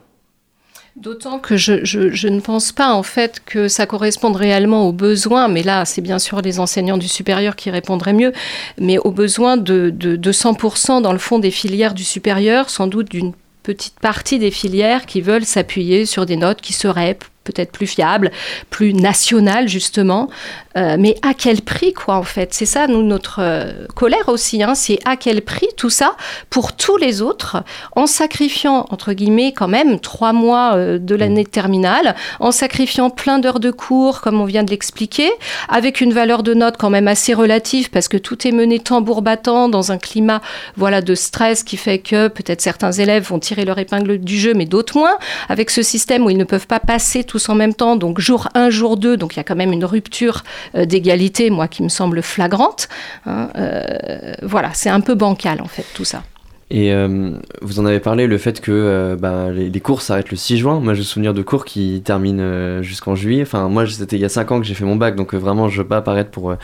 D'autant 0.95 1.39
que 1.39 1.57
je, 1.57 1.83
je- 1.83 2.27
ne 2.29 2.39
pense 2.39 2.71
pas 2.71 2.93
en 2.93 3.03
fait 3.03 3.41
que 3.45 3.67
ça 3.67 3.85
corresponde 3.85 4.37
réellement 4.37 4.87
aux 4.87 4.93
besoins, 4.93 5.49
mais 5.49 5.61
là 5.61 5.83
c'est 5.83 5.99
bien 6.01 6.19
sûr 6.19 6.39
les 6.41 6.57
enseignants 6.59 6.97
du 6.97 7.09
supérieur 7.09 7.57
qui 7.57 7.69
répondraient 7.69 8.13
mieux, 8.13 8.31
mais 8.79 8.97
aux 8.99 9.11
besoins 9.11 9.57
de, 9.57 9.89
de, 9.89 10.15
de 10.15 10.31
100% 10.31 11.01
dans 11.01 11.11
le 11.11 11.17
fond 11.19 11.37
des 11.37 11.51
filières 11.51 11.93
du 11.95 12.05
supérieur, 12.05 12.69
sans 12.69 12.88
doute 12.88 13.12
d'une 13.12 13.34
petite 13.63 13.99
partie 13.99 14.39
des 14.39 14.51
filières 14.51 15.05
qui 15.05 15.19
veulent 15.19 15.43
s'appuyer 15.43 16.05
sur 16.05 16.25
des 16.25 16.38
notes 16.38 16.62
qui 16.62 16.71
seraient 16.71 17.17
peut-être 17.45 17.71
plus 17.71 17.88
fiables, 17.88 18.31
plus 18.69 18.93
nationales 18.93 19.69
justement, 19.69 20.29
Euh, 20.77 20.97
mais 20.99 21.15
à 21.21 21.34
quel 21.34 21.62
prix 21.62 21.93
quoi 21.93 22.15
en 22.15 22.23
fait? 22.23 22.53
C'est 22.53 22.65
ça 22.65 22.88
nous 22.88 23.01
notre 23.01 23.39
euh, 23.39 23.88
colère 23.95 24.27
aussi, 24.27 24.62
hein, 24.62 24.75
c'est 24.75 24.99
à 25.05 25.15
quel 25.15 25.41
prix 25.41 25.69
tout 25.77 25.89
ça 25.89 26.17
pour 26.49 26.75
tous 26.75 26.97
les 26.97 27.21
autres 27.21 27.63
en 27.95 28.08
sacrifiant, 28.08 28.86
entre 28.89 29.13
guillemets, 29.13 29.53
quand 29.53 29.69
même 29.69 30.01
trois 30.01 30.34
mois 30.34 30.75
euh, 30.75 30.99
de 30.99 31.15
l'année 31.15 31.45
de 31.45 31.49
terminale, 31.49 32.13
en 32.41 32.51
sacrifiant 32.51 33.10
plein 33.10 33.39
d'heures 33.39 33.62
de 33.62 33.71
cours, 33.71 34.19
comme 34.19 34.41
on 34.41 34.43
vient 34.43 34.63
de 34.63 34.69
l'expliquer, 34.69 35.31
avec 35.69 36.01
une 36.01 36.12
valeur 36.12 36.43
de 36.43 36.53
note 36.53 36.75
quand 36.77 36.89
même 36.89 37.08
assez 37.08 37.34
relative, 37.34 37.89
parce 37.89 38.10
que 38.10 38.17
tout 38.17 38.45
est 38.45 38.51
mené 38.51 38.79
tambour 38.79 39.21
battant 39.21 39.69
dans 39.69 39.93
un 39.93 39.97
climat 39.97 40.41
voilà, 40.75 41.01
de 41.01 41.15
stress 41.15 41.63
qui 41.63 41.77
fait 41.77 41.99
que 41.99 42.27
peut-être 42.27 42.60
certains 42.60 42.91
élèves 42.91 43.23
vont 43.29 43.39
tirer 43.39 43.63
leur 43.63 43.79
épingle 43.79 44.17
du 44.17 44.38
jeu, 44.38 44.53
mais 44.53 44.65
d'autres 44.65 44.97
moins, 44.97 45.17
avec 45.47 45.69
ce 45.69 45.84
système 45.84 46.25
où 46.25 46.29
ils 46.29 46.38
ne 46.38 46.43
peuvent 46.43 46.67
pas 46.67 46.81
passer 46.81 47.23
tous 47.36 47.50
en 47.50 47.56
même 47.56 47.74
temps, 47.74 47.98
donc 47.98 48.21
jour 48.21 48.48
1, 48.54 48.69
jour 48.69 48.95
2, 48.95 49.17
donc 49.17 49.34
il 49.34 49.38
y 49.38 49.39
a 49.41 49.43
quand 49.43 49.58
même 49.58 49.74
une 49.74 49.84
rupture 49.84 50.45
euh, 50.74 50.86
d'égalité, 50.86 51.50
moi, 51.50 51.67
qui 51.67 51.84
me 51.84 51.89
semble 51.89 52.21
flagrante. 52.21 52.88
hein, 53.26 53.50
euh, 53.58 54.36
voilà, 54.41 54.69
c'est 54.74 54.88
un 54.88 55.02
peu 55.02 55.15
bancal, 55.15 55.60
en 55.60 55.67
fait, 55.67 55.86
tout 55.93 56.06
ça. 56.06 56.24
Et 56.71 56.93
euh, 56.93 57.32
vous 57.62 57.82
en 57.82 57.86
avez 57.86 58.00
parlé, 58.00 58.26
le 58.26 58.38
fait 58.38 58.62
que 58.62 59.17
bah, 59.19 59.52
les, 59.52 59.80
cours 59.82 60.02
s'arrêtent 60.02 60.32
le 60.32 60.38
6 60.38 60.60
juin. 60.60 60.80
Moi, 60.80 60.93
j'ai 60.93 61.04
souvenir 61.04 61.34
de 61.34 61.41
cours 61.41 61.65
qui 61.65 62.02
terminent 62.06 62.82
jusqu'en 62.82 63.15
juillet. 63.15 63.41
Enfin, 63.41 63.67
moi, 63.67 63.86
c'était 63.86 64.15
il 64.15 64.21
y 64.21 64.26
a 64.26 64.30
5 64.30 64.54
ans 64.54 64.62
que 64.62 64.65
j'ai 64.65 64.74
fait 64.74 64.86
mon 64.86 64.95
bac, 64.95 65.17
donc 65.17 65.34
vraiment, 65.34 65.67
je 65.67 65.82
veux 65.82 65.88
pas 65.88 65.98
apparaître 65.98 66.32
pour, 66.32 66.56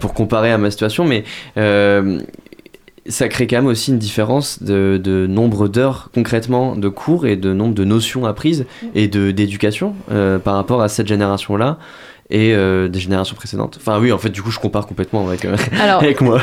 pour 0.00 0.12
comparer 0.12 0.50
à 0.50 0.58
ma 0.58 0.72
situation, 0.72 1.04
mais 1.04 1.22
ça 3.06 3.28
crée 3.28 3.46
quand 3.46 3.56
même 3.56 3.66
aussi 3.66 3.90
une 3.90 3.98
différence 3.98 4.62
de, 4.62 5.00
de 5.02 5.26
nombre 5.26 5.68
d'heures 5.68 6.10
concrètement 6.14 6.76
de 6.76 6.88
cours 6.88 7.26
et 7.26 7.36
de 7.36 7.52
nombre 7.52 7.74
de 7.74 7.84
notions 7.84 8.26
apprises 8.26 8.66
et 8.94 9.08
de 9.08 9.30
d'éducation 9.30 9.94
euh, 10.10 10.38
par 10.38 10.54
rapport 10.54 10.82
à 10.82 10.88
cette 10.88 11.06
génération-là 11.06 11.78
et 12.30 12.54
euh, 12.54 12.88
des 12.88 13.00
générations 13.00 13.34
précédentes. 13.36 13.76
Enfin 13.80 13.98
oui, 13.98 14.12
en 14.12 14.18
fait, 14.18 14.28
du 14.30 14.42
coup, 14.42 14.50
je 14.50 14.58
compare 14.58 14.86
complètement 14.86 15.26
avec, 15.26 15.44
euh, 15.44 15.56
Alors, 15.80 15.98
avec 16.02 16.20
moi. 16.20 16.40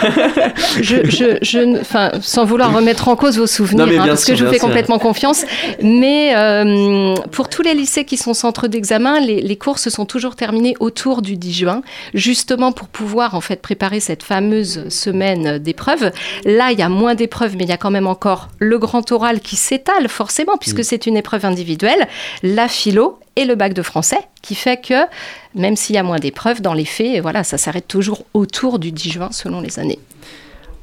je, 0.82 1.10
je, 1.10 1.38
je 1.42 1.60
ne- 1.60 1.80
enfin, 1.80 2.12
sans 2.22 2.46
vouloir 2.46 2.74
remettre 2.74 3.08
en 3.08 3.16
cause 3.16 3.38
vos 3.38 3.48
souvenirs, 3.48 3.88
Non, 3.88 3.94
hein, 4.02 4.04
parce 4.08 4.24
sûr, 4.26 4.34
que 4.34 4.40
je 4.40 4.46
vous 4.46 4.52
fais 4.52 4.58
sûr. 4.60 4.68
complètement 4.68 5.00
confiance, 5.00 5.46
mais 5.82 6.34
euh, 6.36 7.16
pour 7.32 7.50
tous 7.50 7.62
les 7.62 7.74
lycées 7.74 8.06
qui 8.06 8.18
sont 8.18 8.34
centres 8.34 8.68
d'examen, 8.68 9.20
les, 9.20 9.42
les 9.42 9.56
cours 9.58 9.80
se 9.80 9.90
sont 9.90 10.06
toujours 10.06 10.36
terminés 10.36 10.76
autour 10.80 11.22
du 11.22 11.38
10 11.38 11.54
juin, 11.54 11.82
justement 12.14 12.72
pour 12.72 12.88
pouvoir 12.88 13.36
en 13.36 13.42
fait 13.42 13.62
préparer 13.62 14.00
cette 14.00 14.24
fameuse 14.24 14.88
semaine 14.90 15.58
d'épreuves. 15.60 16.12
Là, 16.46 16.72
il 16.72 16.80
y 16.80 16.84
a 16.84 16.90
moins 16.90 17.16
d'épreuves, 17.16 17.56
mais 17.58 17.64
il 17.64 17.70
y 17.70 17.74
a 17.74 17.78
quand 17.78 17.92
même 17.92 18.08
encore 18.08 18.50
le 18.60 18.78
grand 18.78 19.12
oral 19.12 19.40
qui 19.40 19.56
s'étale 19.56 20.08
forcément, 20.10 20.58
puisque 20.58 20.80
Mm. 20.80 20.84
c'est 20.84 21.08
une 21.08 21.18
épreuve 21.18 21.46
individuelle, 21.46 22.08
la 22.44 22.68
philo 22.68 23.20
et 23.38 23.46
le 23.46 23.56
bac 23.56 23.74
de 23.74 23.82
français, 23.82 24.20
qui 24.42 24.56
fait 24.56 24.78
que 24.78 25.06
même 25.56 25.76
s'il 25.76 25.96
y 25.96 26.00
a 26.00 26.04
moins 26.04 26.20
d'épreuves, 26.20 26.62
dans 26.62 26.74
les 26.74 26.86
faits, 26.86 27.22
voilà, 27.22 27.44
ça 27.44 27.58
s'arrête 27.58 27.88
toujours 27.88 28.26
autour 28.34 28.80
du 28.80 28.92
10 28.92 29.12
juin 29.12 29.30
selon 29.32 29.62
les 29.62 29.80
années. 29.80 30.00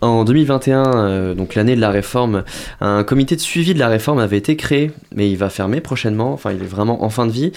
En 0.01 0.25
2021, 0.25 0.83
euh, 0.85 1.35
donc 1.35 1.55
l'année 1.55 1.77
de 1.77 1.81
la 1.81 1.91
réforme, 1.91 2.45
un 2.81 3.05
comité 3.05 3.37
de 3.37 3.41
suivi 3.41 3.73
de 3.73 3.79
la 3.79 3.89
réforme 3.89 4.19
avait 4.19 4.37
été 4.37 4.55
créé, 4.55 4.91
mais 5.15 5.31
il 5.31 5.37
va 5.37 5.49
fermer 5.49 5.81
prochainement, 5.81 6.33
enfin 6.33 6.53
il 6.53 6.63
est 6.63 6.67
vraiment 6.67 7.05
en 7.05 7.11
fin 7.11 7.27
de 7.27 7.33
vie. 7.33 7.53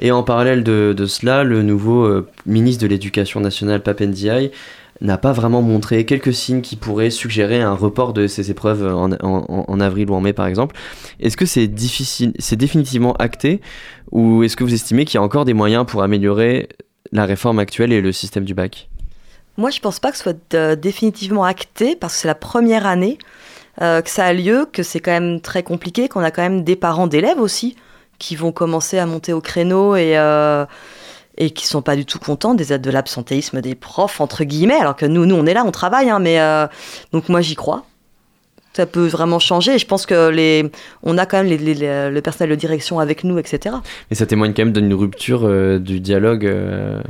Et 0.00 0.10
en 0.10 0.24
parallèle 0.24 0.64
de, 0.64 1.06
cela, 1.06 1.44
le 1.44 1.62
nouveau 1.62 2.04
euh, 2.04 2.28
ministre 2.44 2.82
de 2.82 2.88
l'Éducation 2.88 3.40
nationale, 3.40 3.82
Papendiaï, 3.82 4.50
n'a 5.00 5.18
pas 5.18 5.32
vraiment 5.32 5.62
montré 5.62 6.04
quelques 6.06 6.34
signes 6.34 6.60
qui 6.60 6.76
pourraient 6.76 7.10
suggérer 7.10 7.60
un 7.60 7.74
report 7.74 8.12
de 8.12 8.26
ces 8.26 8.50
épreuves 8.50 8.94
en, 8.94 9.80
avril 9.80 10.10
ou 10.10 10.14
en 10.14 10.20
mai 10.20 10.32
par 10.32 10.46
exemple. 10.46 10.76
Est-ce 11.20 11.36
que 11.36 11.46
c'est 11.46 11.66
difficile, 11.66 12.32
c'est 12.38 12.56
définitivement 12.56 13.14
acté, 13.14 13.60
ou 14.12 14.42
est-ce 14.42 14.56
que 14.56 14.64
vous 14.64 14.74
estimez 14.74 15.04
qu'il 15.04 15.16
y 15.16 15.18
a 15.18 15.22
encore 15.22 15.44
des 15.44 15.54
moyens 15.54 15.86
pour 15.86 16.02
améliorer 16.02 16.68
la 17.10 17.24
réforme 17.24 17.58
actuelle 17.58 17.92
et 17.92 18.00
le 18.00 18.12
système 18.12 18.44
du 18.44 18.54
bac? 18.54 18.88
Moi, 19.56 19.70
je 19.70 19.80
pense 19.80 20.00
pas 20.00 20.10
que 20.12 20.16
ce 20.16 20.22
soit 20.22 20.76
définitivement 20.76 21.44
acté 21.44 21.96
parce 21.96 22.14
que 22.14 22.20
c'est 22.20 22.28
la 22.28 22.34
première 22.34 22.86
année 22.86 23.18
euh, 23.80 24.02
que 24.02 24.10
ça 24.10 24.26
a 24.26 24.32
lieu, 24.32 24.66
que 24.70 24.82
c'est 24.82 25.00
quand 25.00 25.12
même 25.12 25.40
très 25.40 25.62
compliqué, 25.62 26.08
qu'on 26.08 26.22
a 26.22 26.30
quand 26.30 26.42
même 26.42 26.62
des 26.62 26.76
parents 26.76 27.06
d'élèves 27.06 27.40
aussi 27.40 27.76
qui 28.18 28.36
vont 28.36 28.52
commencer 28.52 28.98
à 28.98 29.06
monter 29.06 29.32
au 29.32 29.40
créneau 29.40 29.96
et, 29.96 30.16
euh, 30.16 30.64
et 31.38 31.50
qui 31.50 31.66
sont 31.66 31.82
pas 31.82 31.96
du 31.96 32.04
tout 32.04 32.18
contents 32.18 32.54
des 32.54 32.72
aides 32.72 32.82
de 32.82 32.90
l'absentéisme 32.90 33.60
des 33.60 33.74
profs, 33.74 34.20
entre 34.20 34.44
guillemets, 34.44 34.74
alors 34.80 34.96
que 34.96 35.06
nous, 35.06 35.24
nous 35.26 35.34
on 35.34 35.46
est 35.46 35.54
là, 35.54 35.64
on 35.66 35.70
travaille, 35.70 36.10
hein, 36.10 36.18
mais 36.18 36.38
euh, 36.40 36.66
donc 37.12 37.28
moi 37.28 37.40
j'y 37.40 37.54
crois. 37.54 37.84
ça 38.74 38.86
peut 38.86 39.06
vraiment 39.06 39.38
changer. 39.38 39.74
Et 39.74 39.78
je 39.78 39.86
pense 39.86 40.06
que 40.06 40.28
les, 40.30 40.70
on 41.02 41.18
a 41.18 41.26
quand 41.26 41.36
même 41.38 41.46
les, 41.46 41.58
les- 41.58 41.74
les- 41.74 42.10
le 42.10 42.20
personnel 42.22 42.50
de 42.50 42.54
direction 42.60 43.00
avec 43.00 43.22
nous, 43.24 43.38
etc. 43.38 43.76
Mais 44.10 44.16
ça 44.16 44.24
témoigne 44.26 44.52
quand 44.54 44.64
même 44.64 44.72
d'une 44.72 44.94
rupture 44.94 45.42
euh, 45.44 45.78
du 45.78 46.00
dialogue 46.00 46.46
euh, 46.46 47.00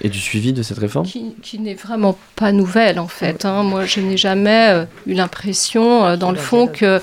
et 0.00 0.08
du 0.08 0.18
suivi 0.18 0.52
de 0.52 0.62
cette 0.64 0.78
réforme? 0.78 1.06
Qui, 1.06 1.34
qui 1.42 1.58
n'est 1.60 1.74
vraiment 1.74 2.16
pas 2.34 2.50
nouvelle 2.52 2.98
en 2.98 3.06
fait. 3.08 3.44
hein. 3.44 3.62
Moi, 3.62 3.84
je 3.86 4.00
n'ai 4.00 4.16
jamais 4.16 4.68
euh, 4.70 4.84
eu 5.06 5.14
l'impression, 5.14 6.04
euh, 6.04 6.16
dans 6.16 6.32
le 6.32 6.38
fond, 6.38 6.66
que 6.66 7.00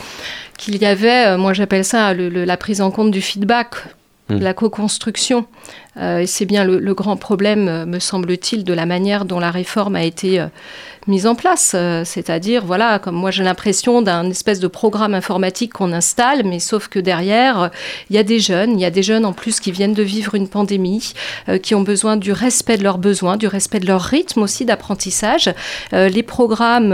qu'il 0.57 0.75
y 0.77 0.85
avait, 0.85 1.27
euh, 1.27 1.37
moi 1.37 1.53
j'appelle 1.53 1.83
ça 1.85 2.13
le- 2.13 2.29
le- 2.29 2.43
la 2.45 2.55
prise 2.57 2.81
en 2.81 2.91
compte 2.91 3.11
du 3.11 3.21
feedback, 3.21 3.75
Mm. 4.37 4.39
la 4.41 4.53
co-construction. 4.53 5.45
Euh, 5.97 6.23
c'est 6.25 6.45
bien 6.45 6.63
le, 6.63 6.79
le 6.79 6.93
grand 6.93 7.17
problème, 7.17 7.67
euh, 7.67 7.85
me 7.85 7.99
semble-t-il, 7.99 8.63
de 8.63 8.73
la 8.73 8.85
manière 8.85 9.25
dont 9.25 9.39
la 9.39 9.51
réforme 9.51 9.95
a 9.95 10.03
été 10.03 10.39
euh, 10.39 10.47
mise 11.07 11.25
en 11.25 11.35
place. 11.35 11.73
Euh, 11.75 12.03
C'est-à-dire, 12.05 12.65
voilà, 12.65 12.99
comme 12.99 13.15
moi 13.15 13.31
j'ai 13.31 13.43
l'impression 13.43 14.01
d'un 14.01 14.29
espèce 14.29 14.59
de 14.59 14.67
programme 14.67 15.13
informatique 15.13 15.73
qu'on 15.73 15.93
installe, 15.93 16.43
mais 16.45 16.59
sauf 16.59 16.87
que 16.87 16.99
derrière, 16.99 17.71
il 18.09 18.15
y 18.15 18.19
a 18.19 18.23
des 18.23 18.39
jeunes, 18.39 18.79
il 18.79 18.81
y 18.81 18.85
a 18.85 18.91
des 18.91 19.03
jeunes 19.03 19.25
en 19.25 19.33
plus 19.33 19.59
qui 19.59 19.71
viennent 19.71 19.93
de 19.93 20.03
vivre 20.03 20.35
une 20.35 20.47
pandémie, 20.47 21.13
euh, 21.49 21.57
qui 21.57 21.75
ont 21.75 21.81
besoin 21.81 22.17
du 22.17 22.31
respect 22.31 22.77
de 22.77 22.83
leurs 22.83 22.97
besoins, 22.97 23.37
du 23.37 23.47
respect 23.47 23.79
de 23.79 23.87
leur 23.87 24.01
rythme 24.01 24.41
aussi 24.41 24.65
d'apprentissage. 24.65 25.53
Euh, 25.93 26.07
les 26.07 26.23
programmes 26.23 26.91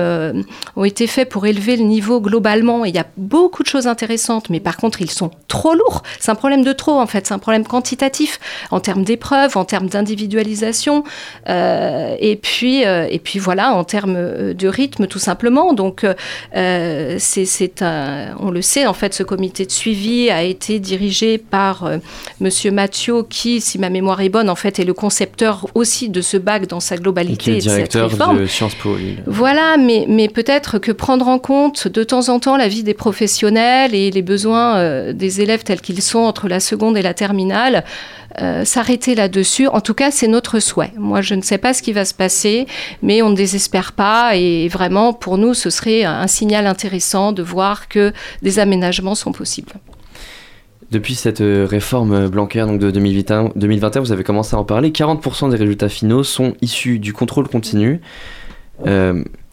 ont 0.75 0.83
été 0.83 1.07
faits 1.07 1.29
pour 1.29 1.45
élever 1.45 1.75
le 1.75 1.83
niveau 1.83 2.21
globalement. 2.21 2.85
et 2.85 2.89
Il 2.89 2.95
y 2.95 2.99
a 2.99 3.07
beaucoup 3.17 3.63
de 3.63 3.67
choses 3.67 3.87
intéressantes, 3.87 4.49
mais 4.49 4.59
par 4.59 4.77
contre, 4.77 5.01
ils 5.01 5.11
sont 5.11 5.31
trop 5.47 5.73
lourds. 5.73 6.03
C'est 6.19 6.31
un 6.31 6.35
problème 6.35 6.63
de 6.63 6.71
trop, 6.71 6.99
en 6.99 7.07
fait. 7.07 7.27
C'est 7.27 7.33
un 7.33 7.39
problème 7.39 7.65
quantitatif 7.65 8.39
en 8.71 8.79
termes 8.79 9.03
d'épreuves, 9.03 9.57
en 9.57 9.65
termes 9.65 9.89
d'individualisation, 9.89 11.03
et 11.47 12.31
et 12.31 13.19
puis 13.19 13.39
voilà, 13.39 13.73
en 13.73 13.83
termes 13.83 13.96
euh, 14.07 14.53
de 14.53 14.67
rythme, 14.67 15.07
tout 15.07 15.19
simplement. 15.19 15.73
Donc, 15.73 16.05
euh, 16.55 17.15
c'est 17.19 17.81
un, 17.81 18.35
on 18.39 18.51
le 18.51 18.61
sait, 18.61 18.85
en 18.85 18.93
fait, 18.93 19.13
ce 19.13 19.23
comité 19.23 19.65
de 19.65 19.71
suivi 19.71 20.29
a 20.29 20.43
été 20.43 20.79
dirigé 20.79 21.37
par 21.37 21.85
euh, 21.85 21.97
Monsieur 22.39 22.71
Mathieu, 22.71 23.23
qui, 23.23 23.61
si 23.61 23.79
ma 23.79 23.89
mémoire 23.89 24.21
est 24.21 24.29
bonne, 24.29 24.49
en 24.49 24.55
fait, 24.55 24.79
est 24.79 24.85
le 24.85 24.93
concepteur 24.93 25.67
aussi 25.75 26.09
de 26.09 26.21
ce 26.21 26.37
bac 26.37 26.67
dans 26.67 26.79
sa 26.79 26.95
et 26.95 26.97
qui 26.97 27.03
globalité 27.03 27.51
est 27.51 27.53
et 27.53 27.57
de 27.57 27.61
cette 27.61 27.71
directeur 27.71 28.09
réforme. 28.09 28.39
de 28.39 28.45
Sciences 28.45 28.75
Po 28.75 28.95
Lille. 28.95 29.23
Voilà, 29.25 29.77
mais, 29.77 30.05
mais 30.07 30.27
peut-être 30.27 30.79
que 30.79 30.91
prendre 30.91 31.27
en 31.27 31.39
compte 31.39 31.87
de 31.87 32.03
temps 32.03 32.29
en 32.29 32.39
temps 32.39 32.57
la 32.57 32.67
vie 32.67 32.83
des 32.83 32.93
professionnels 32.93 33.93
et 33.95 34.11
les 34.11 34.21
besoins 34.21 34.77
euh, 34.77 35.13
des 35.13 35.41
élèves 35.41 35.63
tels 35.63 35.81
qu'ils 35.81 36.01
sont 36.01 36.19
entre 36.19 36.47
la 36.47 36.59
seconde 36.59 36.97
et 36.97 37.01
la 37.01 37.13
terminale, 37.13 37.83
euh, 38.39 38.65
s'arrêter 38.65 39.15
là-dessus, 39.15 39.67
en 39.67 39.81
tout 39.81 39.95
cas, 39.95 40.11
c'est 40.11 40.27
notre 40.27 40.59
souhait. 40.59 40.91
Moi, 40.97 41.21
je 41.21 41.33
ne 41.33 41.41
sais 41.41 41.57
pas 41.57 41.73
ce 41.73 41.81
qui 41.81 41.91
va 41.91 42.05
se 42.05 42.13
passer, 42.13 42.67
mais 43.01 43.23
on 43.23 43.29
ne 43.29 43.35
désespère 43.35 43.93
pas 43.93 44.35
et 44.35 44.67
vraiment, 44.67 45.11
pour 45.13 45.39
nous, 45.39 45.55
ce 45.55 45.71
serait 45.71 46.03
un, 46.03 46.27
signal 46.27 46.67
intéressant 46.67 47.31
de 47.31 47.41
voir 47.41 47.87
que 47.87 48.13
des 48.43 48.59
aménagements 48.59 49.15
sont 49.15 49.31
possibles. 49.31 49.71
Depuis 50.91 51.15
cette 51.15 51.41
euh, 51.41 51.65
réforme 51.67 52.13
euh, 52.13 52.29
Blanquer 52.29 52.61
donc 52.61 52.79
de 52.79 52.91
2021, 52.91 53.53
2021, 53.55 54.01
vous 54.01 54.11
avez 54.11 54.23
commencé 54.23 54.55
à 54.55 54.59
en 54.59 54.63
parler. 54.63 54.91
40% 54.91 55.49
des 55.49 55.57
résultats 55.57 55.89
finaux 55.89 56.23
sont 56.23 56.53
issus 56.61 56.99
du 56.99 57.13
contrôle 57.13 57.47
continu. 57.47 58.01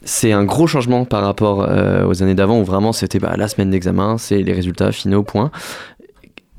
C'est 0.07 0.31
un 0.31 0.43
gros 0.43 0.67
changement 0.67 1.03
par 1.03 1.23
rapport 1.23 1.67
aux 2.07 2.21
années 2.21 2.35
d'avant 2.35 2.59
où 2.59 2.63
vraiment 2.63 2.93
c'était 2.93 3.17
bah, 3.17 3.33
la 3.35 3.47
semaine 3.47 3.71
d'examen, 3.71 4.19
c'est 4.19 4.43
les 4.43 4.53
résultats 4.53 4.91
finaux, 4.91 5.23
point. 5.23 5.49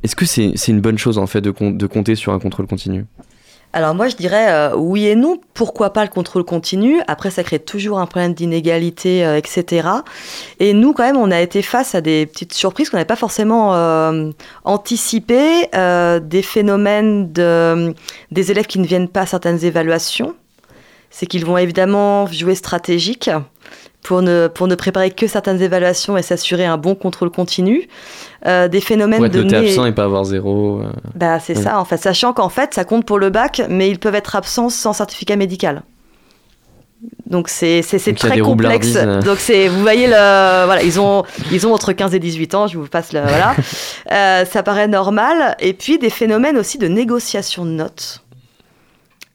Est-ce 0.06 0.14
que 0.14 0.24
c'est 0.24 0.68
une 0.68 0.80
bonne 0.80 0.98
chose 0.98 1.18
en 1.18 1.26
fait 1.26 1.40
de, 1.40 1.50
com- 1.50 1.76
de 1.76 1.86
compter 1.88 2.14
sur 2.14 2.32
un 2.32 2.38
contrôle 2.38 2.68
continu? 2.68 3.06
Alors 3.72 3.92
moi, 3.92 4.06
je 4.06 4.14
dirais 4.14 4.46
euh, 4.50 4.76
oui 4.76 5.08
et 5.08 5.16
non. 5.16 5.40
Pourquoi 5.52 5.92
pas 5.92 6.04
le 6.04 6.10
contrôle 6.10 6.44
continu? 6.44 7.00
Après, 7.08 7.30
ça 7.30 7.42
crée 7.42 7.58
toujours 7.58 7.98
un 7.98 8.06
problème 8.06 8.32
d'inégalité, 8.32 9.26
euh, 9.26 9.36
etc. 9.36 9.88
Et 10.60 10.74
nous, 10.74 10.92
quand 10.92 11.02
même, 11.02 11.16
on 11.16 11.32
a 11.32 11.40
été 11.40 11.60
face 11.60 11.96
à 11.96 12.00
des 12.00 12.24
petites 12.26 12.54
surprises 12.54 12.88
qu'on 12.88 12.98
n'avait 12.98 13.04
pas 13.04 13.16
forcément 13.16 13.74
euh, 13.74 14.30
anticipées, 14.62 15.68
des 15.72 16.42
phénomènes 16.42 17.32
de, 17.32 17.92
des 18.30 18.52
élèves 18.52 18.66
qui 18.66 18.78
ne 18.78 18.86
viennent 18.86 19.08
pas 19.08 19.22
à 19.22 19.26
certaines 19.26 19.64
évaluations. 19.64 20.36
C'est 21.10 21.26
qu'ils 21.26 21.44
vont 21.44 21.58
évidemment 21.58 22.28
jouer 22.28 22.54
stratégique 22.54 23.28
pour 24.06 24.22
ne, 24.22 24.46
pour 24.46 24.68
ne 24.68 24.74
préparer 24.76 25.10
que 25.10 25.26
certaines 25.26 25.60
évaluations 25.60 26.16
et 26.16 26.22
s'assurer 26.22 26.64
un 26.64 26.76
bon 26.78 26.94
contrôle 26.94 27.30
continu. 27.30 27.88
Euh, 28.46 28.68
des 28.68 28.80
phénomènes 28.80 29.26
de 29.28 29.42
nez- 29.42 29.56
absent 29.56 29.84
et 29.86 29.92
pas 29.92 30.04
avoir 30.04 30.24
zéro. 30.24 30.80
euh. 30.80 30.92
bah, 31.16 31.40
c'est 31.40 31.56
Ouais. 31.56 31.62
ça, 31.64 31.80
en 31.80 31.84
fait. 31.84 31.96
Sachant 31.96 32.32
qu'en 32.32 32.48
fait, 32.48 32.72
ça 32.74 32.84
compte 32.84 33.04
pour 33.04 33.18
le 33.18 33.30
bac, 33.30 33.62
mais 33.68 33.90
ils 33.90 33.98
peuvent 33.98 34.14
être 34.14 34.36
absents 34.36 34.68
sans 34.68 34.92
certificat 34.92 35.34
médical. 35.36 35.82
Donc 37.26 37.48
c'est 37.48 37.82
très 38.16 38.38
complexe. 38.38 38.94
Donc 39.24 39.38
c'est 39.38 39.68
vous 39.68 39.80
voyez 39.80 40.06
le 40.06 40.64
voilà 40.64 40.82
ils 40.82 40.98
ont 40.98 41.24
ils 41.52 41.66
ont 41.66 41.74
entre 41.74 41.92
15 41.92 42.14
et 42.14 42.18
18 42.18 42.54
ans 42.54 42.66
je 42.68 42.78
vous 42.78 42.86
passe 42.86 43.12
le 43.12 43.20
voilà 43.20 43.54
Euh, 44.12 44.44
ça 44.46 44.62
paraît 44.62 44.88
normal 44.88 45.56
et 45.60 45.74
puis 45.74 45.98
des 45.98 46.08
phénomènes 46.10 46.56
aussi 46.56 46.78
de 46.78 46.88
négociation 46.88 47.64
de 47.66 47.70
notes 47.70 48.24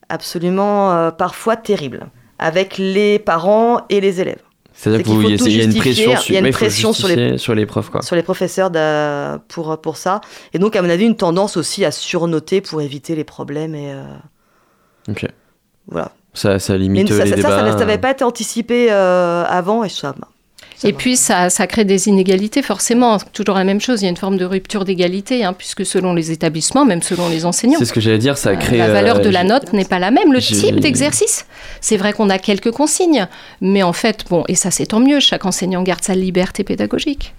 absolument 0.09 0.91
euh, 0.91 1.11
parfois 1.11 1.55
terribles 1.55 2.07
avec 2.39 2.77
les 2.79 3.19
parents 3.19 3.81
et 3.89 4.01
les 4.01 4.21
élèves 4.21 4.41
C'est-à-dire 4.83 5.05
qu'il 5.05 5.13
y 5.21 5.25
a- 5.59 5.61
y 5.61 5.63
une 5.63 5.75
pression 5.75 6.17
sur, 6.17 6.35
une 6.35 6.51
pression 6.51 6.91
les- 7.07 7.37
sur 7.37 7.53
les 7.53 7.65
preuves 7.67 7.91
quoi. 7.91 8.01
sur 8.01 8.15
les 8.15 8.23
professeurs 8.23 8.71
pour 9.47 9.79
pour 9.79 9.95
ça 9.97 10.21
et 10.53 10.59
donc 10.59 10.75
à 10.75 10.81
mon 10.81 10.89
avis 10.89 11.05
une 11.05 11.15
tendance 11.15 11.55
aussi 11.55 11.85
à 11.85 11.91
surnoter 11.91 12.61
pour 12.61 12.81
éviter 12.81 13.15
les 13.15 13.23
problèmes 13.23 13.75
et 13.75 13.93
euh, 13.93 14.03
Ok. 15.09 15.25
voilà 15.87 16.11
Ça, 16.33 16.57
ça 16.57 16.77
limite 16.77 17.09
ça, 17.09 17.25
les 17.25 17.29
ça, 17.29 17.29
ça, 17.29 17.35
débats. 17.35 17.71
ça 17.73 17.77
n'avait 17.85 17.97
pas 17.99 18.11
été 18.11 18.23
anticipé 18.23 18.87
euh, 18.91 19.43
avant 19.47 19.83
et 19.83 19.89
ça. 19.89 20.15
Et 20.83 20.93
puis, 20.93 21.15
ça, 21.15 21.49
ça 21.49 21.67
crée 21.67 21.85
des 21.85 22.07
inégalités, 22.07 22.61
forcément. 22.61 23.17
Toujours 23.33 23.55
la 23.55 23.63
même 23.63 23.81
chose. 23.81 24.01
Il 24.01 24.05
y 24.05 24.07
a 24.07 24.09
une 24.09 24.17
forme 24.17 24.37
de 24.37 24.45
rupture 24.45 24.85
d'égalité, 24.85 25.43
hein, 25.43 25.53
puisque 25.53 25.85
selon 25.85 26.13
les 26.13 26.31
établissements, 26.31 26.85
même 26.85 27.01
selon 27.01 27.29
les 27.29 27.45
enseignants, 27.45 27.79
C'est 27.79 27.85
ce 27.85 27.93
que 27.93 28.01
j'allais 28.01 28.17
dire, 28.17 28.37
ça 28.37 28.51
euh, 28.51 28.55
crée. 28.55 28.77
la 28.77 28.91
valeur 28.91 29.17
euh, 29.17 29.19
de 29.19 29.29
la 29.29 29.43
note 29.43 29.73
n'est 29.73 29.85
pas 29.85 29.99
la 29.99 30.11
même. 30.11 30.33
Le 30.33 30.39
type 30.39 30.79
d'exercice, 30.79 31.45
c'est 31.79 31.97
vrai 31.97 32.13
qu'on 32.13 32.29
a 32.29 32.39
quelques 32.39 32.71
consignes, 32.71 33.27
mais 33.61 33.83
en 33.83 33.93
fait, 33.93 34.25
bon, 34.29 34.43
et 34.47 34.55
ça 34.55 34.71
c'est 34.71 34.87
tant 34.87 34.99
mieux, 34.99 35.19
chaque 35.19 35.45
enseignant 35.45 35.83
garde 35.83 36.03
sa 36.03 36.15
liberté 36.15 36.63
pédagogique. 36.63 37.33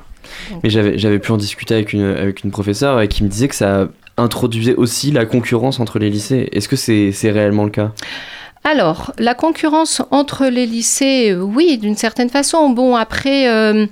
Mais 0.62 0.70
j'avais, 0.70 1.18
pu 1.18 1.33
en 1.33 1.37
discuter 1.37 1.74
avec 1.74 1.92
une, 1.92 2.05
avec 2.05 2.44
une 2.44 2.50
professeure 2.50 3.00
et 3.00 3.09
qui 3.09 3.24
me 3.24 3.28
disait 3.28 3.48
que 3.48 3.55
ça 3.55 3.88
introduisait 4.16 4.74
aussi 4.74 5.11
la 5.11 5.24
concurrence 5.24 5.81
entre 5.81 5.98
les 5.98 6.11
lycées. 6.11 6.48
Est-ce 6.52 6.68
que 6.68 6.76
c'est, 6.76 7.12
c'est 7.12 7.31
réellement 7.31 7.64
le 7.64 7.70
cas? 7.70 7.92
Alors, 8.64 9.12
la 9.18 9.35
concurrence 9.35 10.03
entre 10.11 10.46
les 10.46 10.66
lycées, 10.66 11.35
oui, 11.35 11.79
d'une 11.79 11.96
certaine 11.96 12.31
façon. 12.31 12.70
Bon, 12.70 12.94
après, 12.94 13.48
euh, 13.48 13.87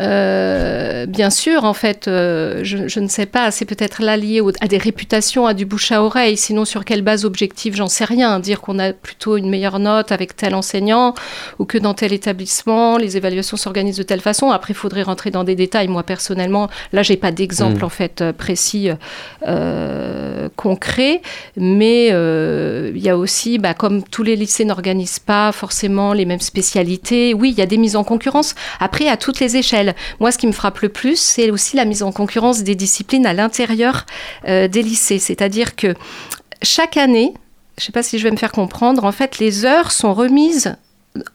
euh, 0.00 1.04
bien 1.06 1.30
sûr, 1.30 1.64
en 1.64 1.74
fait, 1.74 2.08
euh, 2.08 2.60
je, 2.62 2.88
je 2.88 3.00
ne 3.00 3.08
sais 3.08 3.26
pas, 3.26 3.50
c'est 3.50 3.64
peut-être 3.64 4.02
là 4.02 4.16
lié 4.16 4.40
au- 4.40 4.50
à 4.60 4.66
des 4.68 4.78
réputations, 4.78 5.46
à 5.46 5.54
du 5.54 5.66
bouche 5.66 5.92
à 5.92 6.02
oreille. 6.02 6.36
Sinon, 6.36 6.64
sur 6.64 6.84
quelle 6.84 7.02
base 7.02 7.24
objective, 7.24 7.76
j'en 7.76 7.86
sais 7.88 8.04
rien. 8.04 8.40
Dire 8.40 8.60
qu'on 8.60 8.78
a 8.78 8.92
plutôt 8.92 9.36
une 9.36 9.50
meilleure 9.50 9.78
note 9.78 10.10
avec 10.12 10.36
tel 10.36 10.54
enseignant 10.54 11.14
ou 11.58 11.64
que 11.66 11.76
dans 11.78 11.94
tel 11.94 12.12
établissement, 12.12 12.96
les 12.96 13.16
évaluations 13.16 13.56
s'organisent 13.56 13.96
de 13.98 14.02
telle 14.02 14.20
façon. 14.20 14.50
Après, 14.50 14.72
il 14.72 14.76
faudrait 14.76 15.02
rentrer 15.02 15.30
dans 15.30 15.44
des 15.44 15.54
détails. 15.54 15.88
Moi, 15.88 16.02
personnellement, 16.02 16.68
là, 16.92 17.02
j'ai 17.02 17.16
pas 17.16 17.32
d'exemple 17.32 17.80
Mm. 17.82 17.84
en 17.84 17.88
fait 17.88 18.20
euh, 18.22 18.32
précis, 18.32 18.88
euh, 19.46 20.48
concret. 20.56 21.20
Mais 21.56 22.06
il 22.08 22.98
y 23.02 23.08
a 23.08 23.16
aussi, 23.16 23.58
bah, 23.58 23.74
comme 23.74 24.02
tous 24.02 24.22
les 24.22 24.36
lycées 24.36 24.64
n'organisent 24.64 25.18
pas 25.18 25.52
forcément 25.52 26.12
les 26.12 26.24
mêmes 26.24 26.40
spécialités, 26.40 27.34
oui, 27.34 27.50
il 27.50 27.58
y 27.58 27.62
a 27.62 27.66
des 27.66 27.76
mises 27.78 27.96
en 27.96 28.04
concurrence. 28.04 28.54
Après, 28.78 29.08
à 29.08 29.16
toutes 29.16 29.40
les 29.40 29.56
échelles. 29.56 29.89
Moi, 30.18 30.32
ce 30.32 30.38
qui 30.38 30.46
me 30.46 30.52
frappe 30.52 30.80
le 30.80 30.88
plus, 30.88 31.18
c'est 31.18 31.50
aussi 31.50 31.76
la 31.76 31.84
mise 31.84 32.02
en 32.02 32.12
concurrence 32.12 32.62
des 32.62 32.74
disciplines 32.74 33.26
à 33.26 33.32
l'intérieur 33.32 34.06
euh, 34.48 34.68
des 34.68 34.82
lycées. 34.82 35.18
C'est-à-dire 35.18 35.76
que 35.76 35.94
chaque 36.62 36.96
année, 36.96 37.34
je 37.78 37.82
ne 37.82 37.86
sais 37.86 37.92
pas 37.92 38.02
si 38.02 38.18
je 38.18 38.24
vais 38.24 38.30
me 38.30 38.36
faire 38.36 38.52
comprendre, 38.52 39.04
en 39.04 39.12
fait, 39.12 39.38
les 39.38 39.64
heures 39.64 39.92
sont 39.92 40.14
remises 40.14 40.76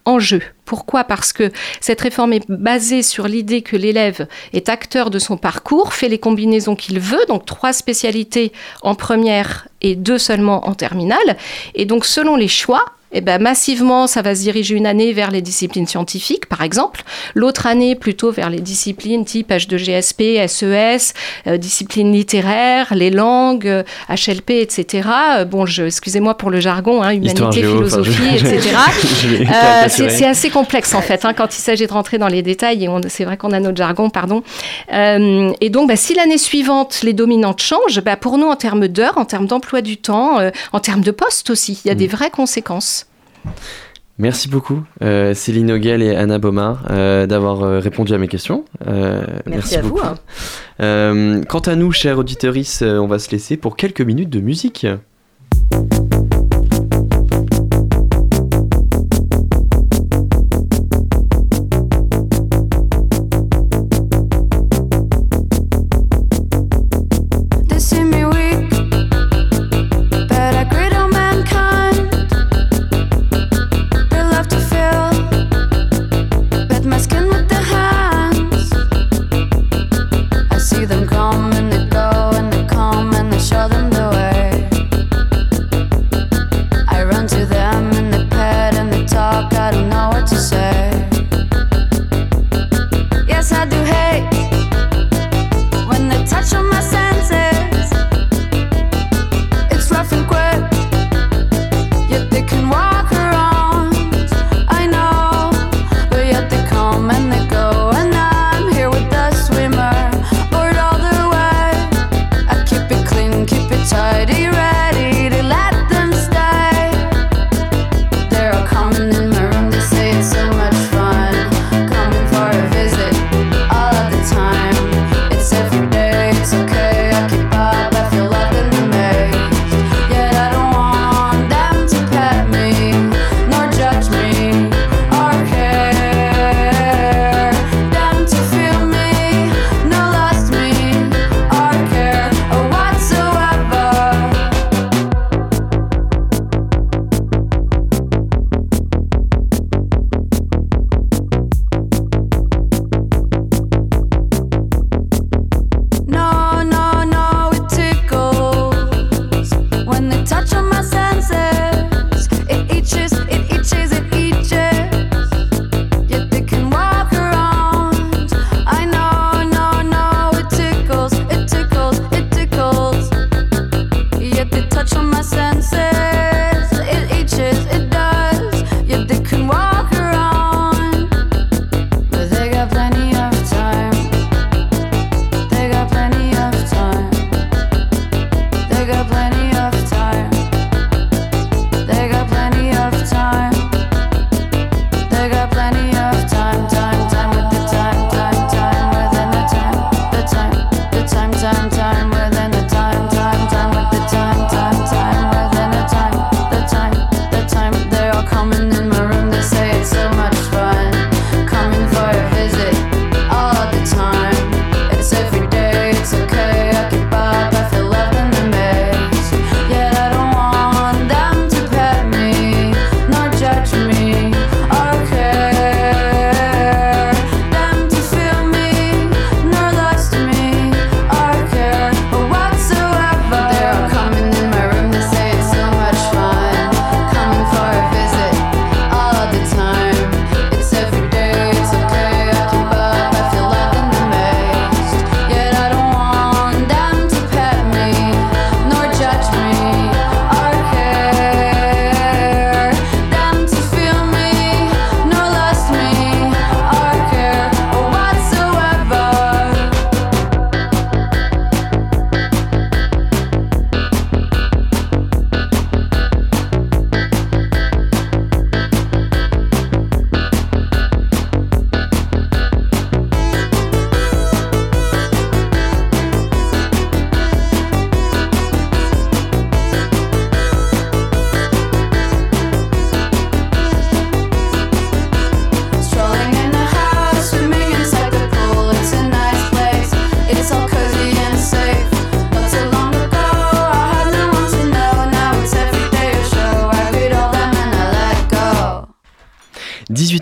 en 0.05 0.19
jeu. 0.19 0.41
Pourquoi? 0.63 1.03
Parce 1.03 1.33
que 1.33 1.51
cette 1.81 2.01
réforme 2.01 2.33
est 2.33 2.49
basée 2.49 3.03
sur 3.03 3.27
l'idée 3.27 3.61
que 3.61 3.75
l'élève 3.75 4.27
est 4.53 4.69
acteur 4.69 5.09
de 5.09 5.19
son 5.19 5.37
parcours, 5.37 5.93
fait 5.93 6.07
les 6.07 6.17
combinaisons 6.17 6.75
qu'il 6.75 6.99
veut, 6.99 7.23
donc 7.27 7.45
trois 7.45 7.73
spécialités 7.73 8.51
en 8.81 8.95
première 8.95 9.67
et 9.81 9.95
deux 9.95 10.17
seulement 10.17 10.67
en 10.67 10.73
terminale. 10.73 11.37
Et 11.75 11.85
donc, 11.85 12.05
selon 12.05 12.35
les 12.35 12.47
choix, 12.47 12.85
eh 13.15 13.21
ben, 13.21 13.41
massivement, 13.41 14.05
ça 14.07 14.21
va 14.21 14.35
se 14.35 14.41
diriger 14.41 14.75
une 14.75 14.85
année 14.85 15.11
vers 15.13 15.31
les 15.31 15.41
disciplines 15.41 15.87
scientifiques, 15.87 16.45
par 16.47 16.61
exemple. 16.61 17.03
L'autre 17.33 17.65
année, 17.65 17.95
plutôt 17.95 18.31
vers 18.31 18.49
les 18.49 18.59
disciplines 18.59 19.25
type 19.25 19.49
H2GSP, 19.51 20.45
SES, 20.47 21.13
euh, 21.47 21.57
disciplines 21.57 22.11
littéraires, 22.13 22.93
les 22.93 23.09
langues, 23.09 23.67
euh, 23.67 23.83
HLP, 24.09 24.51
etc. 24.61 25.07
Euh, 25.37 25.45
bon, 25.45 25.65
excusez-moi 25.65 26.35
pour 26.37 26.49
le 26.51 26.59
jargon, 26.59 27.01
hein, 27.01 27.11
humanité, 27.11 27.61
géo, 27.61 27.83
enfin, 27.85 28.03
je- 28.03 28.11
philosophie, 28.11 28.35
etc. 28.35 28.75
Euh, 29.55 29.87
c'est 29.89 30.25
assez 30.25 30.49
complexe 30.49 30.93
en 30.93 31.01
fait 31.01 31.23
hein, 31.25 31.33
quand 31.33 31.55
il 31.57 31.61
s'agit 31.61 31.87
de 31.87 31.91
rentrer 31.91 32.17
dans 32.17 32.27
les 32.27 32.41
détails 32.41 32.83
et 32.85 32.89
c'est 33.09 33.23
vrai 33.25 33.37
qu'on 33.37 33.51
a 33.51 33.59
notre 33.59 33.77
jargon, 33.77 34.09
pardon. 34.09 34.43
Euh, 34.93 35.51
et 35.61 35.69
donc, 35.69 35.87
bah, 35.87 35.95
si 35.95 36.13
l'année 36.13 36.37
suivante 36.37 36.99
les 37.03 37.13
dominantes 37.13 37.61
changent, 37.61 38.01
bah, 38.01 38.15
pour 38.17 38.37
nous 38.37 38.47
en 38.47 38.55
termes 38.55 38.87
d'heures, 38.87 39.17
en 39.17 39.25
termes 39.25 39.47
d'emploi 39.47 39.81
du 39.81 39.97
temps, 39.97 40.39
euh, 40.39 40.49
en 40.73 40.79
termes 40.79 41.01
de 41.01 41.11
poste 41.11 41.49
aussi, 41.49 41.79
il 41.85 41.87
y 41.87 41.91
a 41.91 41.95
Mm. 41.95 41.97
des 41.97 42.07
vraies 42.07 42.29
conséquences. 42.29 43.04
Merci 44.17 44.47
beaucoup, 44.47 44.81
euh, 45.01 45.33
Céline 45.33 45.71
Ogel 45.71 46.01
et 46.01 46.15
Anna 46.15 46.39
Baumard, 46.39 46.87
euh, 46.89 47.27
d'avoir 47.27 47.63
euh, 47.63 47.79
répondu 47.79 48.13
à 48.13 48.17
mes 48.17 48.29
questions. 48.29 48.63
merci, 49.45 49.75
à 49.75 49.81
vous. 49.81 49.99
Hein. 49.99 51.41
Quant 51.49 51.59
à 51.59 51.75
nous, 51.75 51.91
chers 51.91 52.17
auditeurs, 52.17 52.55
on 52.81 53.07
va 53.07 53.19
se 53.19 53.29
laisser 53.31 53.57
pour 53.57 53.75
quelques 53.75 54.01
minutes 54.01 54.29
de 54.29 54.39
musique. 54.39 54.87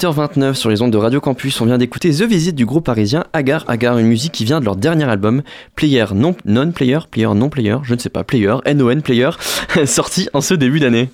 8h29 0.03 0.55
sur 0.55 0.69
les 0.69 0.81
ondes 0.81 0.91
de 0.91 0.97
Radio 0.97 1.21
Campus, 1.21 1.61
on 1.61 1.65
vient 1.65 1.77
d'écouter 1.77 2.11
The 2.11 2.23
Visit 2.23 2.53
du 2.53 2.65
groupe 2.65 2.83
parisien 2.83 3.23
Agar 3.31 3.63
Agar, 3.69 3.97
une 3.97 4.07
musique 4.07 4.33
qui 4.33 4.43
vient 4.43 4.59
de 4.59 4.65
leur 4.65 4.75
dernier 4.75 5.05
album, 5.05 5.43
Player 5.75 6.03
Non, 6.13 6.35
non 6.43 6.73
Player, 6.73 6.99
Player 7.09 7.33
Non 7.33 7.47
Player, 7.47 7.77
je 7.83 7.93
ne 7.93 7.99
sais 7.99 8.09
pas, 8.09 8.25
Player, 8.25 8.53
NON 8.65 8.99
Player, 8.99 9.29
sorti 9.85 10.27
en 10.33 10.41
ce 10.41 10.55
début 10.55 10.81
d'année. 10.81 11.09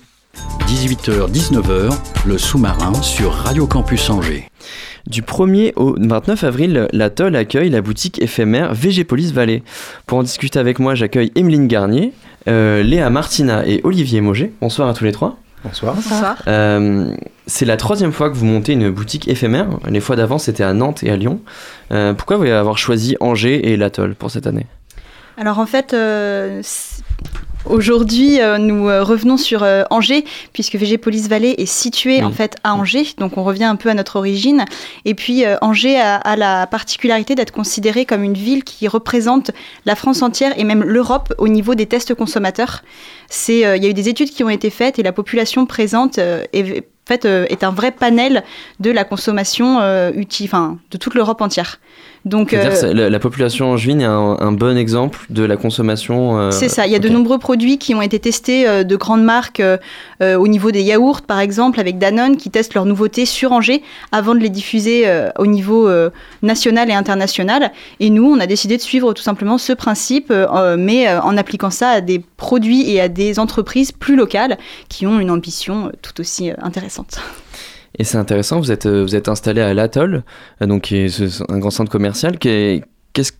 18h-19h, 0.66 1.96
le 2.26 2.36
sous-marin 2.36 2.92
sur 2.94 3.32
Radio 3.32 3.68
Campus 3.68 4.10
Angers. 4.10 4.48
Du 5.06 5.22
1er 5.22 5.72
au 5.76 5.94
29 5.96 6.42
avril, 6.42 6.88
l'atoll 6.92 7.36
accueille 7.36 7.70
la 7.70 7.82
boutique 7.82 8.20
éphémère 8.20 8.74
Végépolis 8.74 9.32
Vallée. 9.32 9.62
Pour 10.06 10.18
en 10.18 10.24
discuter 10.24 10.58
avec 10.58 10.80
moi, 10.80 10.96
j'accueille 10.96 11.30
Emeline 11.36 11.68
Garnier, 11.68 12.12
euh, 12.48 12.82
Léa 12.82 13.08
Martina 13.08 13.64
et 13.68 13.82
Olivier 13.84 14.20
Moget. 14.20 14.50
Bonsoir 14.60 14.88
à 14.88 14.94
tous 14.94 15.04
les 15.04 15.12
trois. 15.12 15.38
Bonsoir. 15.62 15.94
Bonsoir. 15.94 16.42
Euh, 16.48 17.14
c'est 17.50 17.64
la 17.64 17.76
troisième 17.76 18.12
fois 18.12 18.30
que 18.30 18.36
vous 18.36 18.44
montez 18.44 18.74
une 18.74 18.90
boutique 18.90 19.26
éphémère. 19.26 19.66
Les 19.88 19.98
fois 19.98 20.14
d'avant, 20.14 20.38
c'était 20.38 20.62
à 20.62 20.72
Nantes 20.72 21.02
et 21.02 21.10
à 21.10 21.16
Lyon. 21.16 21.40
Euh, 21.90 22.14
pourquoi 22.14 22.36
vous 22.36 22.44
avez 22.44 22.76
choisi 22.76 23.16
Angers 23.18 23.72
et 23.72 23.76
l'Atoll 23.76 24.14
pour 24.14 24.30
cette 24.30 24.46
année? 24.46 24.66
Alors 25.36 25.58
en 25.58 25.66
fait, 25.66 25.92
euh, 25.92 26.62
Aujourd'hui, 27.66 28.40
euh, 28.40 28.56
nous 28.56 28.84
revenons 28.84 29.36
sur 29.36 29.66
Angers, 29.90 30.24
puisque 30.52 30.76
VG 30.76 30.96
Police 30.96 31.28
Vallée 31.28 31.56
est 31.58 31.66
située 31.66 32.22
en 32.22 32.30
fait 32.30 32.56
à 32.62 32.74
Angers, 32.74 33.08
donc 33.18 33.36
on 33.36 33.42
revient 33.42 33.64
un 33.64 33.76
peu 33.76 33.90
à 33.90 33.94
notre 33.94 34.16
origine. 34.16 34.64
Et 35.04 35.14
puis 35.14 35.44
Angers 35.60 36.00
a, 36.00 36.36
la 36.36 36.66
particularité 36.66 37.34
d'être 37.34 37.52
considérée 37.52 38.06
comme 38.06 38.22
une 38.22 38.34
ville 38.34 38.64
qui 38.64 38.88
représente 38.88 39.50
la 39.84 39.94
France 39.94 40.22
entière 40.22 40.54
et 40.56 40.64
même 40.64 40.82
l'Europe 40.84 41.34
au 41.36 41.48
niveau 41.48 41.74
des 41.74 41.84
tests 41.84 42.14
consommateurs. 42.14 42.82
Il 43.48 43.56
y 43.56 43.64
a 43.64 43.76
eu 43.76 43.94
des 43.94 44.08
études 44.08 44.30
qui 44.30 44.42
ont 44.42 44.48
été 44.48 44.70
faites 44.70 44.98
et 44.98 45.02
la 45.02 45.12
population 45.12 45.66
présente 45.66 46.16
est 46.16 46.86
euh, 47.24 47.46
est 47.48 47.64
un 47.64 47.70
vrai 47.70 47.90
panel 47.90 48.44
de 48.78 48.90
la 48.90 49.04
consommation 49.04 49.80
euh, 49.80 50.10
de 50.12 50.98
toute 50.98 51.14
l'Europe 51.14 51.40
entière. 51.40 51.80
Donc, 52.26 52.52
euh, 52.52 52.92
la, 52.92 53.08
la 53.08 53.18
population 53.18 53.70
angevine 53.70 54.02
est 54.02 54.04
un, 54.04 54.36
un 54.40 54.52
bon 54.52 54.76
exemple 54.76 55.20
de 55.30 55.42
la 55.42 55.56
consommation. 55.56 56.38
euh, 56.38 56.50
C'est 56.50 56.68
ça, 56.68 56.86
il 56.86 56.92
y 56.92 56.96
a 56.96 56.98
de 56.98 57.08
nombreux 57.08 57.38
produits 57.38 57.78
qui 57.78 57.94
ont 57.94 58.02
été 58.02 58.18
testés 58.18 58.68
euh, 58.68 58.84
de 58.84 58.96
grandes 58.96 59.24
marques 59.24 59.62
au 60.22 60.48
niveau 60.48 60.70
des 60.70 60.82
yaourts 60.82 61.22
par 61.22 61.40
exemple 61.40 61.80
avec 61.80 61.98
Danone 61.98 62.36
qui 62.36 62.50
testent 62.50 62.74
leurs 62.74 62.84
nouveautés 62.84 63.24
sur 63.24 63.52
Angers 63.52 63.82
avant 64.12 64.34
de 64.34 64.40
les 64.40 64.50
diffuser 64.50 65.06
au 65.38 65.46
niveau 65.46 65.88
national 66.42 66.90
et 66.90 66.92
international. 66.92 67.72
Et 68.00 68.10
nous, 68.10 68.24
on 68.30 68.38
a 68.38 68.46
décidé 68.46 68.76
de 68.76 68.82
suivre 68.82 69.14
tout 69.14 69.22
simplement 69.22 69.56
ce 69.56 69.72
principe 69.72 70.30
mais 70.76 71.10
en 71.10 71.36
appliquant 71.38 71.70
ça 71.70 71.88
à 71.88 72.00
des 72.02 72.22
produits 72.36 72.90
et 72.90 73.00
à 73.00 73.08
des 73.08 73.38
entreprises 73.38 73.92
plus 73.92 74.14
locales 74.16 74.58
qui 74.90 75.06
ont 75.06 75.18
une 75.20 75.30
ambition 75.30 75.90
tout 76.02 76.20
aussi 76.20 76.50
intéressante. 76.60 77.18
Et 77.98 78.04
c'est 78.04 78.18
intéressant, 78.18 78.60
vous 78.60 78.70
êtes, 78.72 78.86
euh, 78.86 79.02
vous 79.02 79.16
êtes 79.16 79.28
installé 79.28 79.60
à 79.60 79.74
l'Atoll, 79.74 80.22
euh, 80.62 80.66
donc 80.66 80.82
qui 80.82 80.96
est 80.96 81.22
un 81.48 81.58
grand 81.58 81.70
centre 81.70 81.90
commercial. 81.90 82.36
Est- 82.44 82.82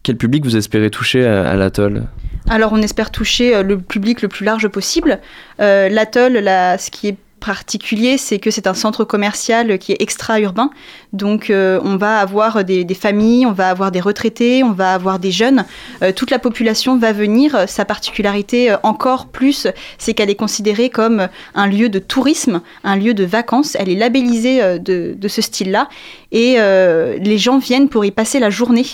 quel 0.03 0.17
public 0.17 0.45
vous 0.45 0.57
espérez 0.57 0.91
toucher 0.91 1.25
à, 1.25 1.49
à 1.49 1.55
l'Atoll? 1.55 2.03
Alors 2.49 2.73
on 2.73 2.83
espère 2.83 3.11
toucher 3.13 3.55
euh, 3.55 3.63
le 3.63 3.79
public 3.79 4.21
le 4.21 4.29
plus 4.29 4.45
large 4.45 4.67
possible. 4.69 5.21
Euh, 5.61 5.89
L'atoll, 5.89 6.33
ce 6.35 6.91
qui 6.91 7.09
est 7.09 7.17
particulier, 7.41 8.19
c'est 8.19 8.39
que 8.39 8.51
c'est 8.51 8.67
un 8.67 8.75
centre 8.75 9.05
commercial 9.05 9.79
qui 9.79 9.93
est 9.93 10.01
extra-urbain. 10.01 10.71
Donc 11.13 11.51
euh, 11.51 11.81
on 11.83 11.97
va 11.97 12.19
avoir 12.19 12.65
des, 12.65 12.87
familles, 12.95 13.47
on 13.47 13.53
va 13.53 13.71
avoir 13.71 13.91
des 13.91 14.01
retraités, 14.01 14.63
on 14.63 14.73
va 14.73 14.95
avoir 14.95 15.19
des 15.19 15.33
jeunes. 15.33 15.65
Euh, 16.03 16.13
toute 16.13 16.31
la 16.31 16.39
population 16.39 16.99
va 16.99 17.13
venir. 17.13 17.65
Sa 17.67 17.85
particularité 17.85 18.71
euh, 18.71 18.77
encore 18.83 19.27
plus, 19.27 19.67
c'est 19.99 20.15
qu'elle 20.15 20.31
est 20.31 20.37
considérée 20.37 20.91
comme 20.91 21.29
un 21.55 21.67
lieu 21.67 21.89
de 21.89 21.99
tourisme, 21.99 22.61
un 22.85 22.97
lieu 22.97 23.15
de 23.15 23.25
vacances. 23.25 23.77
Elle 23.79 23.89
est 23.89 23.97
labellisée 23.97 24.79
de, 24.79 25.15
de 25.17 25.29
ce 25.29 25.43
style-là. 25.43 25.89
Et 26.33 26.57
les 26.57 27.39
gens 27.39 27.59
viennent 27.59 27.89
pour 27.89 28.05
y 28.05 28.11
passer 28.11 28.39
la 28.39 28.51
journée, 28.51 28.87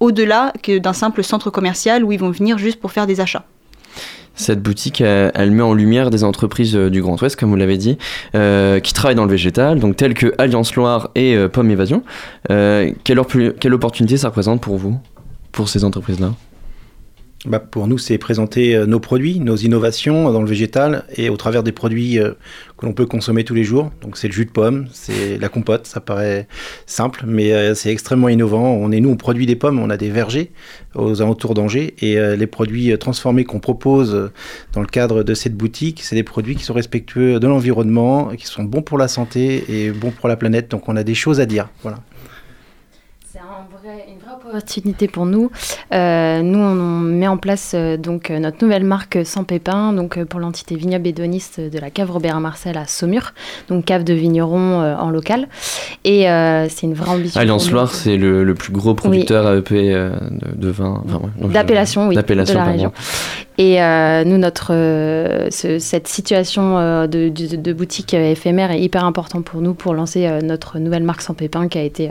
au-delà 0.00 0.52
d'un 0.68 0.92
simple 0.92 1.22
centre 1.22 1.50
commercial 1.50 2.04
où 2.04 2.12
ils 2.12 2.18
vont 2.18 2.30
venir 2.30 2.58
juste 2.58 2.80
pour 2.80 2.92
faire 2.92 3.06
des 3.06 3.20
achats. 3.20 3.44
Cette 4.36 4.62
boutique, 4.62 5.00
elle, 5.00 5.50
met 5.52 5.62
en 5.62 5.74
lumière 5.74 6.10
des 6.10 6.24
entreprises 6.24 6.74
euh, 6.76 6.90
du 6.90 7.00
Grand 7.00 7.20
Ouest, 7.20 7.36
comme 7.36 7.50
vous 7.50 7.56
l'avez 7.56 7.76
dit, 7.76 7.98
euh, 8.34 8.80
qui 8.80 8.92
travaillent 8.92 9.14
dans 9.14 9.24
le 9.24 9.30
végétal, 9.30 9.78
donc 9.78 9.96
telles 9.96 10.14
que 10.14 10.34
Alliance 10.38 10.74
Loire 10.74 11.10
et 11.14 11.36
euh, 11.36 11.48
Pomme 11.48 11.70
Évasion. 11.70 12.02
Quelle, 12.48 13.20
quelle 13.60 13.74
opportunité 13.74 14.16
ça 14.16 14.28
représente 14.28 14.60
pour 14.60 14.76
vous, 14.76 14.98
pour 15.52 15.68
ces 15.68 15.84
entreprises-là? 15.84 16.32
Bah, 17.46 17.58
pour 17.58 17.86
nous, 17.86 17.98
c'est 17.98 18.16
présenter 18.16 18.74
euh, 18.74 18.86
nos 18.86 19.00
produits, 19.00 19.38
nos 19.38 19.56
innovations 19.56 20.32
dans 20.32 20.40
le 20.40 20.48
végétal 20.48 21.04
et 21.14 21.28
au 21.28 21.36
travers 21.36 21.62
des 21.62 21.72
produits 21.72 22.18
euh, 22.18 22.32
que 22.78 22.86
l'on 22.86 22.94
peut 22.94 23.04
consommer 23.04 23.44
tous 23.44 23.52
les 23.52 23.64
jours. 23.64 23.90
Donc 24.00 24.16
c'est 24.16 24.28
le 24.28 24.32
jus 24.32 24.46
de 24.46 24.50
pomme, 24.50 24.86
c'est 24.92 25.36
la 25.36 25.50
compote, 25.50 25.86
ça 25.86 26.00
paraît 26.00 26.48
simple, 26.86 27.24
mais 27.26 27.52
euh, 27.52 27.74
c'est 27.74 27.90
extrêmement 27.90 28.30
innovant. 28.30 28.70
On 28.72 28.90
est 28.92 29.00
nous, 29.00 29.10
on 29.10 29.16
produit 29.16 29.44
des 29.44 29.56
pommes, 29.56 29.78
on 29.78 29.90
a 29.90 29.98
des 29.98 30.08
vergers 30.08 30.52
aux 30.94 31.20
alentours 31.20 31.52
d'Angers 31.52 31.94
et 32.00 32.16
les 32.36 32.46
produits 32.46 32.96
transformés 32.98 33.44
qu'on 33.44 33.58
propose 33.58 34.30
dans 34.72 34.80
le 34.80 34.86
cadre 34.86 35.22
de 35.24 35.34
cette 35.34 35.56
boutique, 35.56 36.00
c'est 36.02 36.14
des 36.14 36.22
produits 36.22 36.54
qui 36.54 36.62
sont 36.62 36.72
respectueux 36.72 37.40
de 37.40 37.46
l'environnement, 37.48 38.28
qui 38.28 38.46
sont 38.46 38.62
bons 38.62 38.80
pour 38.82 38.96
la 38.96 39.08
santé 39.08 39.64
et 39.68 39.90
bons 39.90 40.12
pour 40.12 40.28
la 40.28 40.36
planète. 40.36 40.70
Donc 40.70 40.88
on 40.88 40.94
a 40.96 41.02
des 41.02 41.16
choses 41.16 41.40
à 41.40 41.46
dire. 41.46 41.68
Voilà. 41.82 41.98
C'est 43.30 43.40
un 43.40 43.66
vrai- 43.82 44.06
une 44.08 44.20
vraie 44.20 44.33
opportunité 44.48 45.08
pour 45.08 45.26
nous. 45.26 45.50
Euh, 45.92 46.42
nous, 46.42 46.58
on, 46.58 46.74
met 46.74 47.28
en 47.28 47.36
place 47.36 47.72
euh, 47.74 47.96
donc 47.96 48.30
euh, 48.30 48.38
notre 48.38 48.62
nouvelle 48.64 48.84
marque 48.84 49.18
Sans 49.24 49.44
Pépin, 49.44 49.92
donc 49.92 50.22
pour 50.24 50.40
l'entité 50.40 50.76
vignoble 50.76 51.06
hédoniste 51.06 51.60
de 51.60 51.78
la 51.78 51.90
cave 51.90 52.10
Robert 52.10 52.40
Marcel 52.40 52.76
à 52.76 52.86
Saumur, 52.86 53.32
donc 53.68 53.84
cave 53.84 54.04
de 54.04 54.14
vignerons 54.14 54.80
euh, 54.82 54.96
en 54.96 55.10
local. 55.10 55.48
Et 56.04 56.24
c'est 56.68 56.82
une 56.86 56.94
vraie 56.94 57.10
ambition. 57.10 57.40
Alliance. 57.40 57.70
Loire, 57.70 57.90
c'est 57.92 58.16
le, 58.16 58.44
le 58.44 58.54
plus 58.54 58.72
gros 58.72 58.94
producteur 58.94 59.50
AEP 59.52 59.70
de, 59.72 60.10
de 60.54 60.68
vin. 60.68 61.02
enfin, 61.04 61.20
ouais, 61.40 61.48
D'appellation, 61.48 62.08
oui, 62.08 62.14
D'appellation, 62.14 62.54
de 62.54 62.58
la 62.58 62.64
pardon. 62.64 62.76
région. 62.76 62.92
Et 63.56 63.80
euh, 63.80 64.24
nous, 64.24 64.36
notre, 64.36 64.72
euh, 64.74 65.48
ce- 65.50 65.78
cette 65.78 66.08
situation 66.08 66.76
euh, 66.78 67.06
de, 67.06 67.28
de- 67.28 67.54
de 67.56 67.72
boutique 67.72 68.12
euh, 68.14 68.32
éphémère 68.32 68.72
est 68.72 68.80
hyper 68.80 69.04
importante 69.04 69.44
pour 69.44 69.60
nous 69.60 69.74
pour 69.74 69.94
lancer 69.94 70.26
euh, 70.26 70.40
notre 70.40 70.78
nouvelle 70.80 71.04
marque 71.04 71.22
sans 71.22 71.34
pépin 71.34 71.68
qui 71.68 71.78
a 71.78 71.82
été 71.82 72.10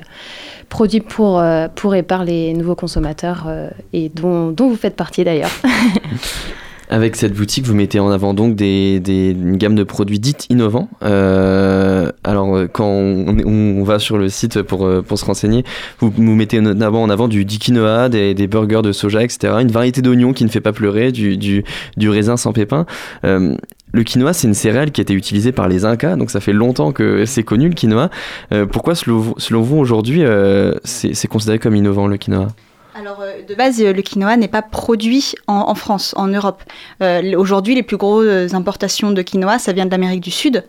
produite 0.69 1.05
pour, 1.07 1.43
pour 1.75 1.95
et 1.95 2.03
par 2.03 2.23
les 2.23 2.53
nouveaux 2.53 2.75
consommateurs 2.75 3.45
et 3.91 4.09
dont, 4.09 4.51
dont 4.51 4.69
vous 4.69 4.75
faites 4.77 4.95
partie 4.95 5.23
d'ailleurs. 5.23 5.51
Avec 6.93 7.15
cette 7.15 7.33
boutique, 7.33 7.65
vous 7.65 7.73
mettez 7.73 7.99
en 7.99 8.11
avant 8.11 8.35
donc 8.35 8.55
des, 8.55 8.99
des- 8.99 9.31
une 9.31 9.57
gamme 9.57 9.73
de 9.73 9.83
produits 9.83 10.19
dits 10.19 10.35
innovants. 10.51 10.89
Euh, 11.01 12.11
alors, 12.23 12.55
euh, 12.55 12.67
quand 12.71 12.85
on, 12.85 13.35
on 13.47 13.83
va 13.83 13.97
sur 13.97 14.19
le 14.19 14.29
site 14.29 14.61
pour, 14.61 14.85
euh, 14.85 15.01
pour 15.01 15.17
se 15.17 15.25
renseigner, 15.25 15.63
vous, 15.99 16.13
vous 16.15 16.35
mettez 16.35 16.59
en 16.59 16.79
avant, 16.81 17.01
en 17.01 17.09
avant 17.09 17.27
du, 17.27 17.45
du 17.45 17.57
quinoa, 17.57 18.09
des, 18.09 18.35
des 18.35 18.45
burgers 18.45 18.83
de 18.83 18.91
soja, 18.91 19.23
etc. 19.23 19.55
Une 19.61 19.71
variété 19.71 20.03
d'oignons 20.03 20.33
qui 20.33 20.43
ne 20.45 20.49
fait 20.49 20.61
pas 20.61 20.71
pleurer, 20.71 21.11
du, 21.11 21.35
du, 21.35 21.63
du 21.97 22.09
raisin 22.11 22.37
sans 22.37 22.53
pépins. 22.53 22.85
Euh, 23.25 23.55
le 23.91 24.03
quinoa, 24.03 24.33
c'est 24.33 24.47
une 24.47 24.53
céréale 24.53 24.91
qui 24.91 25.01
a 25.01 25.03
été 25.03 25.15
utilisée 25.15 25.51
par 25.51 25.67
les 25.67 25.85
Incas, 25.85 26.15
donc 26.15 26.29
ça 26.29 26.41
fait 26.41 26.53
longtemps 26.53 26.91
que 26.91 27.25
c'est 27.25 27.41
connu 27.43 27.69
le 27.69 27.73
quinoa. 27.73 28.11
Euh, 28.51 28.67
pourquoi, 28.67 28.93
selon 28.93 29.61
vous, 29.63 29.77
aujourd'hui, 29.77 30.23
euh, 30.23 30.75
c'est 30.83 31.27
considéré 31.27 31.57
comme 31.57 31.75
innovant 31.75 32.05
le 32.05 32.17
quinoa? 32.17 32.49
Alors, 32.95 33.21
euh, 33.21 33.41
de 33.47 33.55
base, 33.55 33.81
euh, 33.81 33.91
le 33.91 34.03
quinoa 34.03 34.37
n'est 34.37 34.47
pas 34.47 34.61
produit 34.61 35.33
en, 35.47 35.65
en 35.67 35.73
France, 35.75 36.13
en 36.15 36.27
Europe. 36.27 36.61
Euh, 37.01 37.35
Aujourd'hui, 37.35 37.73
les 37.73 37.81
plus 37.81 37.97
grosses 37.97 38.53
importations 38.53 39.09
de 39.11 39.21
quinoa, 39.23 39.57
ça 39.57 39.73
vient 39.73 39.85
de 39.87 39.91
l'Amérique 39.91 40.21
du 40.21 40.29
Sud. 40.29 40.63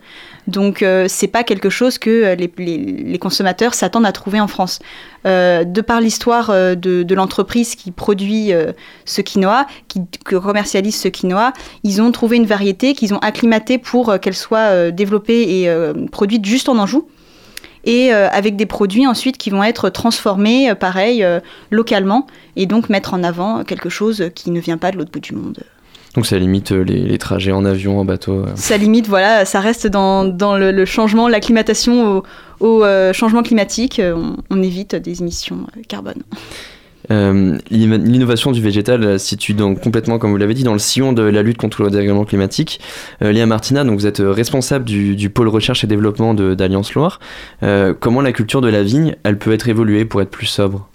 Donc, 0.47 0.81
euh, 0.81 1.05
c'est 1.07 1.27
pas 1.27 1.43
quelque 1.43 1.69
chose 1.69 1.99
que 1.99 2.09
euh, 2.09 2.35
les, 2.35 2.51
les- 2.57 2.77
les 2.77 3.19
consommateurs 3.19 3.75
s'attendent 3.75 4.07
à 4.07 4.11
trouver 4.11 4.41
en 4.41 4.47
France. 4.47 4.79
Euh, 5.27 5.63
de 5.63 5.81
par 5.81 6.01
l'histoire 6.01 6.49
euh, 6.49 6.73
de, 6.73 7.03
de 7.03 7.15
l'entreprise 7.15 7.75
qui 7.75 7.91
produit 7.91 8.51
euh, 8.53 8.71
ce 9.05 9.21
quinoa, 9.21 9.67
qui, 9.87 10.01
qui 10.07 10.17
commercialise 10.35 10.95
ce 10.99 11.07
quinoa, 11.07 11.53
ils 11.83 12.01
ont 12.01 12.11
trouvé 12.11 12.37
une 12.37 12.45
variété 12.47 12.93
qu'ils 12.95 13.13
ont 13.13 13.19
acclimatée 13.19 13.77
pour 13.77 14.09
euh, 14.09 14.17
qu'elle 14.17 14.35
soit 14.35 14.69
euh, 14.71 14.89
développée 14.91 15.61
et 15.61 15.69
euh, 15.69 15.93
produite 16.11 16.43
juste 16.45 16.69
en 16.69 16.77
Anjou 16.79 17.07
et 17.85 18.13
euh, 18.13 18.27
avec 18.29 18.55
des 18.55 18.65
produits 18.65 19.07
ensuite 19.07 19.37
qui 19.37 19.49
vont 19.49 19.63
être 19.63 19.89
transformés, 19.89 20.69
euh, 20.69 20.75
pareil, 20.75 21.23
euh, 21.23 21.39
localement, 21.71 22.27
et 22.55 22.65
donc 22.65 22.89
mettre 22.89 23.13
en 23.13 23.23
avant 23.23 23.63
quelque 23.63 23.89
chose 23.89 24.31
qui 24.35 24.51
ne 24.51 24.59
vient 24.59 24.77
pas 24.77 24.91
de 24.91 24.97
l'autre 24.97 25.11
bout 25.11 25.19
du 25.19 25.33
monde. 25.33 25.59
Donc 26.15 26.25
ça 26.25 26.37
limite 26.37 26.71
les, 26.71 27.03
les 27.03 27.17
trajets 27.17 27.51
en 27.51 27.65
avion, 27.65 27.99
en 27.99 28.05
bateau. 28.05 28.45
Ça 28.55 28.77
limite, 28.77 29.07
voilà, 29.07 29.43
ça 29.43 29.59
reste 29.59 29.85
dans, 29.85 30.23
dans 30.23 30.57
le, 30.57 30.71
le 30.71 30.85
changement, 30.85 31.27
l'acclimatation 31.27 32.17
au, 32.17 32.23
au, 32.61 32.83
euh, 32.83 33.11
changement 33.11 33.43
climatique, 33.43 34.01
on, 34.03 34.37
on 34.49 34.63
évite 34.63 34.95
des 34.95 35.21
émissions 35.21 35.67
carbone. 35.89 36.23
Euh, 37.11 37.57
l'in- 37.71 37.97
L'innovation 37.97 38.51
du 38.51 38.61
végétal 38.61 39.03
euh, 39.03 39.17
se 39.17 39.27
situe 39.27 39.53
donc 39.53 39.81
complètement, 39.81 40.19
comme 40.19 40.31
vous 40.31 40.37
l'avez 40.37 40.53
dit, 40.53 40.63
dans 40.63 40.73
le 40.73 40.79
sillon 40.79 41.13
de 41.13 41.21
la 41.21 41.41
lutte 41.41 41.57
contre 41.57 41.83
le 41.83 41.89
dérèglement 41.89 42.25
climatique. 42.25 42.79
Euh, 43.21 43.31
Léa 43.31 43.45
Martina, 43.45 43.83
vous 43.83 44.07
êtes 44.07 44.21
responsable 44.23 44.85
du, 44.85 45.29
pôle 45.29 45.47
recherche 45.47 45.83
et 45.83 45.87
développement 45.87 46.33
d'Alliance 46.33 46.93
Loire. 46.93 47.19
Comment 47.99 48.21
la 48.21 48.31
culture 48.31 48.61
de 48.61 48.69
la 48.69 48.83
vigne, 48.83 49.15
elle 49.23 49.37
peut 49.37 49.51
être 49.53 49.67
évoluée 49.67 50.05
pour 50.05 50.21
être 50.21 50.29
plus 50.29 50.45
sobre? 50.45 50.87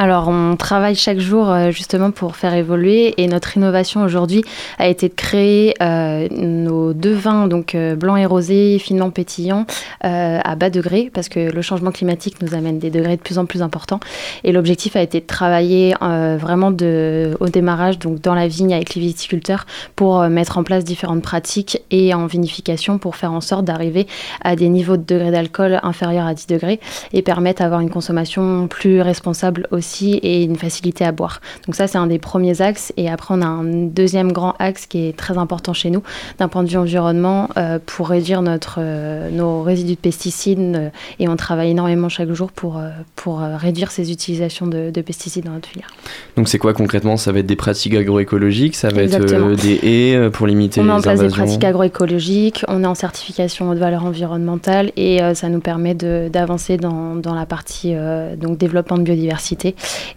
Alors, 0.00 0.28
on 0.28 0.54
travaille 0.54 0.94
chaque 0.94 1.18
jour 1.18 1.50
euh, 1.50 1.72
justement 1.72 2.12
pour 2.12 2.36
faire 2.36 2.54
évoluer 2.54 3.20
et 3.20 3.26
notre 3.26 3.56
innovation 3.56 4.04
aujourd'hui 4.04 4.44
a 4.78 4.86
été 4.86 5.08
de 5.08 5.14
créer 5.14 5.74
euh, 5.82 6.28
nos 6.30 6.92
deux 6.92 7.14
vins, 7.14 7.48
donc 7.48 7.74
euh, 7.74 7.96
blanc 7.96 8.14
et 8.14 8.24
rosé, 8.24 8.78
finement 8.78 9.10
pétillant, 9.10 9.66
à 10.00 10.54
bas 10.54 10.70
degré 10.70 11.10
parce 11.12 11.28
que 11.28 11.50
le 11.50 11.62
changement 11.62 11.90
climatique 11.90 12.40
nous 12.40 12.54
amène 12.54 12.78
des 12.78 12.90
degrés 12.90 13.16
de 13.16 13.22
plus 13.22 13.38
en 13.38 13.46
plus 13.46 13.60
importants. 13.60 13.98
Et 14.44 14.52
l'objectif 14.52 14.94
a 14.94 15.02
été 15.02 15.18
de 15.20 15.26
travailler 15.26 15.94
vraiment 16.00 16.68
au 16.68 17.48
démarrage, 17.48 17.98
donc 17.98 18.20
dans 18.20 18.34
la 18.34 18.46
vigne 18.46 18.72
avec 18.72 18.94
les 18.94 19.00
viticulteurs, 19.00 19.66
pour 19.96 20.22
mettre 20.28 20.56
en 20.58 20.62
place 20.62 20.84
différentes 20.84 21.22
pratiques 21.22 21.82
et 21.90 22.14
en 22.14 22.26
vinification 22.26 22.98
pour 22.98 23.16
faire 23.16 23.32
en 23.32 23.40
sorte 23.40 23.64
d'arriver 23.64 24.06
à 24.42 24.54
des 24.54 24.68
niveaux 24.68 24.96
de 24.96 25.02
degrés 25.02 25.32
d'alcool 25.32 25.80
inférieurs 25.82 26.26
à 26.26 26.34
10 26.34 26.46
degrés 26.46 26.78
et 27.12 27.22
permettre 27.22 27.62
d'avoir 27.62 27.80
une 27.80 27.90
consommation 27.90 28.68
plus 28.68 29.00
responsable 29.00 29.66
aussi 29.72 29.87
aussi 29.88 30.14
et 30.22 30.42
une 30.44 30.56
facilité 30.56 31.04
à 31.04 31.12
boire. 31.12 31.40
Donc 31.66 31.74
ça, 31.74 31.86
c'est 31.86 31.98
un 31.98 32.06
des 32.06 32.18
premiers 32.18 32.60
axes. 32.60 32.92
Et 32.96 33.08
après, 33.08 33.34
on 33.34 33.42
a 33.42 33.46
un 33.46 33.64
deuxième 33.64 34.32
grand 34.32 34.54
axe 34.58 34.86
qui 34.86 35.06
est 35.06 35.16
très 35.16 35.38
important 35.38 35.72
chez 35.72 35.90
nous, 35.90 36.02
d'un 36.38 36.48
point 36.48 36.62
de 36.62 36.68
vue 36.68 36.76
environnement, 36.76 37.48
euh, 37.56 37.78
pour 37.84 38.08
réduire 38.08 38.42
notre, 38.42 38.78
euh, 38.78 39.30
nos 39.30 39.62
résidus 39.62 39.94
de 39.94 40.00
pesticides. 40.00 40.58
euh, 40.58 40.90
et 41.18 41.28
on 41.28 41.36
travaille 41.36 41.70
énormément 41.70 42.08
chaque 42.08 42.32
jour 42.32 42.50
pour, 42.52 42.80
pour 43.16 43.40
réduire 43.40 43.90
ces 43.90 44.10
utilisations 44.12 44.66
de, 44.66 44.90
de 44.90 45.00
pesticides 45.00 45.44
dans 45.44 45.52
notre 45.52 45.68
filière. 45.68 45.88
Donc 46.36 46.48
c'est 46.48 46.58
quoi 46.58 46.74
concrètement? 46.74 47.16
Ça 47.16 47.32
va 47.32 47.38
être 47.40 47.46
des 47.46 47.56
pratiques 47.56 47.94
agroécologiques, 47.94 48.76
ça 48.76 48.88
va 48.88 49.02
Exactement. 49.02 49.50
être 49.52 49.62
des 49.62 49.80
haies 49.82 50.30
pour 50.30 50.46
limiter 50.46 50.80
On 50.80 50.84
met 50.84 50.92
en 50.92 50.96
les 50.96 51.02
place 51.02 51.20
des 51.20 51.28
pratiques 51.28 51.64
agroécologiques, 51.64 52.64
on 52.68 52.82
est 52.84 52.86
en 52.86 52.94
certification 52.94 53.70
haute 53.70 53.78
valeur 53.78 54.04
environnementale 54.04 54.92
et 54.96 55.20
ça 55.34 55.48
nous 55.48 55.60
permet 55.60 55.94
d'avancer 55.94 56.76
dans, 56.76 57.14
dans 57.14 57.34
la 57.34 57.46
partie 57.46 57.94
donc 58.36 58.58
développement 58.58 58.98
de 58.98 59.02
biodiversité 59.02 59.74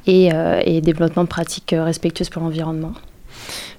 et, 0.07 0.33
euh, 0.33 0.61
et 0.65 0.81
développement 0.81 1.23
de 1.23 1.29
pratiques 1.29 1.75
respectueuses 1.77 2.29
pour 2.29 2.41
l'environnement. 2.41 2.93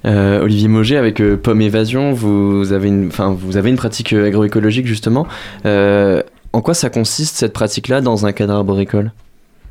Euh, 0.05 0.43
Olivier 0.43 0.69
Moget, 0.69 0.97
avec 0.97 1.21
euh, 1.21 1.37
Pomme 1.37 1.61
Évasion, 1.61 2.13
vous 2.13 2.73
avez 2.73 2.89
une, 2.89 3.07
enfin, 3.07 3.33
vous 3.33 3.57
avez 3.57 3.71
une 3.71 3.77
pratique 3.77 4.13
euh, 4.13 4.27
agroécologique 4.27 4.87
justement. 4.87 5.27
Euh, 5.65 6.23
en 6.53 6.61
quoi 6.61 6.75
ça 6.75 6.91
consiste 6.91 7.37
cette 7.37 7.53
pratique-là 7.53 8.01
dans 8.01 8.27
un 8.27 8.33
cadre 8.33 8.55
arboricole? 8.55 9.13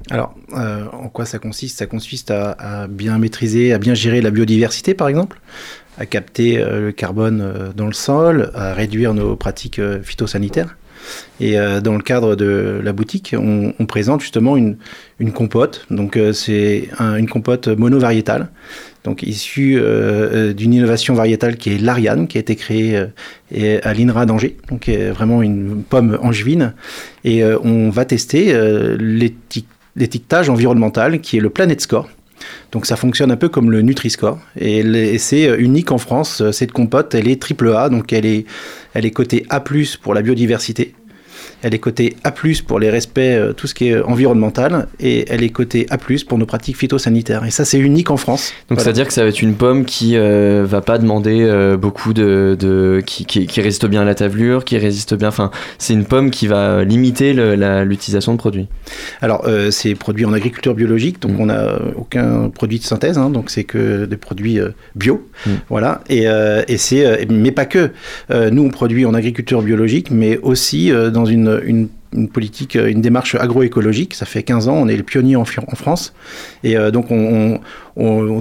Alors, 0.09 0.33
euh, 0.57 0.85
en 0.93 1.09
quoi 1.09 1.25
ça 1.25 1.37
consiste? 1.37 1.77
Ça 1.77 1.85
consiste 1.85 2.31
à, 2.31 2.51
à 2.51 2.87
bien 2.87 3.17
maîtriser, 3.19 3.73
à 3.73 3.77
bien 3.77 3.93
gérer 3.93 4.21
la 4.21 4.31
biodiversité, 4.31 4.93
par 4.93 5.09
exemple, 5.09 5.39
à 5.99 6.05
capter 6.05 6.57
euh, 6.57 6.87
le 6.87 6.91
carbone 6.91 7.41
euh, 7.41 7.71
dans 7.75 7.85
le 7.85 7.93
sol, 7.93 8.51
à 8.55 8.73
réduire 8.73 9.13
nos 9.13 9.35
pratiques 9.35 9.79
euh, 9.79 10.01
phytosanitaires. 10.01 10.77
Et 11.39 11.59
euh, 11.59 11.81
dans 11.81 11.93
le 11.95 12.01
cadre 12.03 12.35
de 12.35 12.79
la 12.83 12.93
boutique, 12.93 13.35
on, 13.37 13.73
présente 13.85 14.21
justement 14.21 14.57
une, 14.57 14.77
compote. 15.33 15.85
Donc, 15.89 16.17
euh, 16.17 16.33
c'est 16.33 16.89
un- 16.99 17.15
une 17.15 17.27
compote 17.27 17.67
monovariétale, 17.67 18.49
donc 19.03 19.23
issue 19.23 19.77
euh, 19.79 20.53
d'une 20.53 20.73
innovation 20.73 21.13
variétale 21.13 21.57
qui 21.57 21.73
est 21.73 21.77
l'Ariane, 21.77 22.27
qui 22.27 22.37
a 22.37 22.41
été 22.41 22.55
créée 22.55 22.95
à 23.83 23.93
l'INRA 23.93 24.25
d'Angers, 24.25 24.57
donc 24.69 24.87
vraiment 24.89 25.41
une 25.41 25.83
pomme 25.83 26.17
angevine. 26.21 26.73
Et 27.25 27.43
on 27.43 27.89
va 27.89 28.05
tester 28.05 28.53
l'éti- 28.97 29.65
l'étiquetage 29.95 30.49
environnemental 30.49 31.19
qui 31.19 31.37
est 31.37 31.41
le 31.41 31.49
Planet 31.49 31.79
Score. 31.81 32.07
Donc 32.71 32.85
ça 32.85 32.95
fonctionne 32.95 33.31
un 33.31 33.37
peu 33.37 33.49
comme 33.49 33.69
le 33.69 33.81
Nutri-Score. 33.81 34.39
Et, 34.59 35.17
c'est 35.17 35.47
euh, 35.47 35.59
unique 35.59 35.91
en 35.91 35.97
France, 35.97 36.41
euh, 36.41 36.51
cette 36.51 36.71
compote, 36.71 37.13
elle 37.15 37.27
est 37.27 37.41
triple 37.41 37.69
A, 37.75 37.89
donc 37.89 38.13
elle 38.13 38.25
est, 38.25 38.45
elle 38.93 39.05
est 39.05 39.11
cotée 39.11 39.45
A+, 39.49 39.61
pour 40.01 40.13
la 40.13 40.21
biodiversité. 40.21 40.95
Elle 41.61 41.73
est 41.73 41.79
cotée 41.79 42.15
A+, 42.23 42.31
pour 42.67 42.79
les 42.79 42.89
respects, 42.89 43.19
euh, 43.19 43.53
tout 43.53 43.67
ce 43.67 43.73
qui 43.73 43.89
est 43.89 44.01
environnemental, 44.01 44.87
et 44.99 45.25
elle 45.29 45.43
est 45.43 45.49
cotée 45.49 45.85
A+, 45.89 45.97
pour 46.27 46.37
nos 46.37 46.45
pratiques 46.45 46.77
phytosanitaires. 46.77 47.45
Et 47.45 47.51
ça, 47.51 47.65
c'est 47.65 47.79
unique 47.79 48.11
en 48.11 48.17
France. 48.17 48.53
Donc 48.69 48.77
Voilà. 48.77 48.83
c'est-à-dire 48.83 49.07
que 49.07 49.13
ça 49.13 49.23
va 49.23 49.29
être 49.29 49.41
une 49.41 49.55
pomme 49.55 49.85
qui 49.85 50.17
euh, 50.17 50.65
va 50.67 50.81
pas 50.81 50.97
demander 50.97 51.41
euh, 51.41 51.77
beaucoup 51.77 52.13
de, 52.13 52.55
de 52.59 53.01
qui, 53.05 53.25
qui, 53.25 53.47
qui 53.47 53.61
résiste 53.61 53.85
bien 53.85 54.01
à 54.01 54.05
la 54.05 54.15
tavelure, 54.15 54.65
qui 54.65 54.77
résiste 54.77 55.15
bien. 55.15 55.27
Enfin, 55.29 55.51
c'est 55.77 55.93
une 55.93 56.05
pomme 56.05 56.31
qui 56.31 56.47
va 56.47 56.83
limiter 56.83 57.33
l'utilisation 57.85 58.33
de 58.33 58.37
produits. 58.37 58.67
Alors, 59.21 59.43
euh, 59.47 59.71
c'est 59.71 59.95
produit 59.95 60.25
en 60.25 60.33
agriculture 60.33 60.73
biologique, 60.73 61.21
donc 61.21 61.39
on 61.39 61.47
n'a 61.47 61.79
aucun 61.95 62.49
produit 62.49 62.79
de 62.79 62.83
synthèse, 62.83 63.17
hein, 63.17 63.29
donc 63.29 63.49
c'est 63.49 63.63
que 63.63 64.05
des 64.05 64.17
produits 64.17 64.59
euh, 64.59 64.69
bio, 64.95 65.27
voilà. 65.69 66.01
Et, 66.09 66.27
euh, 66.27 66.63
et 66.67 66.77
c'est, 66.77 67.05
euh, 67.05 67.25
mais 67.29 67.51
pas 67.51 67.65
que. 67.65 67.91
Euh, 68.31 68.49
nous, 68.49 68.63
on 68.63 68.69
produit 68.69 69.05
en 69.05 69.13
agriculture 69.13 69.61
biologique, 69.61 70.11
mais 70.11 70.37
aussi 70.39 70.91
euh, 70.91 71.09
dans 71.09 71.25
une, 71.25 71.50
une 71.65 71.89
politique, 72.31 72.75
euh, 72.75 72.87
une 72.87 73.01
démarche 73.01 73.35
agroécologique. 73.35 74.13
Ça 74.13 74.25
fait 74.25 74.43
15 74.43 74.67
ans, 74.67 74.75
on 74.75 74.87
est 74.87 74.95
les 74.95 75.03
pionniers 75.03 75.35
en, 75.35 75.45
France. 75.45 76.13
Et 76.63 76.77
euh, 76.77 76.91
donc, 76.91 77.07
on, 77.11 77.59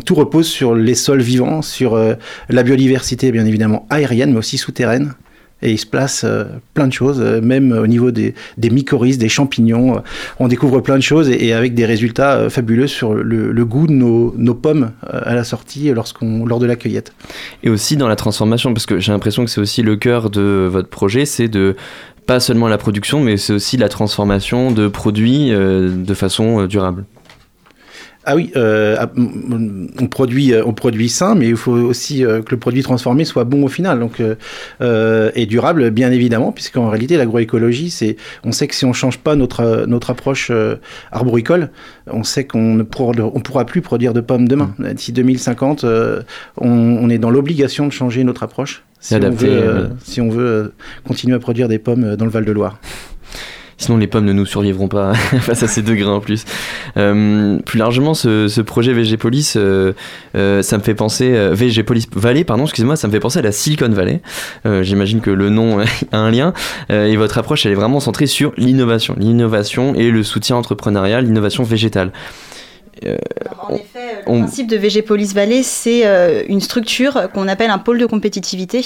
tout 0.04 0.14
repose 0.14 0.46
sur 0.46 0.74
les 0.74 0.94
sols 0.94 1.22
vivants, 1.22 1.62
sur 1.62 1.94
euh, 1.94 2.14
la 2.48 2.62
biodiversité, 2.62 3.30
bien 3.32 3.46
évidemment, 3.46 3.86
aérienne, 3.90 4.32
mais 4.32 4.38
aussi 4.38 4.58
souterraine. 4.58 5.14
Et 5.62 5.72
il 5.72 5.78
se 5.78 5.84
place 5.84 6.24
plein 6.72 6.88
de 6.88 6.92
choses, 6.94 7.20
même 7.20 7.72
au 7.72 7.86
niveau 7.86 8.10
des, 8.12 8.32
des 8.56 8.70
mycorhizes, 8.70 9.18
des 9.18 9.28
champignons. 9.28 10.02
on 10.38 10.48
découvre 10.48 10.80
plein 10.80 10.96
de 10.96 11.02
choses 11.02 11.28
et, 11.28 11.52
avec 11.52 11.74
des 11.74 11.84
résultats 11.84 12.48
fabuleux 12.48 12.86
sur 12.86 13.12
le, 13.12 13.52
le 13.52 13.64
goût 13.66 13.86
de 13.86 13.92
nos, 13.92 14.34
nos 14.38 14.54
pommes 14.54 14.92
à 15.02 15.34
la 15.34 15.44
sortie 15.44 15.92
lorsqu'on, 15.92 16.46
lors 16.46 16.60
de 16.60 16.66
la 16.66 16.76
cueillette. 16.76 17.12
Et 17.62 17.68
aussi 17.68 17.98
dans 17.98 18.08
la 18.08 18.16
transformation, 18.16 18.72
parce 18.72 18.86
que 18.86 19.00
j'ai 19.00 19.12
l'impression 19.12 19.44
que 19.44 19.50
c'est 19.50 19.60
aussi 19.60 19.82
le 19.82 19.96
cœur 19.96 20.30
de 20.30 20.66
votre 20.66 20.88
projet, 20.88 21.26
c'est 21.26 21.48
de 21.48 21.76
pas 22.30 22.38
seulement 22.38 22.68
la 22.68 22.78
production, 22.78 23.18
mais 23.18 23.36
c'est 23.36 23.52
aussi 23.52 23.76
la 23.76 23.88
transformation 23.88 24.70
de 24.70 24.86
produits 24.86 25.52
euh, 25.52 25.90
de 25.90 26.14
façon 26.14 26.60
euh, 26.60 26.68
durable. 26.68 27.04
Ah 28.24 28.36
oui, 28.36 28.52
euh, 28.54 28.94
ah, 29.00 29.10
on, 29.98 30.06
produit, 30.06 30.52
on 30.64 30.72
produit 30.72 31.08
sain, 31.08 31.34
mais 31.34 31.48
il 31.48 31.56
faut 31.56 31.72
aussi 31.72 32.20
que 32.20 32.50
le 32.50 32.56
produit 32.56 32.84
transformé 32.84 33.24
soit 33.24 33.42
bon 33.42 33.64
au 33.64 33.68
final, 33.68 33.98
donc 33.98 34.22
euh, 34.80 35.30
et 35.34 35.46
durable, 35.46 35.90
bien 35.90 36.12
évidemment, 36.12 36.52
puisqu'en 36.52 36.88
réalité 36.88 37.16
l'agroécologie, 37.16 37.90
c'est, 37.90 38.14
on 38.44 38.52
sait 38.52 38.68
que 38.68 38.76
si 38.76 38.84
on 38.84 38.92
change 38.92 39.18
pas 39.18 39.34
notre 39.34 39.86
notre 39.88 40.10
approche 40.10 40.52
euh, 40.52 40.76
arboricole, 41.10 41.70
on 42.06 42.22
sait 42.22 42.44
qu'on 42.44 42.74
ne 42.74 42.84
pourra, 42.84 43.12
on 43.18 43.40
pourra 43.40 43.64
plus 43.64 43.80
produire 43.80 44.12
de 44.12 44.20
pommes 44.20 44.46
demain. 44.46 44.72
D'ici 44.78 45.12
2050, 45.12 45.82
euh, 45.82 46.22
on, 46.58 46.68
on 46.68 47.10
est 47.10 47.18
dans 47.18 47.30
l'obligation 47.30 47.88
de 47.88 47.92
changer 47.92 48.22
notre 48.22 48.44
approche 48.44 48.84
si 49.00 49.14
on 49.14 49.30
veut, 49.30 49.48
euh, 49.48 49.62
euh, 49.62 49.88
si 50.04 50.20
on 50.20 50.28
veut 50.28 50.46
euh, 50.46 50.72
continuer 51.06 51.34
à 51.34 51.38
produire 51.38 51.68
des 51.68 51.78
pommes 51.78 52.16
dans 52.16 52.24
le 52.24 52.30
Val 52.30 52.44
de 52.44 52.52
Loire. 52.52 52.78
Sinon, 53.80 53.96
les 53.96 54.06
pommes 54.06 54.26
ne 54.26 54.34
nous 54.34 54.44
survivront 54.44 54.88
pas 54.88 55.14
face 55.40 55.62
à 55.62 55.66
ces 55.66 55.80
degrés 55.80 56.04
en 56.04 56.20
plus. 56.20 56.44
Euh, 56.98 57.58
plus 57.60 57.78
largement, 57.78 58.12
ce, 58.12 58.46
ce 58.46 58.60
projet 58.60 58.92
VGPolis, 58.92 59.54
euh, 59.56 59.94
euh, 60.36 60.60
ça 60.60 60.76
me 60.76 60.82
fait 60.82 60.94
penser. 60.94 61.32
VGPolis 61.52 62.06
Valley, 62.14 62.44
pardon, 62.44 62.64
excusez-moi, 62.64 62.96
ça 62.96 63.08
me 63.08 63.12
fait 63.12 63.20
penser 63.20 63.38
à 63.38 63.42
la 63.42 63.52
Silicon 63.52 63.88
Valley. 63.88 64.20
J'imagine 64.82 65.22
que 65.22 65.30
le 65.30 65.48
nom 65.48 65.80
a 66.12 66.18
un 66.18 66.30
lien. 66.30 66.52
Et 66.90 67.16
votre 67.16 67.38
approche, 67.38 67.64
elle 67.64 67.72
est 67.72 67.76
vraiment 67.76 68.00
centrée 68.00 68.26
sur 68.26 68.52
l'innovation. 68.58 69.16
L'innovation 69.18 69.94
et 69.94 70.10
le 70.10 70.22
soutien 70.22 70.56
entrepreneurial, 70.56 71.24
l'innovation 71.24 71.62
végétale. 71.62 72.12
Euh, 73.06 73.16
Le 73.70 73.76
on- 74.26 74.38
principe 74.40 74.66
de 74.66 74.76
VG 74.76 75.02
Police 75.02 75.32
Valley, 75.34 75.62
c'est 75.62 76.06
euh, 76.06 76.42
une 76.48 76.60
structure 76.60 77.30
qu'on 77.32 77.48
appelle 77.48 77.70
un 77.70 77.78
pôle 77.78 77.98
de 77.98 78.06
compétitivité. 78.06 78.84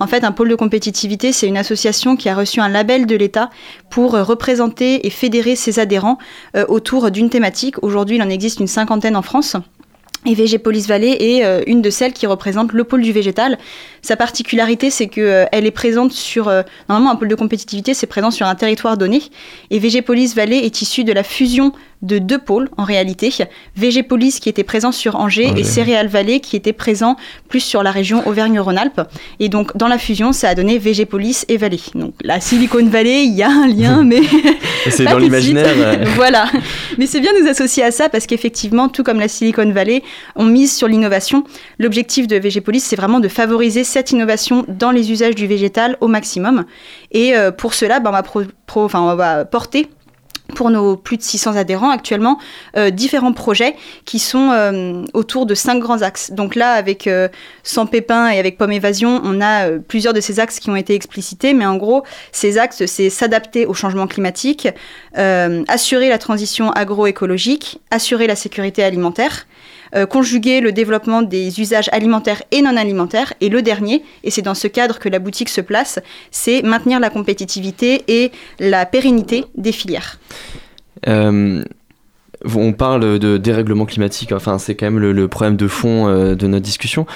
En 0.00 0.06
fait, 0.06 0.24
un 0.24 0.32
pôle 0.32 0.48
de 0.48 0.54
compétitivité, 0.54 1.32
c'est 1.32 1.46
une 1.46 1.56
association 1.56 2.16
qui 2.16 2.28
a 2.28 2.34
reçu 2.34 2.60
un 2.60 2.68
label 2.68 3.06
de 3.06 3.16
l'État 3.16 3.50
pour 3.90 4.14
euh, 4.14 4.22
représenter 4.22 5.06
et 5.06 5.10
fédérer 5.10 5.56
ses 5.56 5.78
adhérents 5.78 6.18
euh, 6.56 6.64
autour 6.68 7.10
d'une 7.10 7.30
thématique. 7.30 7.82
Aujourd'hui, 7.82 8.16
il 8.16 8.22
en 8.22 8.28
existe 8.28 8.60
une 8.60 8.66
cinquantaine 8.66 9.16
en 9.16 9.22
France. 9.22 9.56
Et 10.26 10.34
VG 10.34 10.56
Police 10.58 10.86
Valley 10.88 11.16
est 11.20 11.44
euh, 11.44 11.60
une 11.66 11.82
de 11.82 11.90
celles 11.90 12.14
qui 12.14 12.26
représente 12.26 12.72
le 12.72 12.84
pôle 12.84 13.02
du 13.02 13.12
végétal. 13.12 13.58
Sa 14.00 14.16
particularité, 14.16 14.88
c'est 14.88 15.08
qu'elle 15.08 15.48
est 15.52 15.70
présente 15.70 16.12
sur... 16.12 16.48
euh, 16.48 16.62
normalement, 16.88 17.10
un 17.12 17.16
pôle 17.16 17.28
de 17.28 17.34
compétitivité, 17.34 17.92
c'est 17.92 18.06
présent 18.06 18.30
sur 18.30 18.46
un 18.46 18.54
territoire 18.54 18.96
donné. 18.96 19.22
Et 19.70 19.78
VG 19.78 20.00
Police 20.00 20.34
Valley 20.34 20.64
est 20.64 20.80
issu 20.80 21.04
de 21.04 21.12
la 21.12 21.22
fusion 21.22 21.72
de 22.04 22.18
deux 22.18 22.38
pôles, 22.38 22.68
en 22.76 22.84
réalité. 22.84 23.32
VG 23.76 24.02
Police, 24.02 24.38
qui 24.40 24.48
était 24.48 24.62
présent 24.64 24.92
sur 24.92 25.16
Angers, 25.16 25.46
Angers. 25.50 25.60
et 25.60 25.64
Céréales 25.64 26.08
Valley, 26.08 26.40
qui 26.40 26.56
était 26.56 26.72
présent 26.72 27.16
plus 27.48 27.60
sur 27.60 27.82
la 27.82 27.90
région 27.90 28.26
Auvergne-Rhône-Alpes. 28.28 29.00
Et 29.40 29.48
donc, 29.48 29.76
dans 29.76 29.88
la 29.88 29.98
fusion, 29.98 30.32
ça 30.32 30.50
a 30.50 30.54
donné 30.54 30.78
VG 30.78 31.06
Police 31.06 31.44
et 31.48 31.56
Valley. 31.56 31.78
Donc, 31.94 32.14
la 32.22 32.40
Silicon 32.40 32.84
Valley, 32.86 33.24
il 33.24 33.32
y 33.34 33.42
a 33.42 33.50
un 33.50 33.66
lien, 33.66 34.04
mais... 34.04 34.20
C'est 34.90 35.04
dans 35.04 35.18
l'imaginaire, 35.18 35.66
euh. 35.76 36.04
voilà. 36.16 36.46
Mais 36.98 37.06
c'est 37.06 37.20
bien 37.20 37.32
de 37.32 37.42
nous 37.42 37.48
associer 37.48 37.82
à 37.82 37.90
ça 37.90 38.08
parce 38.08 38.26
qu'effectivement, 38.26 38.88
tout 38.88 39.02
comme 39.02 39.18
la 39.18 39.28
Silicon 39.28 39.70
Valley, 39.70 40.02
on 40.36 40.44
mise 40.44 40.74
sur 40.76 40.88
l'innovation. 40.88 41.44
L'objectif 41.78 42.26
de 42.26 42.36
VGPolis, 42.36 42.80
c'est 42.80 42.96
vraiment 42.96 43.20
de 43.20 43.28
favoriser 43.28 43.84
cette 43.84 44.10
innovation 44.12 44.64
dans 44.68 44.90
les 44.90 45.10
usages 45.10 45.34
du 45.34 45.46
végétal 45.46 45.96
au 46.00 46.06
maximum. 46.08 46.64
Et 47.12 47.34
euh, 47.36 47.50
pour 47.50 47.74
cela, 47.74 48.00
on, 48.04 48.10
va 48.10 48.22
pro- 48.22 48.42
pro- 48.66 48.84
enfin, 48.84 49.00
on 49.00 49.14
va 49.14 49.44
porter 49.44 49.88
pour 50.54 50.70
nos 50.70 50.96
plus 50.96 51.16
de 51.16 51.22
600 51.22 51.56
adhérents 51.56 51.90
actuellement, 51.90 52.38
euh, 52.76 52.90
différents 52.90 53.32
projets 53.32 53.74
qui 54.04 54.18
sont 54.18 54.50
euh, 54.50 55.04
autour 55.14 55.46
de 55.46 55.54
cinq 55.54 55.78
grands 55.78 56.02
axes. 56.02 56.32
Donc 56.32 56.54
là, 56.54 56.72
avec 56.72 57.06
euh, 57.06 57.28
Sans 57.62 57.86
Pépin 57.86 58.28
et 58.28 58.38
avec 58.38 58.58
Pomme 58.58 58.72
Évasion, 58.72 59.22
on 59.24 59.40
a 59.40 59.68
euh, 59.68 59.78
plusieurs 59.78 60.12
de 60.12 60.20
ces 60.20 60.40
axes 60.40 60.60
qui 60.60 60.68
ont 60.68 60.76
été 60.76 60.94
explicités, 60.94 61.54
mais 61.54 61.64
en 61.64 61.76
gros, 61.76 62.04
ces 62.30 62.58
axes, 62.58 62.84
c'est 62.86 63.08
s'adapter 63.08 63.64
au 63.66 63.74
changement 63.74 64.06
climatique, 64.06 64.68
assurer 65.14 66.08
la 66.08 66.18
transition 66.18 66.70
agroécologique, 66.72 67.80
assurer 67.90 68.26
la 68.26 68.36
sécurité 68.36 68.82
alimentaire, 68.82 69.46
euh, 69.94 70.06
conjuguer 70.06 70.60
le 70.60 70.72
développement 70.72 71.22
des 71.22 71.60
usages 71.60 71.88
alimentaires 71.92 72.42
et 72.50 72.62
non 72.62 72.76
alimentaires, 72.76 73.32
et 73.40 73.48
le 73.48 73.62
dernier, 73.62 74.02
et 74.22 74.30
c'est 74.30 74.42
dans 74.42 74.54
ce 74.54 74.68
cadre 74.68 74.98
que 74.98 75.08
la 75.08 75.18
boutique 75.18 75.48
se 75.48 75.60
place, 75.60 75.98
c'est 76.30 76.62
maintenir 76.62 77.00
la 77.00 77.10
compétitivité 77.10 78.04
et 78.08 78.32
la 78.58 78.86
pérennité 78.86 79.44
des 79.56 79.72
filières. 79.72 80.18
Euh, 81.06 81.62
on 82.54 82.72
parle 82.72 83.18
de 83.18 83.36
dérèglement 83.36 83.86
climatique, 83.86 84.32
enfin 84.32 84.58
c'est 84.58 84.74
quand 84.74 84.86
même 84.86 84.98
le, 84.98 85.28
problème 85.28 85.56
de 85.56 85.68
fond 85.68 86.08
euh, 86.08 86.34
de 86.34 86.46
notre 86.46 86.64
discussion. 86.64 87.06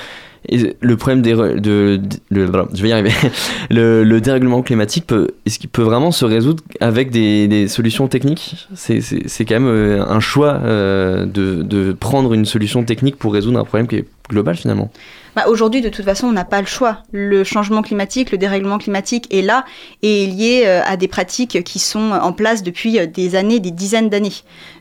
Et 0.48 0.76
le 0.80 0.96
problème 0.96 1.20
des 1.20 1.34
de, 1.34 2.00
je 2.30 2.82
vais 2.82 2.88
y 2.88 2.92
arriver. 2.92 3.10
Le, 3.70 4.04
le 4.04 4.20
dérèglement 4.20 4.62
climatique 4.62 5.04
peut 5.06 5.32
est-ce 5.44 5.58
qu'il 5.58 5.68
peut 5.68 5.82
vraiment 5.82 6.12
se 6.12 6.24
résoudre 6.24 6.62
avec 6.80 7.10
des, 7.10 7.66
solutions 7.68 8.06
techniques? 8.06 8.68
C'est 8.72 9.44
quand 9.44 9.54
même 9.54 9.66
euh, 9.66 10.04
un 10.06 10.20
choix 10.20 10.60
euh, 10.62 11.26
de 11.26 11.92
prendre 11.92 12.32
une 12.34 12.44
solution 12.44 12.84
technique 12.84 13.16
pour 13.16 13.32
résoudre 13.34 13.58
un 13.58 13.64
problème 13.64 13.88
qui 13.88 13.96
est 13.96 14.06
global 14.30 14.56
finalement. 14.56 14.90
Bah, 15.36 15.44
Aujourd'hui, 15.48 15.80
de 15.80 15.88
toute 15.88 16.04
façon, 16.04 16.26
on 16.26 16.32
n'a 16.32 16.44
pas 16.44 16.60
le 16.60 16.66
choix. 16.66 17.02
Le 17.12 17.44
changement 17.44 17.82
climatique, 17.82 18.30
le 18.30 18.38
dérèglement 18.38 18.78
climatique 18.78 19.26
est 19.32 19.42
là 19.42 19.64
et 20.02 20.24
est 20.24 20.26
lié 20.26 20.62
euh, 20.66 20.82
à 20.84 20.96
des 20.96 21.08
pratiques 21.08 21.62
qui 21.64 21.78
sont 21.78 22.12
en 22.12 22.32
place 22.32 22.62
depuis 22.62 22.98
euh, 22.98 23.06
des 23.06 23.34
années, 23.34 23.60
des 23.60 23.70
dizaines 23.70 24.08
d'années. 24.08 24.32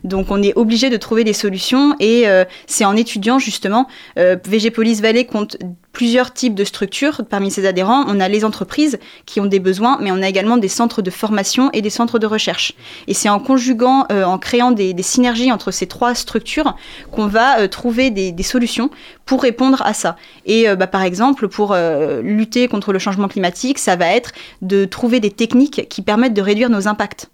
Donc, 0.04 0.28
on 0.30 0.41
est 0.41 0.56
obligé 0.56 0.89
de 0.89 0.98
trouver 0.98 1.24
des 1.24 1.34
solutions 1.34 1.95
et 2.00 2.28
euh, 2.28 2.45
c'est 2.66 2.86
en 2.86 2.95
étudiant 2.95 3.39
justement. 3.39 3.88
Euh, 4.18 4.36
VG 4.45 4.72
Valley 5.02 5.26
compte 5.26 5.58
plusieurs 5.98 6.32
types 6.32 6.54
de 6.54 6.64
structures. 6.64 7.24
Parmi 7.28 7.50
ses 7.50 7.66
adhérents, 7.66 8.06
on 8.08 8.20
a 8.20 8.28
les 8.28 8.45
entreprises 8.45 9.00
qui 9.26 9.39
ont 9.39 9.48
des 9.48 9.58
besoins, 9.58 9.98
mais 10.00 10.12
on 10.12 10.22
a 10.22 10.30
également 10.30 10.58
des 10.58 10.68
centres 10.68 11.02
de 11.02 11.10
formation 11.10 11.72
et 11.74 11.82
des 11.82 11.89
centres 11.89 12.20
de 12.20 12.28
recherche. 12.28 12.76
Et 13.08 13.16
c'est 13.16 13.30
en 13.30 13.39
conjuguant, 13.39 14.06
euh, 14.12 14.24
en 14.24 14.38
créant 14.38 14.70
des, 14.70 14.93
synergies 15.02 15.52
entre 15.52 15.72
ces 15.72 15.88
trois 15.88 16.14
structures 16.14 16.76
qu'on 17.12 17.26
va 17.26 17.62
euh, 17.62 17.68
trouver 17.68 18.12
des, 18.12 18.43
solutions 18.43 18.91
pour 19.26 19.41
répondre 19.41 19.82
à 19.82 19.95
ça. 19.95 20.18
Et 20.45 20.70
euh, 20.70 20.76
bah, 20.76 20.86
par 20.86 21.02
exemple, 21.02 21.48
pour 21.48 21.76
lutter 22.22 22.68
contre 22.68 22.93
le 22.93 23.00
changement 23.00 23.28
climatique, 23.28 23.80
ça 23.80 23.95
va 23.95 24.06
être 24.06 24.34
de 24.62 24.86
trouver 24.86 25.20
des 25.20 25.32
techniques 25.32 25.89
qui 25.89 26.04
permettent 26.04 26.36
de 26.36 26.43
réduire 26.43 26.70
nos 26.70 26.88
impacts. 26.88 27.28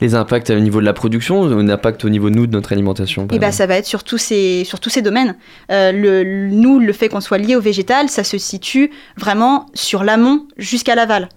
Les 0.00 0.14
impacts 0.14 0.50
au 0.50 0.58
niveau 0.60 0.80
de 0.80 0.84
la 0.84 0.92
production, 0.92 1.42
ou 1.42 1.62
l'impact 1.62 2.04
au 2.04 2.08
niveau 2.08 2.30
de 2.30 2.34
nous 2.36 2.46
de 2.46 2.52
notre 2.52 2.72
alimentation. 2.72 3.22
Et 3.24 3.26
bah, 3.26 3.34
exemple 3.36 3.52
ça 3.54 3.66
va 3.66 3.76
être 3.76 3.86
sur 3.86 4.04
tous 4.04 4.18
ces, 4.18 4.64
sur 4.64 4.80
tous 4.80 4.90
ces 4.90 5.02
domaines. 5.02 5.36
Euh, 5.70 5.92
le- 5.92 6.48
nous, 6.50 6.78
le 6.78 6.92
fait 6.92 7.08
qu'on 7.08 7.20
soit 7.20 7.38
lié 7.38 7.56
au 7.56 7.60
végétal, 7.60 8.08
ça 8.08 8.24
se 8.24 8.38
situe 8.38 8.90
vraiment 9.16 9.66
sur 9.74 10.04
l'amont 10.04 10.46
jusqu'à 10.56 10.94
l'aval. 10.94 11.28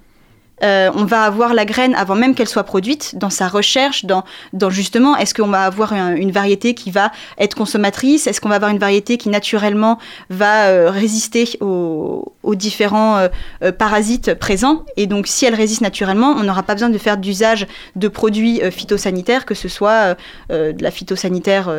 Euh, 0.63 0.89
on 0.95 1.05
va 1.05 1.23
avoir 1.23 1.53
la 1.53 1.65
graine 1.65 1.95
avant 1.95 2.15
même 2.15 2.35
qu'elle 2.35 2.47
soit 2.47 2.63
produite, 2.63 3.17
dans 3.17 3.29
sa 3.29 3.47
recherche, 3.47 4.05
dans, 4.05 4.23
justement, 4.69 5.15
est-ce 5.15 5.33
qu'on 5.33 5.47
va 5.47 5.63
avoir 5.63 5.93
un- 5.93 6.15
une 6.15 6.31
variété 6.31 6.73
qui 6.73 6.91
va 6.91 7.11
être 7.37 7.55
consommatrice, 7.55 8.27
est-ce 8.27 8.41
qu'on 8.41 8.49
va 8.49 8.55
avoir 8.55 8.71
une 8.71 8.79
variété 8.79 9.17
qui 9.17 9.29
naturellement 9.29 9.99
va 10.29 10.67
euh, 10.67 10.89
résister 10.89 11.57
aux, 11.61 12.33
différents 12.55 13.27
euh, 13.63 13.71
parasites 13.71 14.33
présents? 14.33 14.83
Et 14.97 15.07
donc, 15.07 15.27
si 15.27 15.45
elle 15.45 15.55
résiste 15.55 15.81
naturellement, 15.81 16.31
on 16.37 16.43
n'aura 16.43 16.63
pas 16.63 16.73
besoin 16.73 16.89
de 16.89 16.97
faire 16.97 17.17
d'usage 17.17 17.67
de 17.95 18.07
produits 18.07 18.61
phytosanitaires, 18.71 19.45
que 19.45 19.55
ce 19.55 19.67
soit 19.67 20.15
de 20.49 20.81
la 20.81 20.91
phytosanitaire 20.91 21.71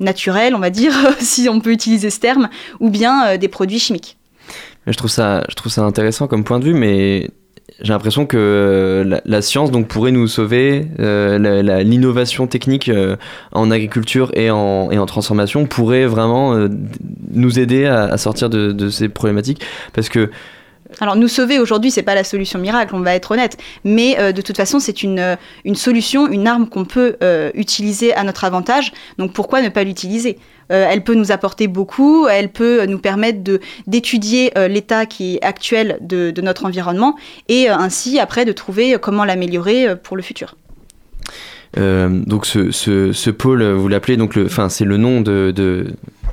naturelle, 0.00 0.54
on 0.54 0.58
va 0.58 0.70
dire, 0.70 0.92
si 1.20 1.48
on 1.48 1.60
peut 1.60 1.72
utiliser 1.72 2.10
ce 2.10 2.18
terme, 2.20 2.48
ou 2.80 2.90
bien 2.90 3.36
des 3.36 3.48
produits 3.48 3.78
chimiques. 3.78 4.16
Je 4.86 4.96
trouve 4.96 5.10
ça 5.10 5.44
intéressant 5.78 6.26
comme 6.26 6.44
point 6.44 6.58
de 6.58 6.64
vue, 6.64 6.74
mais 6.74 7.30
j'ai 7.80 7.92
l'impression 7.92 8.26
que 8.26 9.20
la, 9.24 9.42
science 9.42 9.70
donc 9.70 9.88
pourrait 9.88 10.12
nous 10.12 10.26
sauver, 10.26 10.86
euh, 10.98 11.82
l'innovation 11.82 12.46
technique 12.46 12.88
euh, 12.88 13.16
en 13.52 13.70
agriculture 13.70 14.30
et 14.34 14.50
en, 14.50 14.90
et 14.90 14.98
en 14.98 15.06
transformation 15.06 15.66
pourrait 15.66 16.06
vraiment 16.06 16.54
euh, 16.54 16.68
nous 17.32 17.58
aider 17.58 17.86
à, 17.86 18.16
sortir 18.18 18.50
de, 18.50 18.88
ces 18.90 19.08
problématiques, 19.08 19.62
parce 19.92 20.08
que 20.08 20.30
Alors 21.00 21.16
nous 21.16 21.28
sauver 21.28 21.58
aujourd'hui, 21.58 21.90
c'est 21.90 22.02
pas 22.02 22.14
la 22.14 22.24
solution 22.24 22.58
miracle, 22.58 22.94
on 22.94 23.00
va 23.00 23.14
être 23.14 23.30
honnête, 23.30 23.56
mais 23.84 24.32
de 24.32 24.42
toute 24.42 24.56
façon, 24.56 24.78
c'est 24.80 25.02
une, 25.02 25.36
une 25.64 25.76
solution, 25.76 26.28
une 26.28 26.46
arme 26.46 26.68
qu'on 26.68 26.84
peut 26.84 27.16
utiliser 27.54 28.12
à 28.14 28.24
notre 28.24 28.44
avantage. 28.44 28.92
Donc 29.18 29.32
pourquoi 29.32 29.62
ne 29.62 29.68
pas 29.68 29.84
l'utiliser? 29.84 30.38
Elle 30.70 31.02
peut 31.02 31.14
nous 31.14 31.32
apporter 31.32 31.66
beaucoup, 31.66 32.28
elle 32.28 32.50
peut 32.50 32.84
nous 32.86 32.98
permettre 32.98 33.42
de 33.42 33.60
d'étudier 33.86 34.56
euh, 34.56 34.68
l'état 34.68 35.06
qui 35.06 35.36
est 35.36 35.44
actuel 35.44 35.98
de, 36.00 36.32
notre 36.40 36.64
environnement 36.64 37.16
et 37.48 37.70
euh, 37.70 37.74
ainsi 37.74 38.18
après 38.18 38.44
de 38.44 38.52
trouver 38.52 38.96
comment 39.00 39.24
l'améliorer 39.24 39.88
euh, 39.88 39.96
pour 39.96 40.16
le 40.16 40.22
futur. 40.22 40.56
Euh, 41.78 42.08
donc 42.08 42.46
ce, 42.46 43.30
pôle, 43.30 43.62
vous 43.62 43.88
l'appelez 43.88 44.18
c'est 44.68 44.84
le 44.84 44.96
nom 44.96 45.20
de 45.20 45.86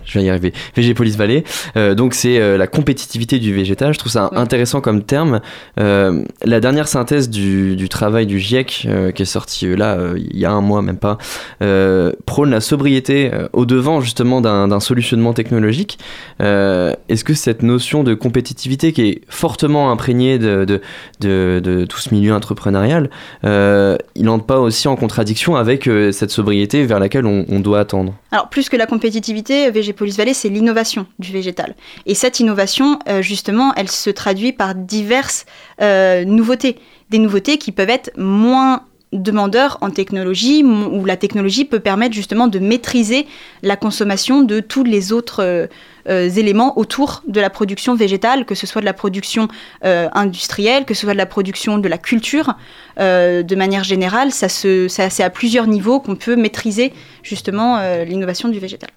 je 0.08 0.18
vais 0.18 0.26
y 0.26 0.30
arriver, 0.30 0.54
Végépolis 0.76 1.16
Valley. 1.16 1.44
Euh, 1.76 1.94
donc 1.94 2.14
c'est 2.14 2.40
euh, 2.40 2.58
la 2.58 2.68
compétitivité 2.68 3.40
du 3.40 3.54
végétal. 3.54 3.94
Je 3.94 4.00
trouve 4.00 4.12
ça 4.12 4.30
intéressant 4.34 4.82
comme 4.82 5.04
terme. 5.04 5.42
Euh, 5.80 6.24
la 6.44 6.60
dernière 6.60 6.88
synthèse 6.88 7.30
du, 7.30 7.76
du 7.76 7.90
travail 7.90 8.26
du 8.26 8.40
GIEC 8.40 8.88
qui 9.14 9.22
est 9.22 9.26
sorti 9.26 9.68
euh, 9.68 9.76
là 9.76 9.98
il 10.18 10.38
y 10.38 10.46
a 10.46 10.52
un 10.52 10.62
mois 10.62 10.82
même 10.82 10.98
pas 10.98 11.18
prône 12.26 12.50
la 12.50 12.62
sobriété 12.62 13.32
au 13.54 13.66
devant 13.66 14.02
justement 14.02 14.42
d'un 14.42 14.80
solutionnement 14.80 15.34
technologique. 15.34 16.00
Est-ce 16.40 17.24
que 17.24 17.34
cette 17.34 17.64
notion 17.64 18.04
de 18.04 18.14
compétitivité 18.14 18.94
qui 18.94 19.02
est 19.02 19.22
fortement 19.30 19.92
imprégnée 19.92 20.40
de, 20.40 20.66
de, 20.66 20.82
de, 21.20 21.60
de 21.64 21.86
tout 21.86 22.00
ce 22.00 22.14
milieu 22.14 22.34
entrepreneurial, 22.34 23.10
il 23.44 24.24
n'entre 24.24 24.46
pas 24.46 24.60
aussi 24.60 24.88
en 24.88 24.96
contradiction 24.96 25.56
avec 25.56 25.90
cette 26.12 26.32
sobriété 26.32 26.86
vers 26.86 27.00
laquelle 27.00 27.26
on, 27.26 27.46
on 27.50 27.60
doit 27.60 27.80
attendre? 27.80 28.14
Alors, 28.32 28.50
plus 28.50 28.70
que 28.70 28.78
la 28.78 28.86
compétitivité, 28.86 29.72
Végépolis 29.98 30.18
Valley, 30.18 30.34
c'est 30.36 30.50
l'innovation 30.50 31.08
du 31.18 31.32
végétal. 31.32 31.76
Et 32.06 32.14
cette 32.14 32.40
innovation, 32.40 33.00
euh, 33.10 33.24
justement, 33.24 33.74
elle 33.76 33.90
se 33.90 34.12
traduit 34.12 34.52
par 34.52 34.76
diverses 34.76 35.46
euh, 35.82 36.24
nouveautés. 36.24 36.78
Des 37.10 37.18
nouveautés 37.18 37.58
qui 37.58 37.72
peuvent 37.72 37.90
être 37.90 38.12
moins 38.16 38.84
demandeurs 39.12 39.78
en 39.82 39.90
technologie, 39.90 40.64
où 40.64 41.04
la 41.06 41.16
technologie 41.16 41.66
peut 41.66 41.80
permettre 41.80 42.14
justement 42.14 42.48
de 42.48 42.60
maîtriser 42.60 43.26
la 43.64 43.78
consommation 43.78 44.44
de 44.44 44.60
tous 44.60 44.84
les 44.84 45.14
autres 45.14 45.68
euh, 46.08 46.30
éléments 46.30 46.78
autour 46.78 47.24
de 47.26 47.40
la 47.40 47.50
production 47.50 47.96
végétale, 47.96 48.46
que 48.46 48.54
ce 48.54 48.68
soit 48.68 48.82
de 48.82 48.86
la 48.86 48.94
production 48.94 49.48
industrielle, 49.82 50.86
que 50.86 50.94
ce 50.94 51.02
soit 51.02 51.14
de 51.14 51.18
la 51.18 51.26
production 51.26 51.78
de 51.78 51.88
la 51.88 51.98
culture. 51.98 52.56
De 52.98 53.56
manière 53.56 53.86
générale, 53.86 54.32
c'est 54.32 55.24
à 55.24 55.30
plusieurs 55.30 55.68
niveaux 55.68 56.00
qu'on 56.02 56.16
peut 56.16 56.36
maîtriser 56.36 56.94
justement 57.24 57.80
l'innovation 58.04 58.50
du 58.50 58.60
végétal. 58.60 58.90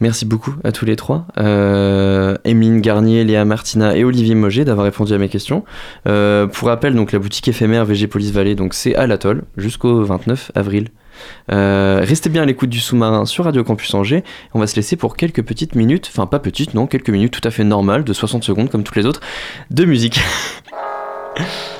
Merci 0.00 0.24
beaucoup 0.24 0.54
à 0.64 0.72
tous 0.72 0.86
les 0.86 0.96
trois, 0.96 1.26
euh, 1.36 2.36
Émine 2.44 2.80
Garnier, 2.80 3.22
Léa 3.22 3.44
Martina 3.44 3.94
et 3.94 4.02
Olivier 4.02 4.34
Moget 4.34 4.64
d'avoir 4.64 4.86
répondu 4.86 5.12
à 5.12 5.18
mes 5.18 5.28
questions. 5.28 5.62
Euh, 6.08 6.46
pour 6.46 6.68
rappel, 6.68 6.94
donc 6.94 7.12
la 7.12 7.18
boutique 7.18 7.46
éphémère 7.48 7.84
Végépolis 7.84 8.32
Valley, 8.32 8.54
donc 8.54 8.72
c'est 8.72 8.94
à 8.94 9.06
l'atoll 9.06 9.42
jusqu'au 9.58 10.02
29 10.02 10.52
avril. 10.54 10.88
Euh, 11.52 12.00
restez 12.02 12.30
bien 12.30 12.44
à 12.44 12.46
l'écoute 12.46 12.70
du 12.70 12.80
sous-marin 12.80 13.26
sur 13.26 13.44
Radio 13.44 13.62
Campus 13.62 13.92
Angers. 13.92 14.24
On 14.54 14.58
va 14.58 14.66
se 14.66 14.76
laisser 14.76 14.96
pour 14.96 15.18
quelques 15.18 15.42
petites 15.42 15.74
minutes, 15.74 16.08
enfin 16.10 16.26
pas 16.26 16.38
petites, 16.38 16.72
non, 16.72 16.86
quelques 16.86 17.10
minutes 17.10 17.32
tout 17.32 17.46
à 17.46 17.50
fait 17.50 17.64
normales, 17.64 18.02
de 18.02 18.12
60 18.14 18.42
secondes 18.42 18.70
comme 18.70 18.84
toutes 18.84 18.96
les 18.96 19.04
autres, 19.04 19.20
de 19.70 19.84
musique. 19.84 20.18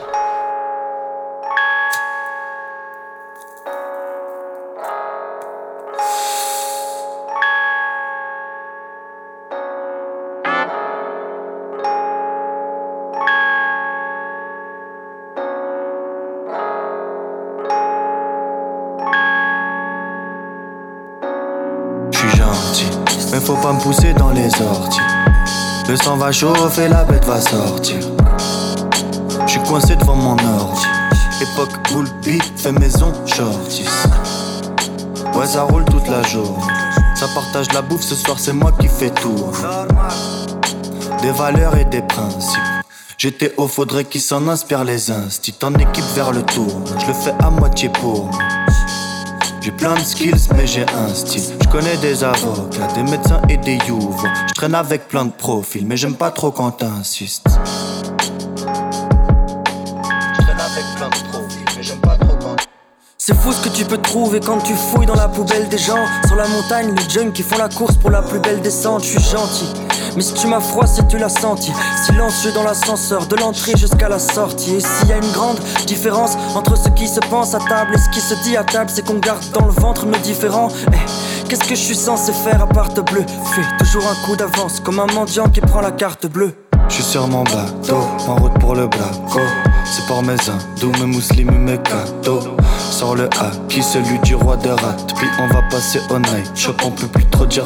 Sang 26.03 26.17
va 26.17 26.33
chauffer, 26.33 26.89
la 26.89 27.05
bête 27.05 27.25
va 27.27 27.41
sortir. 27.41 27.99
Je 29.47 29.51
suis 29.51 29.63
coincé 29.63 29.97
devant 29.97 30.17
mon 30.17 30.33
ordi. 30.33 30.87
Époque 31.43 31.71
boule 31.91 32.09
fait 32.57 32.73
maison 32.73 33.13
shorties. 33.27 33.89
Ouais, 35.35 35.47
ça 35.47 35.63
roule 35.65 35.85
toute 35.85 36.09
la 36.09 36.23
journée. 36.23 36.63
Ça 37.15 37.27
partage 37.35 37.71
la 37.73 37.83
bouffe, 37.83 38.03
ce 38.03 38.15
soir 38.15 38.39
c'est 38.39 38.53
moi 38.53 38.73
qui 38.81 38.89
fais 38.89 39.11
tout. 39.11 39.53
Des 41.21 41.33
valeurs 41.33 41.77
et 41.77 41.85
des 41.85 42.03
principes. 42.03 42.61
J'étais 43.19 43.53
haut, 43.59 43.69
faudrait 43.69 44.05
qu'ils 44.05 44.23
s'en 44.23 44.49
inspirent 44.49 44.85
les 44.85 45.11
instits. 45.11 45.55
En 45.63 45.75
équipe 45.75 46.05
vers 46.15 46.33
le 46.33 46.43
tour, 46.43 46.81
je 46.99 47.07
le 47.07 47.13
fais 47.13 47.35
à 47.41 47.51
moitié 47.51 47.91
pour. 47.91 48.31
J'ai 49.61 49.73
plein 49.73 49.95
de 49.95 50.01
skills, 50.01 50.49
mais 50.57 50.67
j'ai 50.67 50.87
un 50.89 51.13
style. 51.13 51.43
Je 51.63 51.69
connais 51.69 51.97
des 51.99 52.25
avocats, 52.25 52.87
des 52.95 53.03
médecins 53.03 53.43
et 53.51 53.59
des 53.59 53.79
youvois. 53.87 54.31
Je 54.49 54.55
traîne 54.55 54.75
avec 54.75 55.07
plein 55.07 55.27
de 55.27 55.33
profils, 55.33 55.87
mais 55.87 55.99
j'aime 55.99 56.15
pas 56.15 56.31
trop 56.31 56.51
quand 56.51 56.71
t'insistes. 56.71 57.47
C'est 63.19 63.37
fou 63.37 63.53
ce 63.53 63.69
que 63.69 63.69
tu 63.69 63.85
peux 63.85 63.99
trouver 63.99 64.41
quand 64.41 64.59
tu 64.61 64.73
fouilles 64.75 65.07
dans 65.07 65.15
la 65.15 65.29
poubelle 65.29 65.69
des 65.69 65.79
gens. 65.79 66.07
Sur 66.27 66.37
la 66.37 66.49
montagne, 66.49 66.95
les 66.95 67.11
jeunes 67.11 67.33
qui 67.33 67.43
font 67.43 67.59
la 67.59 67.69
course 67.69 67.97
pour 67.97 68.11
la 68.11 68.23
plus 68.23 68.41
belle 68.41 68.63
descente. 68.63 69.05
Je 69.05 69.19
suis 69.19 69.31
gentil, 69.31 69.69
mais 70.17 70.23
si 70.23 70.35
tu 70.35 70.47
m'as 70.47 70.61
froissé, 70.61 71.03
tu 71.09 71.19
l'as 71.19 71.29
senti. 71.29 71.73
Silencieux 72.07 72.53
dans 72.53 72.63
l'ascenseur, 72.63 73.27
de 73.27 73.37
l'entrée 73.37 73.73
jusqu'à 73.77 74.09
la 74.09 74.19
sortie. 74.19 74.77
Et 74.77 74.81
s'il 74.81 75.09
y 75.09 75.13
a 75.13 75.17
une 75.17 75.33
grande 75.33 75.59
différence 75.87 76.33
entre 76.55 76.77
ce 76.77 76.89
qui 76.91 77.09
se 77.09 77.21
pense 77.21 77.55
à 77.55 77.59
table 77.59 77.95
et 77.95 77.99
ce 77.99 78.09
qui 78.11 78.21
se 78.21 78.35
dit 78.43 78.57
à 78.57 78.65
table, 78.65 78.91
c'est 78.93 79.07
qu'on 79.07 79.19
garde 79.19 79.43
dans 79.53 79.67
le 79.67 79.73
ventre 79.73 80.07
nos 80.07 80.19
différents. 80.19 80.69
Eh, 80.93 80.97
Qu'est-ce 81.49 81.65
que 81.69 81.75
je 81.75 81.81
suis 81.81 81.97
censé 81.97 82.33
faire 82.33 82.63
à 82.63 82.67
part 82.69 82.95
te 82.95 83.01
bleu 83.01 83.25
Fais 83.55 83.85
toujours 83.85 84.05
un 84.07 84.27
coup 84.27 84.37
d'avance, 84.37 84.79
comme 84.79 85.01
un 85.01 85.07
mendiant 85.07 85.49
qui 85.49 85.61
prend 85.61 85.81
la 85.81 85.91
carte 85.91 86.27
bleue. 86.27 86.55
Je 86.89 86.95
suis 86.95 87.05
sur 87.05 87.27
mon 87.27 87.43
bateau, 87.45 87.99
en 88.29 88.37
route 88.37 88.57
pour 88.61 88.75
le 88.75 88.87
Blaco. 88.87 89.41
C'est 89.85 90.07
pour 90.07 90.23
mes 90.23 90.35
hindous, 90.35 90.93
mes 91.01 91.07
musulmans, 91.07 91.59
mes 91.59 91.79
cadeaux. 91.79 92.41
Sur 92.91 93.17
le 93.17 93.29
qui? 93.69 93.83
Celui 93.83 94.19
du 94.21 94.35
roi 94.37 94.57
de 94.57 94.69
rat. 94.69 94.97
Puis 95.17 95.27
on 95.41 95.47
va 95.49 95.63
passer 95.71 96.01
au 96.11 96.19
night 96.19 96.51
shop, 96.55 96.75
on 96.85 96.91
peut 96.91 97.07
plus 97.09 97.25
trop 97.27 97.47
dire. 97.47 97.65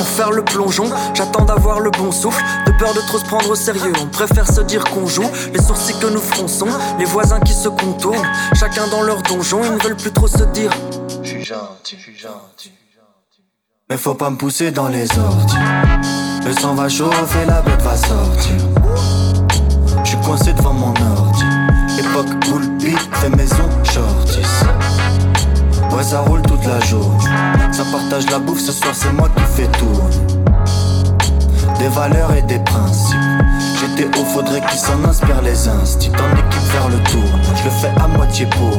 Pour 0.00 0.08
faire 0.08 0.30
le 0.30 0.42
plongeon, 0.42 0.86
j'attends 1.12 1.44
d'avoir 1.44 1.78
le 1.78 1.90
bon 1.90 2.10
souffle. 2.10 2.42
De 2.64 2.72
peur 2.78 2.94
de 2.94 3.00
trop 3.00 3.18
se 3.18 3.24
prendre 3.26 3.50
au 3.50 3.54
sérieux, 3.54 3.92
on 4.00 4.06
préfère 4.06 4.50
se 4.50 4.62
dire 4.62 4.82
qu'on 4.82 5.06
joue. 5.06 5.30
Les 5.52 5.60
sourcils 5.60 5.98
que 6.00 6.06
nous 6.06 6.22
fronçons, 6.22 6.68
les 6.98 7.04
voisins 7.04 7.38
qui 7.38 7.52
se 7.52 7.68
contournent. 7.68 8.26
Chacun 8.54 8.88
dans 8.88 9.02
leur 9.02 9.20
donjon, 9.24 9.60
ils 9.62 9.72
ne 9.72 9.78
veulent 9.78 9.98
plus 9.98 10.10
trop 10.10 10.26
se 10.26 10.42
dire. 10.54 10.70
Je 11.22 11.28
suis 11.28 11.44
gentil, 11.44 11.96
je 11.98 12.02
suis 12.02 12.18
gentil. 12.18 12.72
Mais 13.90 13.98
faut 13.98 14.14
pas 14.14 14.30
me 14.30 14.38
pousser 14.38 14.70
dans 14.70 14.88
les 14.88 15.06
orties. 15.18 15.56
Le 16.46 16.52
sang 16.54 16.74
va 16.74 16.88
chauffer, 16.88 17.44
la 17.46 17.60
bête 17.60 17.82
va 17.82 17.94
sortir. 17.98 18.56
Je 20.02 20.08
suis 20.08 20.20
coincé 20.22 20.54
devant 20.54 20.72
mon 20.72 20.94
ordi. 20.94 21.44
Époque 21.98 22.48
boule 22.48 22.68
beat, 22.78 22.98
fait 23.16 23.36
maison 23.36 23.68
shorties. 23.84 24.46
Ouais, 25.92 26.02
ça 26.02 26.20
roule 26.20 26.42
toute 26.42 26.64
la 26.64 26.80
journée. 26.80 27.24
Ça 27.72 27.84
partage 27.90 28.28
la 28.30 28.38
bouffe, 28.38 28.60
ce 28.60 28.72
soir 28.72 28.94
c'est 28.94 29.12
moi 29.12 29.28
qui 29.36 29.42
fais 29.42 29.68
tourner. 29.78 30.16
Des 31.78 31.88
valeurs 31.88 32.32
et 32.34 32.42
des 32.42 32.58
principes. 32.60 33.16
J'étais 33.80 34.18
haut, 34.18 34.24
faudrait 34.24 34.60
qu'ils 34.60 34.78
s'en 34.78 35.02
inspirent 35.04 35.42
les 35.42 35.68
instits. 35.68 36.10
En 36.10 36.36
équipe 36.36 36.72
vers 36.72 36.88
le 36.88 36.98
tour, 37.04 37.24
je 37.56 37.64
le 37.64 37.70
fais 37.70 37.92
à 38.00 38.06
moitié 38.06 38.46
pour. 38.46 38.78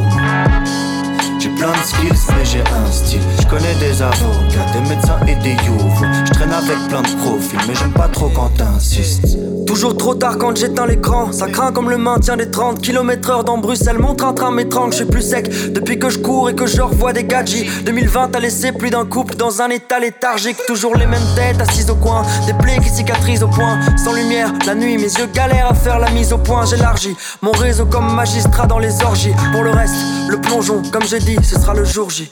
Plein 1.62 1.74
de 1.74 1.86
skills, 1.86 2.34
mais 2.36 2.44
j'ai 2.44 2.62
un 2.62 2.92
style. 2.92 3.22
Je 3.40 3.46
connais 3.46 3.76
des 3.76 4.02
avocats, 4.02 4.66
des 4.74 4.90
médecins 4.90 5.20
et 5.28 5.36
des 5.36 5.52
youves. 5.64 6.08
Je 6.26 6.34
traîne 6.34 6.52
avec 6.52 6.76
plein 6.90 7.04
de 7.04 7.16
profils, 7.20 7.60
mais 7.68 7.76
j'aime 7.76 7.94
pas 7.94 8.08
trop 8.08 8.30
quand 8.30 8.50
t'insistes. 8.58 9.38
Toujours 9.68 9.96
trop 9.96 10.16
tard 10.16 10.38
quand 10.40 10.58
j'éteins 10.58 10.88
l'écran. 10.88 11.32
Ça 11.32 11.48
craint 11.48 11.72
comme 11.72 11.90
le 11.90 11.98
maintien 11.98 12.36
des 12.36 12.50
30 12.50 12.82
km 12.82 13.30
heure 13.30 13.44
dans 13.44 13.60
Bruxelles. 13.60 14.00
Mon 14.00 14.16
train-train 14.16 14.52
m'étrangle, 14.52 14.92
je 14.92 14.98
suis 14.98 15.06
plus 15.06 15.22
sec. 15.22 15.72
Depuis 15.72 16.00
que 16.00 16.10
je 16.10 16.18
cours 16.18 16.50
et 16.50 16.56
que 16.56 16.66
je 16.66 16.82
revois 16.82 17.14
des 17.14 17.24
gadgets. 17.24 17.68
2020 17.86 18.36
a 18.36 18.40
laissé 18.40 18.72
plus 18.72 18.90
d'un 18.90 19.06
couple 19.06 19.36
dans 19.36 19.62
un 19.62 19.70
état 19.70 20.00
léthargique. 20.00 20.58
Toujours 20.68 20.96
les 20.96 21.06
mêmes 21.06 21.22
têtes 21.36 21.62
assises 21.62 21.90
au 21.90 21.96
coin. 21.96 22.24
Des 22.48 22.54
plaies 22.54 22.80
qui 22.80 22.90
cicatrisent 22.90 23.44
au 23.44 23.48
point. 23.48 23.80
Sans 24.04 24.14
lumière, 24.14 24.52
la 24.66 24.74
nuit, 24.74 24.98
mes 24.98 25.04
yeux 25.04 25.30
galèrent 25.34 25.72
à 25.72 25.76
faire 25.76 26.00
la 26.00 26.10
mise 26.10 26.34
au 26.34 26.40
point. 26.40 26.66
J'élargis 26.66 27.16
mon 27.42 27.52
réseau 27.52 27.86
comme 27.86 28.14
magistrat 28.14 28.66
dans 28.66 28.80
les 28.80 29.02
orgies. 29.04 29.34
Pour 29.54 29.64
le 29.64 29.70
reste, 29.70 29.96
le 30.28 30.42
plongeon, 30.42 30.82
comme 30.92 31.04
j'ai 31.04 31.20
dit, 31.20 31.38
ce 31.52 31.60
sera 31.60 31.74
le 31.74 31.84
jour 31.84 32.10
J. 32.10 32.32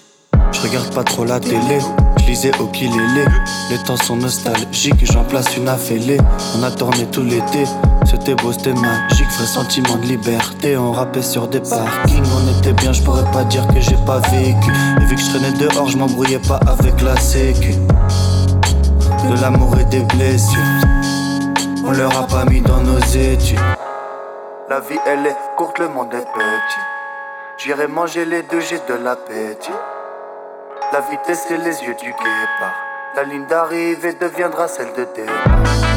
Je 0.53 0.61
regarde 0.61 0.93
pas 0.95 1.03
trop 1.03 1.25
la 1.25 1.41
télé, 1.41 1.79
je 2.21 2.25
lisais 2.25 2.51
au 2.57 2.67
kilélé. 2.67 3.25
Les 3.69 3.77
temps 3.79 3.97
sont 3.97 4.15
nostalgiques, 4.15 5.11
j'en 5.11 5.25
place 5.25 5.57
une 5.57 5.67
affêlée. 5.67 6.17
On 6.57 6.63
a 6.63 6.71
tourné 6.71 7.05
tout 7.07 7.23
l'été, 7.23 7.65
c'était 8.09 8.35
beau, 8.35 8.53
c'était 8.53 8.73
magique. 8.73 9.27
Vrai 9.37 9.45
sentiment 9.45 9.97
de 9.97 10.03
liberté, 10.03 10.77
on 10.77 10.93
rappait 10.93 11.21
sur 11.21 11.49
des 11.49 11.59
parkings. 11.59 12.23
On 12.33 12.59
était 12.59 12.71
bien, 12.71 12.93
je 12.93 13.01
pourrais 13.01 13.29
pas 13.31 13.43
dire 13.43 13.67
que 13.67 13.81
j'ai 13.81 13.97
pas 14.05 14.19
vécu. 14.31 14.71
Et 15.01 15.05
vu 15.05 15.15
que 15.15 15.21
je 15.21 15.29
traînais 15.31 15.51
dehors, 15.51 15.89
je 15.89 15.97
m'embrouillais 15.97 16.39
pas 16.39 16.59
avec 16.65 17.01
la 17.01 17.17
sécu. 17.17 17.73
De 17.73 19.41
l'amour 19.41 19.77
et 19.77 19.85
des 19.85 20.01
blessures, 20.15 20.59
on 21.85 21.91
leur 21.91 22.17
a 22.17 22.25
pas 22.25 22.45
mis 22.45 22.61
dans 22.61 22.81
nos 22.81 22.99
études. 22.99 23.59
La 24.69 24.79
vie 24.79 24.99
elle 25.05 25.25
est 25.25 25.35
courte, 25.57 25.77
le 25.77 25.89
monde 25.89 26.13
est 26.13 26.19
petit. 26.19 26.98
J'irai 27.61 27.87
manger 27.87 28.23
les 28.23 28.43
deux, 28.43 28.61
j'ai 28.61 28.79
de 28.87 28.93
l'appétit. 29.03 29.73
La 30.93 31.01
vitesse 31.01 31.51
et 31.51 31.57
les 31.57 31.83
yeux 31.83 31.95
du 31.95 32.09
guépard. 32.09 32.85
La 33.17 33.23
ligne 33.23 33.45
d'arrivée 33.47 34.13
deviendra 34.13 34.69
celle 34.69 34.93
de 34.93 35.05
départ. 35.13 35.88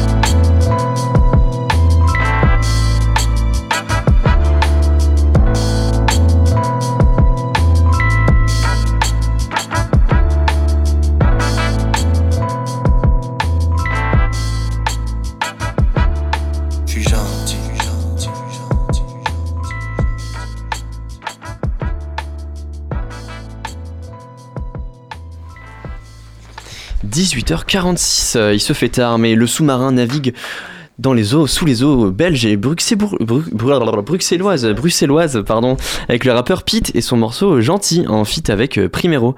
18h46, 27.13 28.37
euh, 28.37 28.53
il 28.55 28.59
se 28.59 28.73
fait 28.73 28.89
tard, 28.89 29.19
mais 29.19 29.35
le 29.35 29.45
sous-marin 29.45 29.91
navigue 29.91 30.33
dans 30.97 31.13
les 31.13 31.35
eaux, 31.35 31.45
sous 31.45 31.63
les 31.65 31.83
eaux 31.83 32.09
belges 32.09 32.45
et 32.45 32.57
bruxelloises, 32.57 33.13
pardon, 35.45 35.77
avec 36.09 36.25
le 36.25 36.31
rappeur 36.31 36.63
Pete 36.63 36.95
et 36.95 37.01
son 37.01 37.17
morceau 37.17 37.61
Gentil 37.61 38.05
en 38.07 38.25
feat 38.25 38.49
avec 38.49 38.79
euh, 38.79 38.89
Primero. 38.89 39.35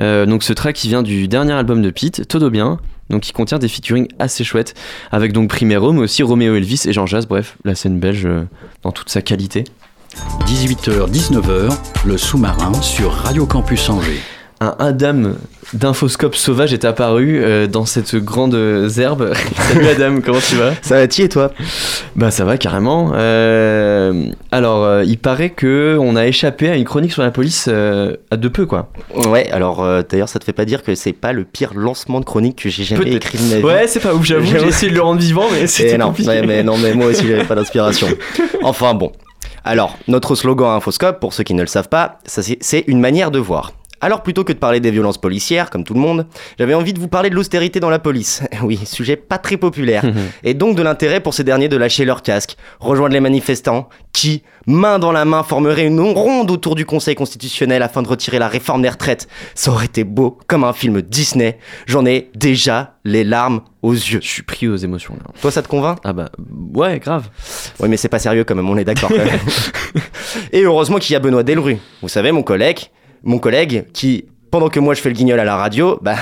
Euh, 0.00 0.26
donc 0.26 0.42
ce 0.42 0.52
track 0.52 0.74
qui 0.74 0.88
vient 0.88 1.04
du 1.04 1.28
dernier 1.28 1.52
album 1.52 1.80
de 1.80 1.90
Pete, 1.90 2.26
Todo 2.26 2.50
Bien, 2.50 2.78
donc 3.08 3.22
qui 3.22 3.32
contient 3.32 3.58
des 3.58 3.68
featuring 3.68 4.08
assez 4.18 4.42
chouettes 4.42 4.74
avec 5.12 5.32
donc 5.32 5.48
Primero, 5.48 5.92
mais 5.92 6.00
aussi 6.00 6.24
Roméo 6.24 6.56
Elvis 6.56 6.82
et 6.86 6.92
Jean 6.92 7.06
Jazz, 7.06 7.26
bref, 7.28 7.56
la 7.64 7.76
scène 7.76 8.00
belge 8.00 8.28
dans 8.82 8.90
toute 8.90 9.10
sa 9.10 9.22
qualité. 9.22 9.62
18h-19h, 10.46 11.72
le 12.04 12.18
sous-marin 12.18 12.74
sur 12.82 13.12
Radio 13.12 13.46
Campus 13.46 13.88
Angers. 13.90 14.20
Un 14.62 14.76
Adam 14.78 15.32
d'infoscope 15.72 16.36
sauvage 16.36 16.72
est 16.72 16.84
apparu 16.84 17.42
euh, 17.42 17.66
dans 17.66 17.84
cette 17.84 18.14
grande 18.14 18.54
herbe. 18.96 19.32
Salut 19.56 19.88
Adam, 19.88 20.20
comment 20.24 20.38
tu 20.38 20.54
vas? 20.54 20.72
Ça 20.82 20.94
va 20.94 21.02
et 21.02 21.28
toi? 21.28 21.50
Bah 22.14 22.30
ça 22.30 22.44
va 22.44 22.56
carrément. 22.56 23.10
Euh, 23.14 24.26
alors 24.52 24.84
euh, 24.84 25.04
il 25.04 25.18
paraît 25.18 25.50
que 25.50 25.96
on 26.00 26.14
a 26.14 26.26
échappé 26.26 26.68
à 26.68 26.76
une 26.76 26.84
chronique 26.84 27.12
sur 27.12 27.22
la 27.22 27.32
police 27.32 27.66
à 27.68 28.36
de 28.36 28.48
peu 28.48 28.66
quoi. 28.66 28.90
Ouais, 29.26 29.50
alors 29.50 29.84
d'ailleurs, 30.08 30.28
ça 30.28 30.38
te 30.38 30.44
fait 30.44 30.52
pas 30.52 30.64
dire 30.64 30.82
que 30.82 30.94
c'est 30.94 31.12
pas 31.12 31.32
le 31.32 31.44
pire 31.44 31.72
lancement 31.74 32.20
de 32.20 32.24
chronique 32.24 32.62
que 32.62 32.68
j'ai 32.68 32.84
jamais 32.84 33.12
écrit 33.14 33.38
de 33.38 33.44
ma 33.50 33.56
vie. 33.56 33.64
Ouais 33.64 33.86
c'est 33.88 34.00
pas 34.00 34.14
ouf, 34.14 34.24
j'avoue, 34.24 34.46
j'ai 34.46 34.66
essayé 34.68 34.90
de 34.90 34.96
le 34.96 35.02
rendre 35.02 35.20
vivant 35.20 35.46
mais 35.50 35.62
Eh 35.62 35.66
c'était 35.66 35.98
non, 35.98 36.08
compliqué. 36.08 36.30
ouais, 36.30 36.46
mais 36.46 36.62
non, 36.62 36.78
mais 36.78 36.94
moi 36.94 37.06
aussi 37.06 37.26
j'avais 37.26 37.44
pas 37.44 37.54
d'inspiration. 37.56 38.06
Enfin 38.62 38.94
bon. 38.94 39.10
Alors, 39.64 39.96
notre 40.08 40.34
slogan 40.34 40.68
à 40.70 40.72
Infoscope, 40.74 41.20
pour 41.20 41.32
ceux 41.32 41.44
qui 41.44 41.54
ne 41.54 41.60
le 41.62 41.68
savent 41.68 41.88
pas, 41.88 42.18
c'est 42.26 42.84
une 42.88 42.98
manière 43.00 43.30
de 43.30 43.38
voir. 43.38 43.72
Alors 44.02 44.22
plutôt 44.22 44.42
que 44.42 44.52
de 44.52 44.58
parler 44.58 44.80
des 44.80 44.90
violences 44.90 45.16
policières, 45.16 45.70
comme 45.70 45.84
tout 45.84 45.94
le 45.94 46.00
monde, 46.00 46.26
j'avais 46.58 46.74
envie 46.74 46.92
de 46.92 46.98
vous 46.98 47.08
parler 47.08 47.30
de 47.30 47.34
l'austérité 47.36 47.80
dans 47.80 47.90
la 47.90 47.98
police. 47.98 48.42
Oui, 48.62 48.78
sujet 48.84 49.16
pas 49.16 49.38
très 49.38 49.56
populaire. 49.56 50.04
Et 50.44 50.54
donc 50.54 50.76
de 50.76 50.82
l'intérêt 50.82 51.20
pour 51.20 51.34
ces 51.34 51.42
derniers 51.42 51.68
de 51.68 51.76
lâcher 51.76 52.04
leur 52.04 52.22
casque, 52.22 52.56
rejoindre 52.78 53.12
les 53.14 53.20
manifestants, 53.20 53.88
qui, 54.12 54.42
main 54.66 54.98
dans 54.98 55.10
la 55.10 55.24
main, 55.24 55.42
formeraient 55.42 55.86
une 55.86 56.00
ronde 56.00 56.50
autour 56.50 56.74
du 56.74 56.84
Conseil 56.84 57.14
constitutionnel 57.14 57.82
afin 57.82 58.02
de 58.02 58.08
retirer 58.08 58.38
la 58.38 58.46
réforme 58.48 58.82
des 58.82 58.88
retraites. 58.88 59.26
Ça 59.54 59.70
aurait 59.72 59.86
été 59.86 60.04
beau, 60.04 60.38
comme 60.46 60.64
un 60.64 60.72
film 60.72 61.02
Disney. 61.02 61.58
J'en 61.86 62.04
ai 62.06 62.30
déjà 62.34 62.94
les 63.04 63.24
larmes 63.24 63.62
aux 63.82 63.94
yeux. 63.94 64.20
Je 64.22 64.28
suis 64.28 64.42
pris 64.42 64.68
aux 64.68 64.76
émotions 64.76 65.14
là. 65.14 65.32
Toi, 65.40 65.50
ça 65.50 65.62
te 65.62 65.68
convainc? 65.68 65.98
Ah 66.04 66.12
bah 66.12 66.30
ouais, 66.74 66.98
grave. 67.00 67.28
Oui, 67.80 67.88
mais 67.88 67.96
c'est 67.96 68.08
pas 68.08 68.18
sérieux 68.20 68.44
quand 68.44 68.54
même, 68.54 68.68
on 68.68 68.76
est 68.76 68.84
d'accord. 68.84 69.10
quand 69.10 69.16
même. 69.16 69.40
Et 70.52 70.62
heureusement 70.62 70.98
qu'il 70.98 71.14
y 71.14 71.16
a 71.16 71.20
Benoît 71.20 71.42
Delru. 71.42 71.78
Vous 72.00 72.08
savez, 72.08 72.30
mon 72.32 72.42
collègue, 72.42 72.90
mon 73.24 73.38
collègue 73.38 73.86
qui, 73.92 74.24
pendant 74.50 74.68
que 74.68 74.78
moi 74.80 74.94
je 74.94 75.00
fais 75.00 75.08
le 75.08 75.14
guignol 75.14 75.40
à 75.40 75.44
la 75.44 75.56
radio, 75.56 75.98
bah, 76.02 76.16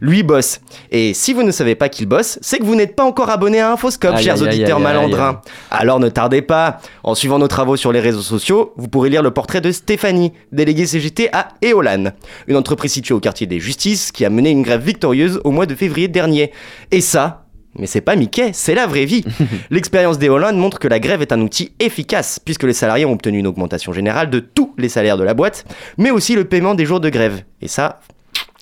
lui 0.00 0.22
bosse. 0.22 0.60
Et 0.90 1.14
si 1.14 1.32
vous 1.32 1.42
ne 1.42 1.50
savez 1.50 1.74
pas 1.74 1.88
qu'il 1.88 2.06
bosse, 2.06 2.38
c'est 2.42 2.58
que 2.58 2.64
vous 2.64 2.74
n'êtes 2.74 2.94
pas 2.94 3.04
encore 3.04 3.30
abonné 3.30 3.60
à 3.60 3.72
Infoscope, 3.72 4.14
Aïe, 4.16 4.24
chers 4.24 4.42
aïe, 4.42 4.48
auditeurs 4.48 4.76
aïe, 4.76 4.82
malandrins. 4.82 5.40
Alors 5.70 5.98
ne 5.98 6.08
tardez 6.08 6.42
pas. 6.42 6.78
En 7.02 7.14
suivant 7.14 7.38
nos 7.38 7.48
travaux 7.48 7.76
sur 7.76 7.92
les 7.92 8.00
réseaux 8.00 8.20
sociaux, 8.20 8.74
vous 8.76 8.88
pourrez 8.88 9.08
lire 9.08 9.22
le 9.22 9.30
portrait 9.30 9.60
de 9.60 9.72
Stéphanie, 9.72 10.32
déléguée 10.52 10.86
CGT 10.86 11.30
à 11.32 11.48
Eolan, 11.62 12.12
une 12.46 12.56
entreprise 12.56 12.92
située 12.92 13.14
au 13.14 13.20
quartier 13.20 13.46
des 13.46 13.58
Justices 13.58 14.12
qui 14.12 14.24
a 14.24 14.30
mené 14.30 14.50
une 14.50 14.62
grève 14.62 14.82
victorieuse 14.82 15.40
au 15.44 15.50
mois 15.50 15.66
de 15.66 15.74
février 15.74 16.08
dernier. 16.08 16.52
Et 16.90 17.00
ça, 17.00 17.44
mais 17.78 17.86
c'est 17.86 18.00
pas 18.00 18.16
Mickey, 18.16 18.50
c'est 18.52 18.74
la 18.74 18.86
vraie 18.86 19.04
vie. 19.04 19.24
L'expérience 19.70 20.18
des 20.18 20.28
Holland 20.28 20.56
montre 20.56 20.78
que 20.78 20.88
la 20.88 20.98
grève 20.98 21.22
est 21.22 21.32
un 21.32 21.40
outil 21.40 21.72
efficace, 21.78 22.40
puisque 22.44 22.64
les 22.64 22.72
salariés 22.72 23.04
ont 23.04 23.12
obtenu 23.12 23.38
une 23.38 23.46
augmentation 23.46 23.92
générale 23.92 24.30
de 24.30 24.40
tous 24.40 24.74
les 24.78 24.88
salaires 24.88 25.16
de 25.16 25.24
la 25.24 25.34
boîte, 25.34 25.64
mais 25.98 26.10
aussi 26.10 26.34
le 26.34 26.44
paiement 26.44 26.74
des 26.74 26.84
jours 26.84 27.00
de 27.00 27.08
grève. 27.08 27.42
Et 27.62 27.68
ça, 27.68 28.00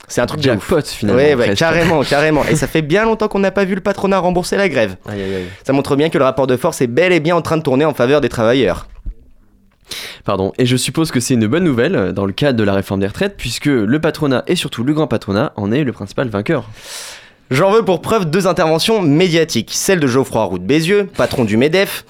c'est 0.08 0.20
un 0.20 0.26
truc 0.26 0.40
de 0.40 0.50
ouf. 0.50 0.84
Finalement. 0.84 1.20
Ouais, 1.20 1.34
ouais, 1.34 1.54
carrément, 1.54 2.02
carrément. 2.08 2.44
Et 2.44 2.56
ça 2.56 2.66
fait 2.66 2.82
bien 2.82 3.04
longtemps 3.04 3.28
qu'on 3.28 3.38
n'a 3.38 3.50
pas 3.50 3.64
vu 3.64 3.74
le 3.74 3.80
patronat 3.80 4.18
rembourser 4.18 4.56
la 4.56 4.68
grève. 4.68 4.96
Aïe, 5.06 5.22
aïe, 5.22 5.34
aïe. 5.34 5.46
Ça 5.64 5.72
montre 5.72 5.96
bien 5.96 6.08
que 6.08 6.18
le 6.18 6.24
rapport 6.24 6.46
de 6.46 6.56
force 6.56 6.80
est 6.80 6.86
bel 6.86 7.12
et 7.12 7.20
bien 7.20 7.36
en 7.36 7.42
train 7.42 7.56
de 7.56 7.62
tourner 7.62 7.84
en 7.84 7.94
faveur 7.94 8.20
des 8.20 8.28
travailleurs. 8.28 8.88
Pardon. 10.24 10.52
Et 10.58 10.66
je 10.66 10.76
suppose 10.76 11.10
que 11.10 11.20
c'est 11.20 11.34
une 11.34 11.46
bonne 11.46 11.64
nouvelle 11.64 11.96
euh, 11.96 12.12
dans 12.12 12.26
le 12.26 12.32
cadre 12.32 12.58
de 12.58 12.64
la 12.64 12.74
réforme 12.74 13.00
des 13.00 13.06
retraites, 13.06 13.36
puisque 13.36 13.66
le 13.66 13.98
patronat 14.00 14.44
et 14.46 14.56
surtout 14.56 14.84
le 14.84 14.92
grand 14.92 15.06
patronat 15.06 15.52
en 15.56 15.72
est 15.72 15.84
le 15.84 15.92
principal 15.92 16.28
vainqueur. 16.28 16.68
J'en 17.50 17.70
veux 17.70 17.82
pour 17.84 18.02
preuve 18.02 18.26
deux 18.26 18.46
interventions 18.46 19.00
médiatiques, 19.00 19.70
celle 19.72 20.00
de 20.00 20.06
Geoffroy 20.06 20.44
Roux 20.44 20.58
de 20.58 20.64
Bézieux, 20.64 21.08
patron 21.16 21.44
du 21.44 21.56
MEDEF, 21.56 22.04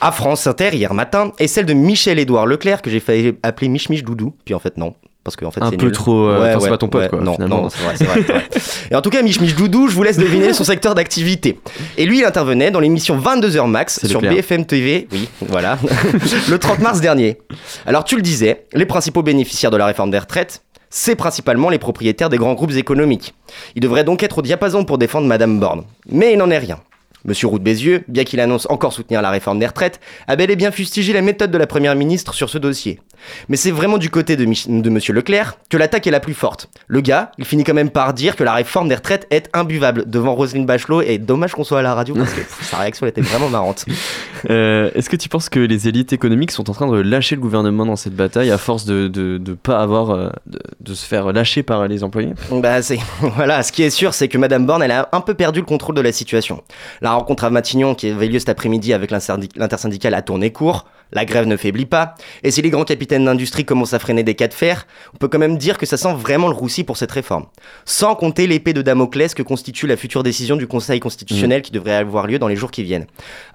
à 0.00 0.12
France 0.12 0.46
Inter 0.46 0.70
hier 0.72 0.94
matin, 0.94 1.32
et 1.38 1.48
celle 1.48 1.66
de 1.66 1.72
Michel-Édouard 1.74 2.46
Leclerc, 2.46 2.80
que 2.82 2.90
j'ai 2.90 3.00
failli 3.00 3.34
appeler 3.42 3.68
Mich 3.68 3.88
Mich 3.90 4.04
Doudou, 4.04 4.34
puis 4.44 4.54
en 4.54 4.58
fait 4.60 4.76
non. 4.76 4.94
Parce 5.24 5.36
que 5.36 5.46
en 5.46 5.50
fait, 5.50 5.62
Un 5.62 5.70
peu 5.70 5.86
nul. 5.86 5.92
trop, 5.92 6.28
euh, 6.28 6.54
c'est 6.60 6.68
pas 6.68 6.76
ton 6.76 6.88
pote, 6.88 7.08
quoi, 7.08 7.18
Non, 7.20 7.32
finalement. 7.32 7.62
non, 7.62 7.68
c'est 7.70 7.82
vrai, 7.82 7.94
c'est 7.96 8.04
vrai, 8.04 8.20
c'est 8.26 8.32
vrai. 8.32 8.44
Et 8.90 8.94
en 8.94 9.00
tout 9.00 9.08
cas, 9.08 9.22
Mich 9.22 9.40
Mich 9.40 9.56
Doudou, 9.56 9.88
je 9.88 9.94
vous 9.94 10.02
laisse 10.02 10.18
deviner 10.18 10.52
son 10.52 10.64
secteur 10.64 10.94
d'activité. 10.94 11.58
Et 11.96 12.04
lui, 12.04 12.18
il 12.18 12.24
intervenait 12.26 12.70
dans 12.70 12.78
l'émission 12.78 13.18
22h 13.18 13.66
Max 13.66 14.00
C'est 14.02 14.08
sur. 14.08 14.20
BFM 14.20 14.66
TV, 14.66 15.08
oui, 15.12 15.26
voilà, 15.48 15.78
le 16.50 16.58
30 16.58 16.80
mars 16.80 17.00
dernier. 17.00 17.38
Alors, 17.86 18.04
tu 18.04 18.16
le 18.16 18.22
disais, 18.22 18.66
les 18.74 18.84
principaux 18.84 19.22
bénéficiaires 19.22 19.70
de 19.70 19.78
la 19.78 19.86
réforme 19.86 20.10
des 20.10 20.18
retraites, 20.18 20.62
c'est 20.96 21.16
principalement 21.16 21.70
les 21.70 21.80
propriétaires 21.80 22.28
des 22.28 22.36
grands 22.36 22.54
groupes 22.54 22.76
économiques. 22.76 23.34
Il 23.74 23.80
devrait 23.80 24.04
donc 24.04 24.22
être 24.22 24.38
au 24.38 24.42
diapason 24.42 24.84
pour 24.84 24.96
défendre 24.96 25.26
Madame 25.26 25.58
Borne. 25.58 25.82
Mais 26.08 26.32
il 26.32 26.38
n'en 26.38 26.50
est 26.50 26.58
rien. 26.58 26.78
Monsieur 27.24 27.48
Roux 27.48 27.58
de 27.58 27.64
Bézieux, 27.64 28.04
bien 28.08 28.24
qu'il 28.24 28.40
annonce 28.40 28.66
encore 28.70 28.92
soutenir 28.92 29.22
la 29.22 29.30
réforme 29.30 29.58
des 29.58 29.66
retraites, 29.66 30.00
a 30.28 30.36
bel 30.36 30.50
et 30.50 30.56
bien 30.56 30.70
fustigé 30.70 31.12
la 31.12 31.22
méthode 31.22 31.50
de 31.50 31.58
la 31.58 31.66
Première 31.66 31.94
ministre 31.96 32.34
sur 32.34 32.50
ce 32.50 32.58
dossier. 32.58 33.00
Mais 33.48 33.56
c'est 33.56 33.70
vraiment 33.70 33.96
du 33.96 34.10
côté 34.10 34.36
de, 34.36 34.44
Mich- 34.44 34.66
de 34.68 34.90
Monsieur 34.90 35.14
Leclerc 35.14 35.56
que 35.70 35.78
l'attaque 35.78 36.06
est 36.06 36.10
la 36.10 36.20
plus 36.20 36.34
forte. 36.34 36.68
Le 36.88 37.00
gars, 37.00 37.30
il 37.38 37.46
finit 37.46 37.64
quand 37.64 37.72
même 37.72 37.88
par 37.88 38.12
dire 38.12 38.36
que 38.36 38.44
la 38.44 38.52
réforme 38.52 38.88
des 38.88 38.94
retraites 38.96 39.26
est 39.30 39.48
imbuvable 39.54 40.04
devant 40.10 40.34
Roselyne 40.34 40.66
Bachelot 40.66 41.00
et 41.00 41.16
dommage 41.16 41.52
qu'on 41.52 41.64
soit 41.64 41.78
à 41.78 41.82
la 41.82 41.94
radio 41.94 42.14
parce 42.14 42.32
que 42.34 42.40
sa 42.60 42.76
réaction 42.78 43.06
était 43.06 43.22
vraiment 43.22 43.48
marrante. 43.48 43.86
Euh, 44.50 44.90
Est-ce 44.94 45.08
que 45.08 45.16
tu 45.16 45.30
penses 45.30 45.48
que 45.48 45.60
les 45.60 45.88
élites 45.88 46.12
économiques 46.12 46.50
sont 46.50 46.68
en 46.68 46.74
train 46.74 46.86
de 46.90 47.00
lâcher 47.00 47.34
le 47.36 47.40
gouvernement 47.40 47.86
dans 47.86 47.96
cette 47.96 48.14
bataille 48.14 48.50
à 48.50 48.58
force 48.58 48.84
de 48.84 49.08
de 49.08 49.54
pas 49.54 49.80
avoir 49.80 50.10
euh, 50.10 50.28
de, 50.46 50.58
de 50.80 50.94
se 50.94 51.06
faire 51.06 51.32
lâcher 51.32 51.62
par 51.62 51.86
les 51.88 52.04
employés? 52.04 52.32
Bah 52.50 52.82
c'est 52.82 52.98
voilà, 53.20 53.62
ce 53.62 53.72
qui 53.72 53.82
est 53.82 53.90
sûr, 53.90 54.12
c'est 54.12 54.28
que 54.28 54.36
Madame 54.36 54.66
Borne, 54.66 54.82
elle 54.82 54.90
a 54.90 55.08
un 55.12 55.20
peu 55.22 55.32
perdu 55.34 55.60
le 55.60 55.66
contrôle 55.66 55.94
de 55.94 56.00
la 56.02 56.12
situation. 56.12 56.62
La 57.00 57.13
rencontre 57.14 57.44
à 57.44 57.50
Matignon 57.50 57.94
qui 57.94 58.08
avait 58.08 58.28
lieu 58.28 58.38
cet 58.38 58.48
après-midi 58.48 58.92
avec 58.92 59.10
l'intersyndi- 59.10 59.48
l'intersyndicale 59.56 60.14
a 60.14 60.22
tourné 60.22 60.52
court. 60.52 60.86
La 61.12 61.24
grève 61.24 61.46
ne 61.46 61.56
faiblit 61.56 61.86
pas. 61.86 62.14
Et 62.42 62.50
si 62.50 62.60
les 62.62 62.70
grands 62.70 62.84
capitaines 62.84 63.24
d'industrie 63.24 63.64
commencent 63.64 63.94
à 63.94 63.98
freiner 63.98 64.22
des 64.24 64.34
cas 64.34 64.48
de 64.48 64.54
fer, 64.54 64.86
on 65.14 65.18
peut 65.18 65.28
quand 65.28 65.38
même 65.38 65.58
dire 65.58 65.78
que 65.78 65.86
ça 65.86 65.96
sent 65.96 66.14
vraiment 66.14 66.48
le 66.48 66.54
roussi 66.54 66.82
pour 66.82 66.96
cette 66.96 67.12
réforme. 67.12 67.46
Sans 67.84 68.14
compter 68.16 68.46
l'épée 68.46 68.72
de 68.72 68.82
Damoclès 68.82 69.34
que 69.34 69.42
constitue 69.42 69.86
la 69.86 69.96
future 69.96 70.22
décision 70.22 70.56
du 70.56 70.66
Conseil 70.66 71.00
constitutionnel 71.00 71.62
qui 71.62 71.70
devrait 71.70 71.94
avoir 71.94 72.26
lieu 72.26 72.38
dans 72.38 72.48
les 72.48 72.56
jours 72.56 72.70
qui 72.70 72.82
viennent. 72.82 73.06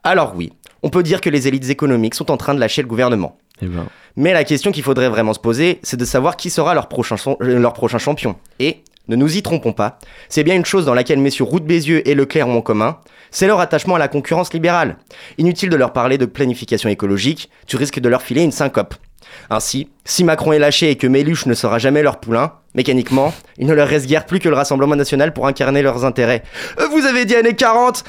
Alors 0.03 0.33
oui, 0.35 0.53
on 0.83 0.89
peut 0.89 1.03
dire 1.03 1.19
que 1.21 1.29
les 1.29 1.47
élites 1.47 1.69
économiques 1.69 2.15
sont 2.15 2.31
en 2.31 2.37
train 2.37 2.53
de 2.53 2.59
lâcher 2.59 2.81
le 2.81 2.87
gouvernement. 2.87 3.37
Eh 3.61 3.65
ben, 3.65 3.87
Mais 4.15 4.31
la 4.31 4.45
question 4.45 4.71
qu'il 4.71 4.83
faudrait 4.83 5.09
vraiment 5.09 5.33
se 5.33 5.39
poser, 5.39 5.79
c'est 5.83 5.97
de 5.97 6.05
savoir 6.05 6.37
qui 6.37 6.49
sera 6.49 6.73
leur 6.73 6.87
prochain, 6.87 7.15
euh, 7.41 7.59
leur 7.59 7.73
prochain 7.73 7.97
champion. 7.97 8.37
Et, 8.59 8.83
ne 9.09 9.15
nous 9.15 9.35
y 9.37 9.41
trompons 9.41 9.73
pas, 9.73 9.97
c'est 10.29 10.43
bien 10.43 10.55
une 10.55 10.65
chose 10.65 10.85
dans 10.85 10.93
laquelle 10.93 11.19
messieurs 11.19 11.43
Roux 11.43 11.59
de 11.59 11.65
Bézieux 11.65 12.07
et 12.07 12.13
Leclerc 12.13 12.47
ont 12.47 12.57
en 12.57 12.61
commun, 12.61 12.99
c'est 13.31 13.47
leur 13.47 13.59
attachement 13.59 13.95
à 13.95 13.99
la 13.99 14.07
concurrence 14.07 14.53
libérale. 14.53 14.97
Inutile 15.37 15.69
de 15.69 15.75
leur 15.75 15.93
parler 15.93 16.17
de 16.17 16.25
planification 16.25 16.89
écologique, 16.89 17.49
tu 17.67 17.77
risques 17.77 17.99
de 17.99 18.09
leur 18.09 18.21
filer 18.21 18.43
une 18.43 18.51
syncope. 18.51 18.95
Ainsi, 19.49 19.89
si 20.05 20.23
Macron 20.23 20.53
est 20.53 20.59
lâché 20.59 20.89
et 20.89 20.95
que 20.95 21.07
Méluche 21.07 21.45
ne 21.45 21.53
sera 21.53 21.79
jamais 21.79 22.03
leur 22.03 22.19
poulain, 22.19 22.53
mécaniquement, 22.75 23.33
il 23.57 23.67
ne 23.67 23.73
leur 23.73 23.87
reste 23.87 24.07
guère 24.07 24.25
plus 24.25 24.39
que 24.39 24.49
le 24.49 24.55
Rassemblement 24.55 24.95
National 24.95 25.33
pour 25.33 25.47
incarner 25.47 25.81
leurs 25.81 26.05
intérêts. 26.05 26.43
Euh, 26.79 26.87
Vous 26.87 27.05
avez 27.05 27.25
dit 27.25 27.35
années 27.35 27.55
40 27.55 28.03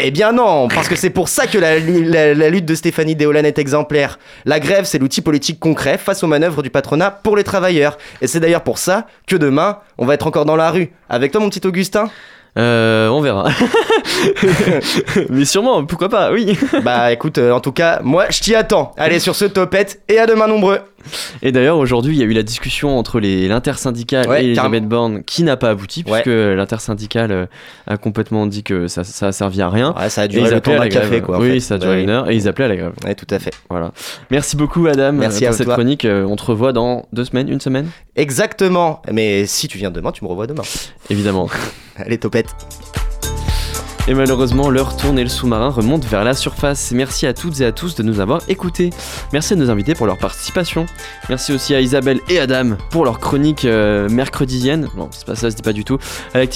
eh 0.00 0.12
bien 0.12 0.30
non, 0.30 0.68
parce 0.68 0.86
que 0.86 0.94
c'est 0.94 1.10
pour 1.10 1.28
ça 1.28 1.48
que 1.48 1.58
la, 1.58 2.50
lutte 2.50 2.64
de 2.64 2.76
Stéphanie 2.76 3.16
Deolan 3.16 3.42
est 3.42 3.58
exemplaire. 3.58 4.20
La 4.44 4.60
grève, 4.60 4.84
c'est 4.84 5.00
l'outil 5.00 5.22
politique 5.22 5.58
concret 5.58 5.98
face 5.98 6.22
aux 6.22 6.28
manœuvres 6.28 6.62
du 6.62 6.70
patronat 6.70 7.10
pour 7.10 7.36
les 7.36 7.42
travailleurs. 7.42 7.98
Et 8.20 8.28
c'est 8.28 8.38
d'ailleurs 8.38 8.62
pour 8.62 8.78
ça 8.78 9.06
que 9.26 9.34
demain, 9.34 9.80
on 9.98 10.06
va 10.06 10.14
être 10.14 10.28
encore 10.28 10.44
dans 10.44 10.54
la 10.54 10.70
rue. 10.70 10.92
Avec 11.08 11.32
toi, 11.32 11.40
mon 11.40 11.50
petit 11.50 11.66
Augustin? 11.66 12.10
Euh, 12.58 13.08
on 13.08 13.20
verra. 13.20 13.48
Mais 15.30 15.44
sûrement, 15.44 15.84
pourquoi 15.84 16.08
pas, 16.08 16.32
oui. 16.32 16.58
Bah 16.82 17.12
écoute, 17.12 17.38
euh, 17.38 17.52
en 17.52 17.60
tout 17.60 17.72
cas, 17.72 18.00
moi, 18.02 18.26
je 18.30 18.40
t'y 18.40 18.54
attends. 18.54 18.92
Allez, 18.96 19.20
sur 19.20 19.36
ce 19.36 19.44
topette, 19.44 20.00
et 20.08 20.18
à 20.18 20.26
demain 20.26 20.48
nombreux. 20.48 20.80
Et 21.42 21.52
d'ailleurs, 21.52 21.78
aujourd'hui, 21.78 22.14
il 22.14 22.18
y 22.18 22.22
a 22.22 22.26
eu 22.26 22.32
la 22.32 22.42
discussion 22.42 22.98
entre 22.98 23.20
l'intersyndicale 23.20 24.28
Ouais, 24.28 24.42
et. 24.42 24.46
Elisabeth 24.48 24.86
Borne 24.86 25.22
qui 25.24 25.42
n'a 25.42 25.56
pas 25.56 25.70
abouti, 25.70 26.04
Ouais. 26.06 26.22
puisque 26.22 26.34
l'intersyndicale 26.36 27.32
euh, 27.32 27.46
a 27.86 27.96
complètement 27.96 28.46
dit 28.46 28.62
que 28.62 28.88
ça, 28.88 29.04
ça 29.04 29.28
a 29.28 29.32
servi 29.32 29.62
à 29.62 29.68
rien. 29.68 29.94
Ouais, 29.98 30.08
ça 30.10 30.22
a 30.22 30.28
duré 30.28 30.50
le 30.50 30.60
temps 30.60 30.76
d'un 30.76 30.88
café, 30.88 31.20
quoi. 31.20 31.38
Oui, 31.38 31.52
fait. 31.54 31.60
ça 31.60 31.74
a 31.74 31.78
duré 31.78 31.96
oui. 31.98 32.02
une 32.04 32.10
heure 32.10 32.30
et 32.30 32.36
ils 32.36 32.48
appelaient 32.48 32.66
à 32.66 32.68
la 32.68 32.76
grève. 32.76 32.92
Ouais, 33.04 33.14
tout 33.14 33.26
à 33.30 33.38
fait. 33.38 33.52
Voilà. 33.70 33.92
Merci 34.30 34.56
beaucoup, 34.56 34.86
Adam, 34.86 35.12
Merci 35.12 35.40
pour 35.44 35.48
à 35.48 35.52
cette 35.52 35.66
toi. 35.66 35.74
chronique. 35.74 36.04
Euh, 36.04 36.24
On 36.24 36.36
te 36.36 36.44
revoit 36.44 36.72
dans 36.72 37.06
deux 37.12 37.24
semaines, 37.24 37.48
une 37.48 37.60
semaine? 37.60 37.88
Exactement. 38.16 39.02
Mais 39.12 39.46
si 39.46 39.68
tu 39.68 39.78
viens 39.78 39.90
demain, 39.90 40.12
tu 40.12 40.24
me 40.24 40.28
revois 40.28 40.46
demain. 40.46 40.62
Évidemment. 41.10 41.48
Allez, 41.96 42.18
topette. 42.18 42.48
Et 44.08 44.14
malheureusement, 44.14 44.70
l'heure 44.70 44.96
tourne 44.96 45.18
et 45.18 45.22
le 45.22 45.28
sous-marin 45.28 45.68
remonte 45.68 46.06
vers 46.06 46.24
la 46.24 46.32
surface. 46.32 46.92
Merci 46.92 47.26
à 47.26 47.34
toutes 47.34 47.60
et 47.60 47.66
à 47.66 47.72
tous 47.72 47.94
de 47.94 48.02
nous 48.02 48.20
avoir 48.20 48.40
écoutés. 48.48 48.88
Merci 49.34 49.52
à 49.52 49.56
nos 49.56 49.68
invités 49.68 49.94
pour 49.94 50.06
leur 50.06 50.16
participation. 50.16 50.86
Merci 51.28 51.52
aussi 51.52 51.74
à 51.74 51.82
Isabelle 51.82 52.20
et 52.30 52.38
Adam 52.38 52.76
pour 52.90 53.04
leur 53.04 53.20
chronique 53.20 53.66
euh, 53.66 54.08
mercredienne. 54.08 54.88
Non, 54.96 55.10
c'est 55.12 55.26
pas 55.26 55.34
ça, 55.34 55.50
c'était 55.50 55.62
pas 55.62 55.74
du 55.74 55.84
tout. 55.84 55.98
À 56.32 56.38
la 56.38 56.46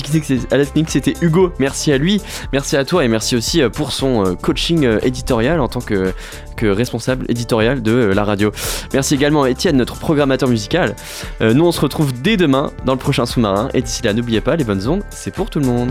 c'était 0.86 1.14
Hugo. 1.20 1.52
Merci 1.58 1.92
à 1.92 1.98
lui. 1.98 2.22
Merci 2.54 2.76
à 2.78 2.86
toi 2.86 3.04
et 3.04 3.08
merci 3.08 3.36
aussi 3.36 3.60
euh, 3.60 3.68
pour 3.68 3.92
son 3.92 4.24
euh, 4.24 4.34
coaching 4.34 4.86
euh, 4.86 4.98
éditorial 5.02 5.60
en 5.60 5.68
tant 5.68 5.80
que, 5.80 6.14
responsable 6.62 7.26
éditorial 7.28 7.82
de 7.82 7.92
la 8.14 8.22
radio. 8.22 8.52
Merci 8.92 9.14
également 9.14 9.42
à 9.42 9.50
Étienne, 9.50 9.76
notre 9.76 9.96
programmateur 9.96 10.48
musical. 10.48 10.94
Nous, 11.40 11.64
on 11.64 11.72
se 11.72 11.80
retrouve 11.80 12.12
dès 12.12 12.36
demain 12.36 12.70
dans 12.84 12.92
le 12.92 13.00
prochain 13.00 13.26
sous-marin. 13.26 13.68
Et 13.74 13.82
d'ici 13.82 14.04
là, 14.04 14.12
n'oubliez 14.12 14.40
pas, 14.40 14.54
les 14.54 14.62
bonnes 14.62 14.86
ondes, 14.86 15.02
c'est 15.10 15.34
pour 15.34 15.50
tout 15.50 15.58
le 15.58 15.66
monde. 15.66 15.90